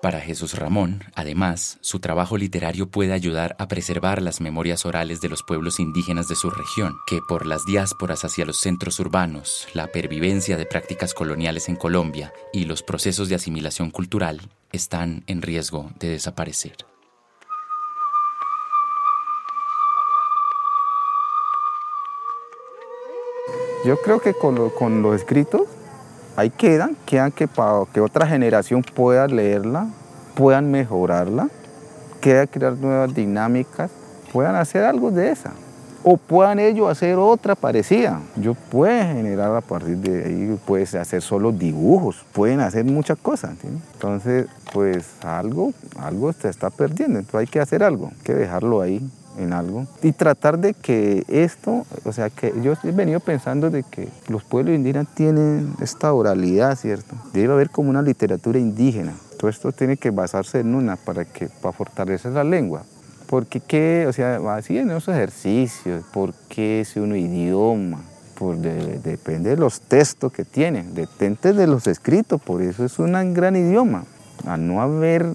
Para 0.04 0.20
Jesús 0.20 0.58
Ramón, 0.58 1.02
además, 1.14 1.78
su 1.80 1.98
trabajo 1.98 2.36
literario 2.36 2.90
puede 2.90 3.14
ayudar 3.14 3.56
a 3.58 3.68
preservar 3.68 4.20
las 4.20 4.42
memorias 4.42 4.84
orales 4.84 5.22
de 5.22 5.30
los 5.30 5.42
pueblos 5.42 5.80
indígenas 5.80 6.28
de 6.28 6.34
su 6.34 6.50
región, 6.50 6.98
que 7.06 7.20
por 7.26 7.46
las 7.46 7.64
diásporas 7.64 8.22
hacia 8.22 8.44
los 8.44 8.58
centros 8.58 9.00
urbanos, 9.00 9.66
la 9.72 9.86
pervivencia 9.86 10.58
de 10.58 10.66
prácticas 10.66 11.14
coloniales 11.14 11.70
en 11.70 11.76
Colombia 11.76 12.34
y 12.52 12.66
los 12.66 12.82
procesos 12.82 13.30
de 13.30 13.36
asimilación 13.36 13.90
cultural 13.90 14.42
están 14.72 15.24
en 15.26 15.40
riesgo 15.40 15.90
de 15.98 16.10
desaparecer. 16.10 16.76
Yo 23.86 23.96
creo 24.02 24.20
que 24.20 24.34
con, 24.34 25.00
los 25.00 25.16
escritos 25.16 25.62
ahí 26.36 26.50
quedan, 26.50 26.96
quedan 27.06 27.32
que 27.32 27.48
para 27.48 27.84
que 27.92 28.00
otra 28.00 28.26
generación 28.26 28.82
pueda 28.82 29.26
leerla 29.26 29.88
puedan 30.34 30.70
mejorarla, 30.70 31.48
queda 32.20 32.46
crear 32.46 32.76
nuevas 32.76 33.14
dinámicas, 33.14 33.90
puedan 34.32 34.56
hacer 34.56 34.84
algo 34.84 35.10
de 35.10 35.30
esa. 35.30 35.52
O 36.06 36.18
puedan 36.18 36.58
ellos 36.58 36.90
hacer 36.90 37.16
otra 37.16 37.54
parecida. 37.54 38.20
Yo 38.36 38.52
puedo 38.52 39.02
generar 39.02 39.56
a 39.56 39.62
partir 39.62 39.96
de 39.96 40.24
ahí, 40.24 40.60
puedes 40.66 40.94
hacer 40.94 41.22
solo 41.22 41.50
dibujos, 41.50 42.26
pueden 42.32 42.60
hacer 42.60 42.84
muchas 42.84 43.16
cosas. 43.16 43.52
Entonces, 43.94 44.46
pues 44.74 45.14
algo, 45.22 45.72
algo 45.98 46.30
se 46.34 46.50
está 46.50 46.68
perdiendo, 46.68 47.20
entonces 47.20 47.40
hay 47.40 47.46
que 47.46 47.60
hacer 47.60 47.82
algo, 47.82 48.08
hay 48.08 48.22
que 48.22 48.34
dejarlo 48.34 48.82
ahí 48.82 49.00
en 49.38 49.52
algo 49.52 49.86
y 50.02 50.12
tratar 50.12 50.58
de 50.58 50.74
que 50.74 51.24
esto, 51.28 51.86
o 52.04 52.12
sea, 52.12 52.30
que 52.30 52.52
yo 52.62 52.74
he 52.82 52.92
venido 52.92 53.20
pensando 53.20 53.70
de 53.70 53.82
que 53.82 54.08
los 54.28 54.44
pueblos 54.44 54.74
indígenas 54.74 55.08
tienen 55.14 55.74
esta 55.80 56.12
oralidad, 56.12 56.76
¿cierto? 56.76 57.14
Debe 57.32 57.52
haber 57.52 57.70
como 57.70 57.90
una 57.90 58.02
literatura 58.02 58.58
indígena. 58.58 59.14
Todo 59.38 59.50
esto 59.50 59.72
tiene 59.72 59.96
que 59.96 60.10
basarse 60.10 60.60
en 60.60 60.74
una 60.74 60.96
para 60.96 61.24
que 61.24 61.48
para 61.48 61.72
fortalecer 61.72 62.32
la 62.32 62.44
lengua. 62.44 62.82
Porque 63.26 63.60
qué, 63.60 64.06
o 64.08 64.12
sea, 64.12 64.36
así 64.54 64.78
en 64.78 64.90
esos 64.90 65.08
ejercicios, 65.08 66.04
¿por 66.12 66.34
qué 66.48 66.80
es 66.80 66.96
un 66.96 67.16
idioma? 67.16 68.02
Por 68.38 68.56
depende 68.56 69.50
de 69.50 69.56
los 69.56 69.80
textos 69.80 70.32
que 70.32 70.44
tienen, 70.44 70.94
detente 70.94 71.52
de 71.52 71.66
los 71.66 71.86
escritos, 71.86 72.40
por 72.42 72.62
eso 72.62 72.84
es 72.84 72.98
un 72.98 73.32
gran 73.32 73.56
idioma. 73.56 74.04
Al 74.44 74.66
no 74.66 74.82
haber 74.82 75.26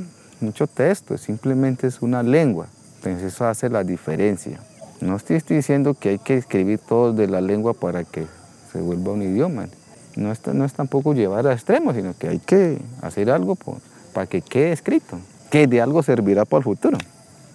mucho 0.41 0.68
texto, 0.68 1.18
simplemente 1.18 1.88
es 1.88 2.02
una 2.02 2.24
lengua. 2.24 2.68
Entonces 3.00 3.34
eso 3.34 3.45
hace 3.45 3.70
la 3.70 3.84
diferencia. 3.84 4.60
No 5.00 5.16
estoy, 5.16 5.41
diciendo 5.47 5.93
que 5.93 6.10
hay 6.10 6.20
que 6.20 6.36
escribir 6.36 6.80
todo 6.80 7.14
de 7.14 7.28
la 7.28 7.39
lengua 7.39 7.74
para 7.74 8.04
que 8.04 8.28
se 8.72 8.82
vuelva 8.82 9.14
un 9.14 9.22
idioma. 9.22 9.68
No 10.18 10.32
es, 10.32 10.45
no 10.47 10.66
es 10.66 10.74
tampoco 10.74 11.14
llevar 11.14 11.47
a 11.47 11.54
extremos, 11.54 11.95
sino 11.95 12.14
que 12.18 12.28
hay 12.28 12.39
que 12.39 12.78
hacer 13.02 13.32
algo 13.32 13.58
para 14.14 14.28
que 14.28 14.41
quede 14.41 14.74
escrito, 14.74 15.18
que 15.50 15.68
de 15.68 15.82
algo 15.82 16.04
servirá 16.04 16.43
para 16.43 16.58
el 16.58 16.64
futuro. 16.66 16.97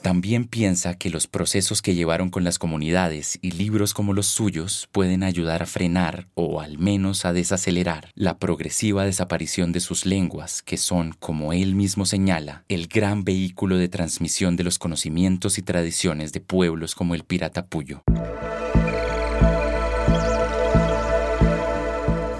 También 0.04 0.44
piensa 0.44 0.98
que 0.98 1.08
los 1.08 1.26
procesos 1.26 1.80
que 1.80 1.94
llevaron 1.94 2.28
con 2.28 2.44
las 2.44 2.58
comunidades 2.58 3.38
y 3.40 3.52
libros 3.52 3.94
como 3.94 4.12
los 4.12 4.26
suyos 4.26 4.86
pueden 4.92 5.22
ayudar 5.22 5.62
a 5.62 5.66
frenar 5.66 6.26
o 6.34 6.60
al 6.60 6.76
menos 6.76 7.24
a 7.24 7.32
desacelerar 7.32 8.10
la 8.14 8.36
progresiva 8.36 9.06
desaparición 9.06 9.72
de 9.72 9.80
sus 9.80 10.04
lenguas, 10.04 10.60
que 10.60 10.76
son, 10.76 11.14
como 11.18 11.54
él 11.54 11.74
mismo 11.74 12.04
señala, 12.04 12.64
el 12.68 12.86
gran 12.88 13.24
vehículo 13.24 13.78
de 13.78 13.88
transmisión 13.88 14.56
de 14.56 14.64
los 14.64 14.78
conocimientos 14.78 15.56
y 15.56 15.62
tradiciones 15.62 16.34
de 16.34 16.40
pueblos 16.42 16.94
como 16.94 17.14
el 17.14 17.24
Pirata 17.24 17.64
Puyo. 17.64 18.02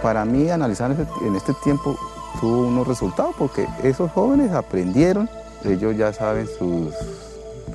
Para 0.02 0.26
mí, 0.26 0.50
analizar 0.50 0.94
en 1.26 1.34
este 1.34 1.54
tiempo 1.64 1.98
tuvo 2.42 2.66
unos 2.68 2.86
resultados 2.86 3.34
porque 3.38 3.66
esos 3.82 4.10
jóvenes 4.10 4.52
aprendieron, 4.52 5.30
ellos 5.64 5.96
ya 5.96 6.12
saben 6.12 6.46
sus 6.46 6.92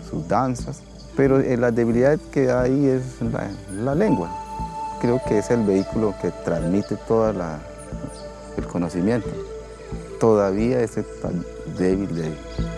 sus 0.10 0.28
danzas, 0.28 0.82
pero 1.16 1.40
eh, 1.40 1.58
la 1.58 1.72
debilidad 1.72 2.18
que 2.32 2.52
hay 2.52 2.88
es 2.88 3.04
la, 3.72 3.96
lengua. 3.96 4.30
Creo 5.02 5.22
que 5.28 5.40
es 5.40 5.50
el 5.52 5.64
vehículo 5.64 6.14
que 6.22 6.32
transmite 6.44 6.96
todo 7.08 7.30
el 7.30 8.68
conocimiento. 8.68 9.30
Todavía 10.20 10.82
es 10.82 10.96
tan 11.22 11.46
débil, 11.78 12.14
débil. 12.16 12.69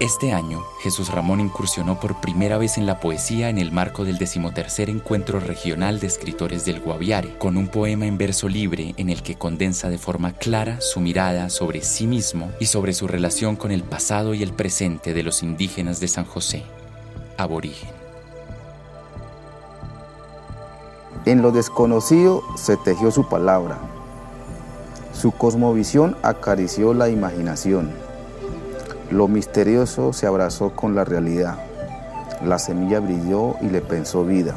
Este 0.00 0.32
año, 0.32 0.64
Jesús 0.80 1.08
Ramón 1.08 1.38
incursionó 1.38 2.00
por 2.00 2.20
primera 2.20 2.58
vez 2.58 2.78
en 2.78 2.86
la 2.86 2.98
poesía 2.98 3.48
en 3.48 3.58
el 3.58 3.70
marco 3.70 4.04
del 4.04 4.18
decimotercer 4.18 4.90
encuentro 4.90 5.38
regional 5.38 6.00
de 6.00 6.08
escritores 6.08 6.64
del 6.64 6.80
Guaviare, 6.80 7.38
con 7.38 7.56
un 7.56 7.68
poema 7.68 8.04
en 8.06 8.18
verso 8.18 8.48
libre 8.48 8.94
en 8.96 9.08
el 9.08 9.22
que 9.22 9.36
condensa 9.36 9.90
de 9.90 9.98
forma 9.98 10.32
clara 10.32 10.80
su 10.80 10.98
mirada 10.98 11.48
sobre 11.48 11.80
sí 11.82 12.08
mismo 12.08 12.50
y 12.58 12.66
sobre 12.66 12.92
su 12.92 13.06
relación 13.06 13.54
con 13.54 13.70
el 13.70 13.84
pasado 13.84 14.34
y 14.34 14.42
el 14.42 14.52
presente 14.52 15.14
de 15.14 15.22
los 15.22 15.44
indígenas 15.44 16.00
de 16.00 16.08
San 16.08 16.24
José, 16.24 16.64
aborigen. 17.38 17.90
En 21.24 21.40
lo 21.40 21.52
desconocido 21.52 22.42
se 22.56 22.76
tejió 22.78 23.12
su 23.12 23.28
palabra. 23.28 23.78
Su 25.12 25.30
cosmovisión 25.30 26.16
acarició 26.22 26.94
la 26.94 27.08
imaginación 27.08 28.03
lo 29.14 29.28
misterioso 29.28 30.12
se 30.12 30.26
abrazó 30.26 30.70
con 30.70 30.96
la 30.96 31.04
realidad. 31.04 31.54
La 32.44 32.58
semilla 32.58 32.98
brilló 32.98 33.54
y 33.60 33.68
le 33.68 33.80
pensó 33.80 34.24
vida. 34.24 34.56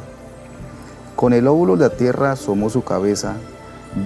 Con 1.14 1.32
el 1.32 1.46
óvulo 1.46 1.76
de 1.76 1.88
la 1.88 1.96
tierra 1.96 2.32
asomó 2.32 2.68
su 2.68 2.82
cabeza, 2.82 3.34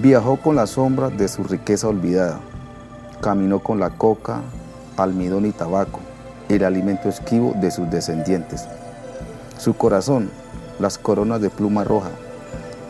viajó 0.03 0.37
con 0.37 0.55
la 0.55 0.67
sombra 0.67 1.09
de 1.09 1.27
su 1.27 1.43
riqueza 1.43 1.87
olvidada. 1.87 2.39
Caminó 3.19 3.63
con 3.63 3.79
la 3.79 3.89
coca, 3.89 4.41
almidón 4.95 5.47
y 5.47 5.53
tabaco, 5.53 6.01
el 6.49 6.63
alimento 6.63 7.09
esquivo 7.09 7.53
de 7.59 7.71
sus 7.71 7.89
descendientes. 7.89 8.67
Su 9.57 9.75
corazón, 9.75 10.29
las 10.79 10.99
coronas 10.99 11.41
de 11.41 11.49
pluma 11.49 11.83
roja, 11.83 12.11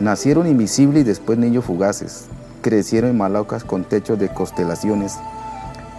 nacieron 0.00 0.46
invisibles 0.46 1.00
y 1.00 1.04
después 1.04 1.38
niños 1.38 1.64
fugaces, 1.64 2.26
crecieron 2.60 3.08
en 3.08 3.16
malaucas 3.16 3.64
con 3.64 3.84
techos 3.84 4.18
de 4.18 4.28
constelaciones, 4.28 5.16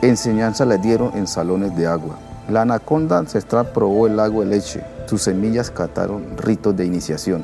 Enseñanza 0.01 0.65
le 0.65 0.77
dieron 0.77 1.11
en 1.15 1.25
salones 1.25 1.75
de 1.75 1.87
agua. 1.87 2.17
La 2.49 2.61
anaconda 2.61 3.17
ancestral 3.17 3.71
probó 3.71 4.07
el 4.07 4.19
agua 4.19 4.43
de 4.43 4.51
leche. 4.51 4.83
Sus 5.07 5.23
semillas 5.23 5.71
cataron 5.71 6.37
ritos 6.37 6.75
de 6.75 6.85
iniciación. 6.85 7.43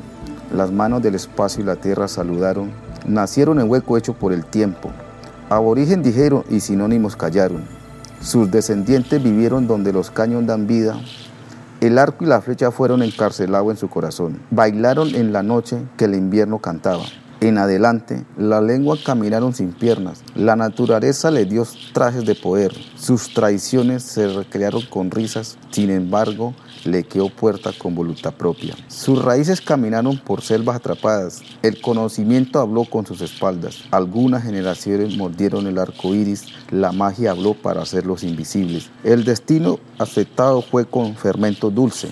Las 0.54 0.70
manos 0.70 1.02
del 1.02 1.14
espacio 1.14 1.62
y 1.62 1.66
la 1.66 1.76
tierra 1.76 2.08
saludaron. 2.08 2.70
Nacieron 3.06 3.58
en 3.58 3.68
hueco 3.68 3.96
hecho 3.96 4.14
por 4.14 4.32
el 4.32 4.44
tiempo. 4.44 4.90
Aborigen 5.48 6.02
dijeron 6.02 6.44
y 6.50 6.60
sinónimos 6.60 7.16
callaron. 7.16 7.64
Sus 8.20 8.50
descendientes 8.50 9.20
vivieron 9.20 9.66
donde 9.66 9.92
los 9.92 10.10
caños 10.10 10.46
dan 10.46 10.66
vida. 10.66 10.94
El 11.80 11.98
arco 11.98 12.24
y 12.24 12.28
la 12.28 12.40
flecha 12.40 12.70
fueron 12.70 13.02
encarcelados 13.02 13.72
en 13.72 13.76
su 13.76 13.88
corazón. 13.88 14.40
Bailaron 14.50 15.14
en 15.16 15.32
la 15.32 15.42
noche 15.42 15.78
que 15.96 16.04
el 16.04 16.14
invierno 16.14 16.58
cantaba. 16.58 17.02
En 17.42 17.58
adelante, 17.58 18.24
la 18.38 18.60
lengua 18.60 18.96
caminaron 19.04 19.52
sin 19.52 19.72
piernas. 19.72 20.22
La 20.36 20.54
naturaleza 20.54 21.28
le 21.32 21.44
dio 21.44 21.66
trajes 21.92 22.24
de 22.24 22.36
poder. 22.36 22.72
Sus 22.94 23.34
traiciones 23.34 24.04
se 24.04 24.28
recrearon 24.28 24.82
con 24.82 25.10
risas. 25.10 25.58
Sin 25.72 25.90
embargo, 25.90 26.54
le 26.84 27.02
quedó 27.02 27.30
puerta 27.30 27.72
con 27.76 27.96
voluntad 27.96 28.32
propia. 28.34 28.76
Sus 28.86 29.20
raíces 29.20 29.60
caminaron 29.60 30.18
por 30.18 30.42
selvas 30.42 30.76
atrapadas. 30.76 31.42
El 31.62 31.80
conocimiento 31.80 32.60
habló 32.60 32.84
con 32.84 33.06
sus 33.06 33.20
espaldas. 33.22 33.86
Algunas 33.90 34.44
generaciones 34.44 35.16
mordieron 35.16 35.66
el 35.66 35.78
arco 35.78 36.14
iris. 36.14 36.44
La 36.70 36.92
magia 36.92 37.32
habló 37.32 37.54
para 37.54 37.82
hacerlos 37.82 38.22
invisibles. 38.22 38.88
El 39.02 39.24
destino 39.24 39.80
aceptado 39.98 40.62
fue 40.62 40.84
con 40.84 41.16
fermento 41.16 41.70
dulce. 41.70 42.08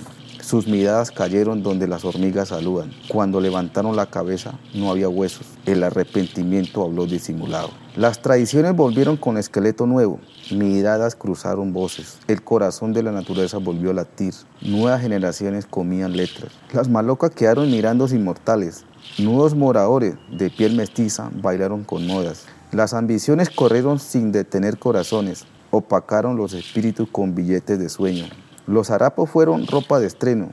Sus 0.50 0.66
miradas 0.66 1.12
cayeron 1.12 1.62
donde 1.62 1.86
las 1.86 2.04
hormigas 2.04 2.48
saludan. 2.48 2.90
Cuando 3.06 3.40
levantaron 3.40 3.94
la 3.94 4.06
cabeza 4.06 4.58
no 4.74 4.90
había 4.90 5.08
huesos. 5.08 5.46
El 5.64 5.84
arrepentimiento 5.84 6.82
habló 6.82 7.06
disimulado. 7.06 7.70
Las 7.94 8.20
tradiciones 8.20 8.74
volvieron 8.74 9.16
con 9.16 9.38
esqueleto 9.38 9.86
nuevo. 9.86 10.18
Miradas 10.50 11.14
cruzaron 11.14 11.72
voces. 11.72 12.18
El 12.26 12.42
corazón 12.42 12.92
de 12.92 13.04
la 13.04 13.12
naturaleza 13.12 13.58
volvió 13.58 13.92
a 13.92 13.94
latir. 13.94 14.34
Nuevas 14.60 15.02
generaciones 15.02 15.66
comían 15.66 16.16
letras. 16.16 16.50
Las 16.72 16.88
malocas 16.88 17.30
quedaron 17.30 17.70
mirando 17.70 18.08
inmortales. 18.08 18.84
Nuevos 19.18 19.54
moradores 19.54 20.16
de 20.36 20.50
piel 20.50 20.74
mestiza 20.74 21.30
bailaron 21.32 21.84
con 21.84 22.08
modas. 22.08 22.46
Las 22.72 22.92
ambiciones 22.92 23.50
corrieron 23.50 24.00
sin 24.00 24.32
detener 24.32 24.80
corazones. 24.80 25.46
Opacaron 25.70 26.36
los 26.36 26.54
espíritus 26.54 27.08
con 27.08 27.36
billetes 27.36 27.78
de 27.78 27.88
sueño. 27.88 28.24
Los 28.66 28.90
harapos 28.90 29.30
fueron 29.30 29.66
ropa 29.66 29.98
de 29.98 30.06
estreno. 30.06 30.50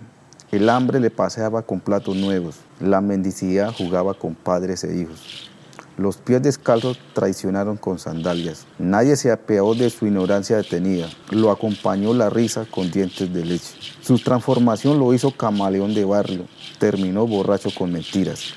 El 0.51 0.70
hambre 0.70 0.99
le 0.99 1.10
paseaba 1.10 1.62
con 1.62 1.80
platos 1.80 2.16
nuevos. 2.16 2.55
La 2.80 3.01
mendicidad 3.01 3.74
jugaba 3.78 4.14
con 4.14 4.34
padres 4.34 4.84
e 4.84 4.95
hijos. 4.97 5.49
Los 5.97 6.18
pies 6.18 6.43
descalzos 6.43 6.99
traicionaron 7.14 7.76
con 7.76 7.97
sandalias. 7.97 8.68
Nadie 8.78 9.16
se 9.16 9.32
apeó 9.32 9.74
de 9.74 9.89
su 9.89 10.05
ignorancia 10.05 10.58
detenida. 10.58 11.10
Lo 11.32 11.49
acompañó 11.49 12.14
la 12.14 12.30
risa 12.30 12.66
con 12.70 12.91
dientes 12.91 13.34
de 13.34 13.43
leche. 13.43 13.74
Su 14.01 14.20
transformación 14.20 14.99
lo 14.99 15.14
hizo 15.14 15.32
camaleón 15.32 15.95
de 15.95 16.05
barrio. 16.05 16.45
Terminó 16.78 17.26
borracho 17.26 17.70
con 17.76 17.91
mentiras. 17.91 18.53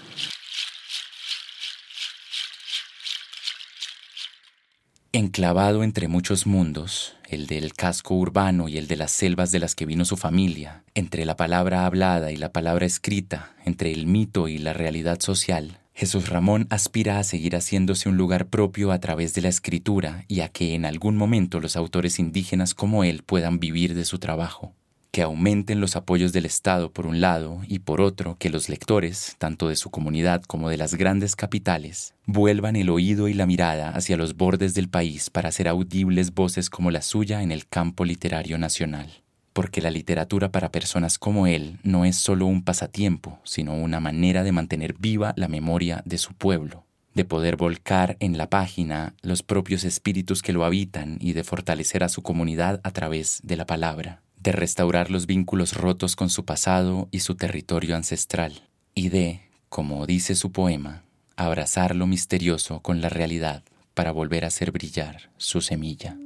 Enclavado 5.13 5.83
entre 5.83 6.07
muchos 6.07 6.47
mundos, 6.47 7.17
el 7.29 7.49
del 7.49 7.75
casco 7.75 8.15
urbano 8.15 8.69
y 8.69 8.79
el 8.79 8.87
de 8.87 8.95
las 8.95 9.11
selvas 9.11 9.51
de 9.51 9.59
las 9.59 9.75
que 9.75 9.85
vino 9.85 10.05
su 10.05 10.17
familia, 10.17 10.85
entre 10.95 11.25
la 11.25 11.35
palabra 11.35 11.85
hablada 11.85 12.31
y 12.31 12.37
la 12.37 12.53
palabra 12.53 12.87
escrita, 12.87 13.57
entre 13.65 13.91
el 13.91 14.07
mito 14.07 14.47
y 14.47 14.59
la 14.59 14.73
realidad 14.73 15.19
social, 15.19 15.81
Jesús 15.95 16.29
Ramón 16.29 16.69
aspira 16.71 17.19
a 17.19 17.25
seguir 17.25 17.57
haciéndose 17.57 18.09
un 18.09 18.17
lugar 18.17 18.47
propio 18.47 18.93
a 18.93 19.01
través 19.01 19.35
de 19.35 19.43
la 19.43 19.49
escritura 19.49 20.25
y 20.29 20.43
a 20.43 20.49
que 20.49 20.77
en 20.77 20.85
algún 20.85 21.17
momento 21.17 21.59
los 21.59 21.75
autores 21.75 22.21
indígenas 22.21 22.73
como 22.73 23.03
él 23.03 23.25
puedan 23.25 23.59
vivir 23.59 23.97
de 23.97 24.05
su 24.05 24.21
trabajo. 24.21 24.77
Que 25.11 25.23
aumenten 25.23 25.81
los 25.81 25.97
apoyos 25.97 26.33
del 26.33 26.47
Estado 26.47 26.93
por 26.93 27.07
un 27.07 27.21
lado 27.21 27.61
y 27.67 27.81
por 27.81 28.01
otro 28.01 28.37
que 28.39 28.51
los 28.51 28.69
lectores, 28.69 29.35
tanto 29.39 29.69
de 29.69 29.77
su 29.77 29.91
comunidad 29.91 30.43
como 30.43 30.69
de 30.69 30.77
las 30.77 30.95
grandes 30.95 31.35
capitales, 31.35 32.15
vuelvan 32.27 32.77
el 32.77 32.91
oído 32.91 33.27
y 33.27 33.35
la 33.35 33.47
mirada 33.47 33.91
hacia 33.91 34.17
los 34.17 34.37
bordes 34.37 34.75
del 34.75 34.89
país 34.89 35.29
para 35.31 35.49
hacer 35.49 35.67
audibles 35.67 36.33
voces 36.33 36.71
como 36.71 36.91
la 36.91 37.03
suya 37.03 37.43
en 37.43 37.51
el 37.51 37.67
campo 37.67 38.05
literario 38.05 38.57
nacional. 38.57 39.23
Porque 39.53 39.81
la 39.81 39.91
literatura 39.91 40.53
para 40.53 40.71
personas 40.71 41.19
como 41.19 41.49
él 41.49 41.79
no 41.83 42.05
es 42.05 42.15
solo 42.15 42.47
un 42.47 42.63
pasatiempo, 42.63 43.41
sino 43.43 43.75
una 43.75 43.99
manera 43.99 44.45
de 44.45 44.53
mantener 44.53 44.95
viva 44.97 45.35
la 45.37 45.49
memoria 45.49 46.03
de 46.05 46.19
su 46.19 46.35
pueblo, 46.35 46.85
de 47.15 47.25
poder 47.25 47.57
volcar 47.57 48.17
en 48.21 48.39
la 48.39 48.49
página 48.49 49.15
los 49.23 49.43
propios 49.43 49.83
espíritus 49.83 50.41
que 50.43 50.53
lo 50.53 50.65
habitan 50.65 51.19
y 51.21 51.33
de 51.33 51.43
fortalecer 51.43 52.05
a 52.05 52.09
su 52.09 52.23
comunidad 52.23 52.81
a 52.85 52.93
través 52.93 53.41
de 53.43 53.57
la 53.57 53.67
palabra 53.67 54.23
de 54.41 54.53
restaurar 54.53 55.11
los 55.11 55.27
vínculos 55.27 55.77
rotos 55.77 56.17
con 56.17 56.31
su 56.31 56.45
pasado 56.45 57.09
y 57.11 57.21
su 57.21 57.35
territorio 57.35 57.95
ancestral, 57.95 58.63
y 58.95 59.11
de, 59.11 59.43
como 59.69 60.07
dice 60.07 60.35
su 60.35 60.51
poema, 60.51 61.03
abrazar 61.37 61.95
lo 61.95 62.07
misterioso 62.07 62.81
con 62.81 63.03
la 63.03 63.11
realidad 63.11 63.63
para 63.93 64.13
volver 64.13 64.45
a 64.45 64.49
hacer 64.49 64.73
brillar 64.73 65.31
su 65.37 65.61
semilla. 65.61 66.17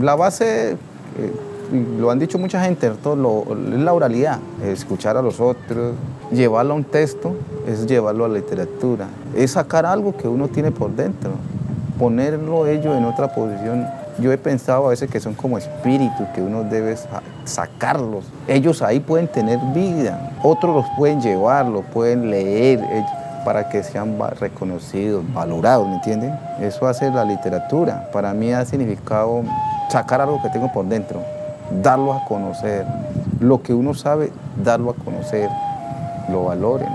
La 0.00 0.14
base, 0.16 0.72
eh, 0.72 0.76
lo 1.98 2.10
han 2.10 2.18
dicho 2.18 2.38
mucha 2.38 2.62
gente, 2.62 2.88
es 2.88 2.96
la 3.04 3.92
oralidad, 3.92 4.40
escuchar 4.64 5.16
a 5.16 5.22
los 5.22 5.40
otros, 5.40 5.94
llevarlo 6.32 6.74
a 6.74 6.76
un 6.76 6.84
texto, 6.84 7.36
es 7.68 7.86
llevarlo 7.86 8.24
a 8.24 8.28
la 8.28 8.34
literatura, 8.34 9.08
es 9.34 9.52
sacar 9.52 9.86
algo 9.86 10.16
que 10.16 10.26
uno 10.26 10.48
tiene 10.48 10.72
por 10.72 10.94
dentro 10.94 11.32
ponerlo 11.98 12.66
ellos 12.66 12.96
en 12.96 13.04
otra 13.04 13.28
posición. 13.34 13.86
Yo 14.18 14.32
he 14.32 14.38
pensado 14.38 14.86
a 14.86 14.90
veces 14.90 15.10
que 15.10 15.20
son 15.20 15.34
como 15.34 15.58
espíritus, 15.58 16.26
que 16.34 16.40
uno 16.40 16.64
debe 16.64 16.96
sacarlos. 17.44 18.24
Ellos 18.48 18.80
ahí 18.82 19.00
pueden 19.00 19.28
tener 19.28 19.58
vida, 19.74 20.32
otros 20.42 20.74
los 20.74 20.86
pueden 20.96 21.20
llevar, 21.20 21.66
los 21.66 21.84
pueden 21.86 22.30
leer 22.30 22.80
para 23.44 23.68
que 23.68 23.82
sean 23.82 24.18
reconocidos, 24.40 25.22
valorados, 25.32 25.86
¿me 25.86 25.94
entienden? 25.96 26.34
Eso 26.60 26.86
hace 26.86 27.10
la 27.10 27.24
literatura. 27.24 28.08
Para 28.12 28.32
mí 28.32 28.52
ha 28.52 28.64
significado 28.64 29.42
sacar 29.90 30.20
algo 30.20 30.42
que 30.42 30.48
tengo 30.48 30.72
por 30.72 30.86
dentro, 30.86 31.20
darlo 31.82 32.14
a 32.14 32.24
conocer. 32.24 32.84
Lo 33.38 33.62
que 33.62 33.74
uno 33.74 33.94
sabe, 33.94 34.32
darlo 34.64 34.90
a 34.90 34.94
conocer, 34.94 35.48
lo 36.30 36.46
valoren, 36.46 36.88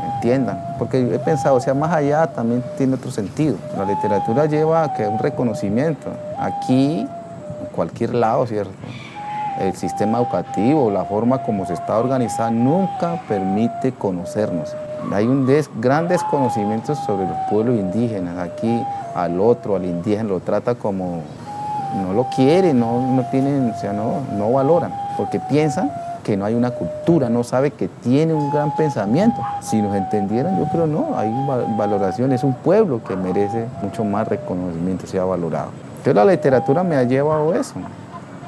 Porque 0.77 0.99
he 0.99 1.19
pensado, 1.19 1.55
o 1.55 1.59
sea, 1.59 1.73
más 1.73 1.91
allá 1.91 2.27
también 2.27 2.63
tiene 2.77 2.95
otro 2.95 3.11
sentido. 3.11 3.55
La 3.77 3.85
literatura 3.85 4.45
lleva 4.45 4.83
a 4.83 4.93
que 4.93 5.07
un 5.07 5.19
reconocimiento. 5.19 6.09
Aquí, 6.39 6.99
en 7.01 7.67
cualquier 7.75 8.13
lado, 8.13 8.45
¿cierto? 8.45 8.71
El 9.59 9.75
sistema 9.75 10.19
educativo, 10.19 10.89
la 10.91 11.05
forma 11.05 11.43
como 11.43 11.65
se 11.65 11.73
está 11.73 11.97
organizando, 11.97 12.71
nunca 12.71 13.21
permite 13.27 13.91
conocernos. 13.91 14.75
Hay 15.11 15.25
un 15.25 15.47
gran 15.79 16.07
desconocimiento 16.07 16.95
sobre 16.95 17.27
los 17.27 17.37
pueblos 17.49 17.75
indígenas. 17.75 18.37
Aquí 18.37 18.83
al 19.15 19.39
otro, 19.39 19.75
al 19.75 19.85
indígena, 19.85 20.23
lo 20.29 20.39
trata 20.39 20.75
como 20.75 21.21
no 21.95 22.13
lo 22.13 22.23
quiere, 22.35 22.73
no, 22.73 23.01
no 23.01 23.23
tienen, 23.23 23.73
o 23.75 23.79
sea, 23.79 23.91
no, 23.91 24.21
no 24.37 24.51
valoran, 24.53 24.93
porque 25.17 25.41
piensan 25.41 25.91
que 26.31 26.37
no 26.37 26.45
hay 26.45 26.55
una 26.55 26.71
cultura, 26.71 27.29
no 27.29 27.43
sabe 27.43 27.71
que 27.71 27.89
tiene 27.89 28.33
un 28.33 28.53
gran 28.53 28.73
pensamiento. 28.73 29.41
Si 29.59 29.81
nos 29.81 29.93
entendieran, 29.93 30.57
yo 30.57 30.65
creo 30.71 30.87
no, 30.87 31.17
hay 31.17 31.29
valoración, 31.77 32.31
es 32.31 32.45
un 32.45 32.53
pueblo 32.53 33.03
que 33.03 33.17
merece 33.17 33.65
mucho 33.81 34.05
más 34.05 34.29
reconocimiento, 34.29 35.07
sea 35.07 35.25
valorado. 35.25 35.71
Entonces 35.97 36.15
la 36.15 36.23
literatura 36.23 36.83
me 36.83 36.95
ha 36.95 37.03
llevado 37.03 37.53
eso, 37.53 37.73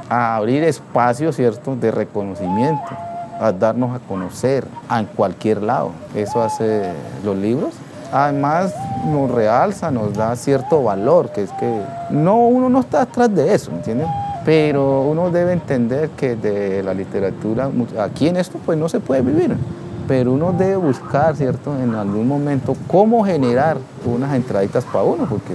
a 0.08 0.38
abrir 0.38 0.64
espacios, 0.64 1.36
¿cierto?, 1.36 1.76
de 1.76 1.92
reconocimiento, 1.92 2.88
a 3.38 3.52
darnos 3.52 3.94
a 3.94 4.00
conocer 4.00 4.66
en 4.90 5.06
cualquier 5.08 5.62
lado. 5.62 5.92
Eso 6.16 6.42
hace 6.42 6.90
los 7.26 7.36
libros. 7.36 7.74
Además 8.14 8.74
nos 9.06 9.30
realza, 9.30 9.92
nos 9.92 10.14
da 10.14 10.34
cierto 10.38 10.84
valor, 10.84 11.32
que 11.32 11.44
es 11.44 11.52
que 11.52 11.82
no, 12.12 12.48
uno 12.48 12.70
no 12.70 12.80
está 12.80 13.02
atrás 13.02 13.36
de 13.36 13.54
eso, 13.54 13.72
¿entiendes? 13.72 14.08
Pero 14.46 15.02
uno 15.04 15.30
debe 15.32 15.54
entender 15.54 16.10
que 16.12 16.36
de 16.36 16.84
la 16.84 16.94
literatura, 16.94 17.70
aquí 18.00 18.28
en 18.28 18.38
esto 18.38 18.60
pues 18.66 18.78
no 18.78 18.90
se 18.90 19.00
puede 19.00 19.22
vivir, 19.22 19.56
pero 20.08 20.34
uno 20.34 20.52
debe 20.52 20.76
buscar, 20.76 21.36
¿cierto?, 21.36 21.78
en 21.80 21.96
algún 21.96 22.28
momento 22.28 22.76
cómo 22.88 23.24
generar 23.24 23.78
unas 24.06 24.36
entraditas 24.36 24.84
para 24.84 25.06
uno, 25.06 25.26
porque 25.30 25.54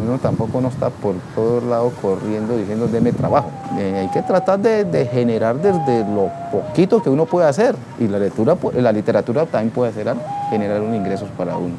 uno 0.00 0.18
tampoco 0.18 0.60
no 0.60 0.68
está 0.68 0.90
por 0.90 1.14
todos 1.34 1.64
lados 1.64 1.92
corriendo 2.00 2.56
diciendo, 2.56 2.86
deme 2.86 3.12
trabajo. 3.12 3.50
Eh, 3.76 3.98
hay 3.98 4.08
que 4.08 4.22
tratar 4.22 4.60
de, 4.60 5.08
generar 5.10 5.56
desde 5.60 6.00
lo 6.00 6.30
poquito 6.52 7.02
que 7.02 7.10
uno 7.10 7.26
puede 7.26 7.48
hacer, 7.48 7.74
y 7.98 8.06
la 8.06 8.18
literatura, 8.18 8.56
la 8.80 8.92
literatura 8.92 9.46
también 9.46 9.72
puede 9.72 9.90
hacer 9.90 10.14
generar 10.50 10.80
unos 10.80 10.94
ingresos 10.94 11.28
para 11.36 11.56
uno 11.56 11.74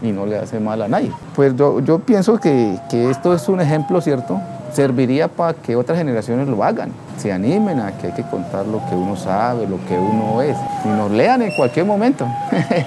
y 0.00 0.12
no 0.12 0.26
le 0.26 0.38
hace 0.38 0.60
mal 0.60 0.80
a 0.80 0.88
nadie. 0.88 1.10
Pues 1.34 1.54
yo, 1.56 1.98
pienso 1.98 2.38
que 2.38 2.78
esto 2.90 3.34
es 3.34 3.48
un 3.48 3.60
ejemplo, 3.60 4.00
¿cierto?, 4.00 4.40
serviría 4.78 5.26
para 5.26 5.54
que 5.54 5.74
otras 5.74 5.98
generaciones 5.98 6.46
lo 6.46 6.62
hagan, 6.62 6.92
se 7.16 7.32
animen 7.32 7.80
a 7.80 7.98
que 7.98 8.06
hay 8.06 8.12
que 8.12 8.22
contar 8.22 8.64
lo 8.64 8.78
que 8.88 8.94
uno 8.94 9.16
sabe, 9.16 9.66
lo 9.66 9.84
que 9.88 9.98
uno 9.98 10.40
es, 10.40 10.56
y 10.84 10.88
nos 10.88 11.10
lean 11.10 11.42
en 11.42 11.50
cualquier 11.56 11.84
momento. 11.84 12.24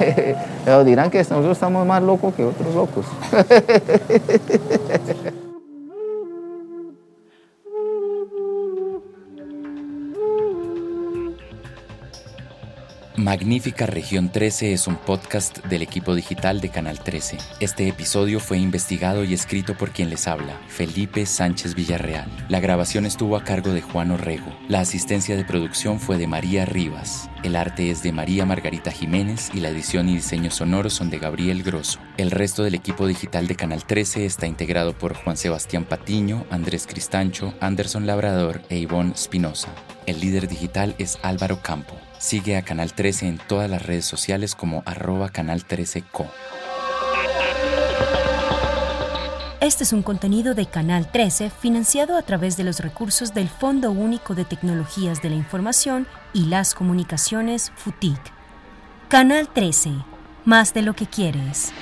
Pero 0.64 0.86
dirán 0.86 1.10
que 1.10 1.18
nosotros 1.18 1.52
estamos 1.52 1.86
más 1.86 2.02
locos 2.02 2.34
que 2.34 2.46
otros 2.46 2.74
locos. 2.74 3.06
Magnífica 13.22 13.86
Región 13.86 14.32
13 14.32 14.74
es 14.74 14.88
un 14.88 14.96
podcast 14.96 15.64
del 15.66 15.84
equipo 15.84 16.16
digital 16.16 16.60
de 16.60 16.70
Canal 16.70 17.00
13. 17.00 17.38
Este 17.60 17.88
episodio 17.88 18.40
fue 18.40 18.58
investigado 18.58 19.24
y 19.24 19.36
escrito 19.36 19.78
por 19.78 19.92
quien 19.92 20.10
les 20.10 20.28
habla, 20.28 20.60
Felipe 20.68 21.28
Sánchez 21.28 21.76
Villarreal. 21.76 22.28
La 22.50 22.60
grabación 22.60 23.06
estuvo 23.06 23.38
a 23.38 23.44
cargo 23.44 23.74
de 23.74 23.84
Juan 23.84 24.10
Orrego. 24.10 24.52
La 24.68 24.80
asistencia 24.80 25.36
de 25.36 25.46
producción 25.46 26.00
fue 26.00 26.18
de 26.18 26.26
María 26.26 26.66
Rivas. 26.66 27.30
El 27.44 27.56
arte 27.56 27.92
es 27.92 28.02
de 28.02 28.12
María 28.12 28.48
Margarita 28.48 28.90
Jiménez 28.90 29.52
y 29.54 29.60
la 29.60 29.70
edición 29.70 30.10
y 30.10 30.16
diseño 30.16 30.50
sonoro 30.50 30.90
son 30.90 31.12
de 31.12 31.20
Gabriel 31.20 31.62
Grosso. 31.62 32.00
El 32.18 32.32
resto 32.32 32.64
del 32.64 32.74
equipo 32.74 33.06
digital 33.06 33.46
de 33.46 33.56
Canal 33.56 33.86
13 33.86 34.26
está 34.26 34.48
integrado 34.48 34.98
por 34.98 35.14
Juan 35.14 35.38
Sebastián 35.38 35.86
Patiño, 35.86 36.48
Andrés 36.50 36.88
Cristancho, 36.88 37.54
Anderson 37.60 38.08
Labrador 38.08 38.64
e 38.70 38.80
Ivonne 38.80 39.14
Spinoza. 39.16 39.70
El 40.08 40.20
líder 40.22 40.48
digital 40.48 40.96
es 40.98 41.20
Álvaro 41.22 41.62
Campo. 41.62 41.96
Sigue 42.22 42.56
a 42.56 42.62
Canal 42.62 42.94
13 42.94 43.28
en 43.28 43.38
todas 43.40 43.68
las 43.68 43.84
redes 43.84 44.06
sociales 44.06 44.54
como 44.54 44.84
arroba 44.86 45.30
Canal 45.30 45.66
13co. 45.68 46.30
Este 49.60 49.84
es 49.84 49.92
un 49.92 50.04
contenido 50.04 50.54
de 50.54 50.68
Canal 50.68 51.12
13 51.12 51.50
financiado 51.50 52.16
a 52.16 52.22
través 52.22 52.58
de 52.58 52.64
los 52.64 52.80
recursos 52.80 53.34
del 53.34 53.50
Fondo 53.50 53.90
Único 53.90 54.36
de 54.36 54.46
Tecnologías 54.46 55.24
de 55.24 55.32
la 55.32 55.36
Información 55.36 56.06
y 56.32 56.46
las 56.46 56.76
Comunicaciones 56.76 57.72
FUTIC. 57.76 58.20
Canal 59.10 59.50
13, 59.52 59.90
más 60.46 60.76
de 60.76 60.84
lo 60.84 60.94
que 60.94 61.08
quieres. 61.08 61.74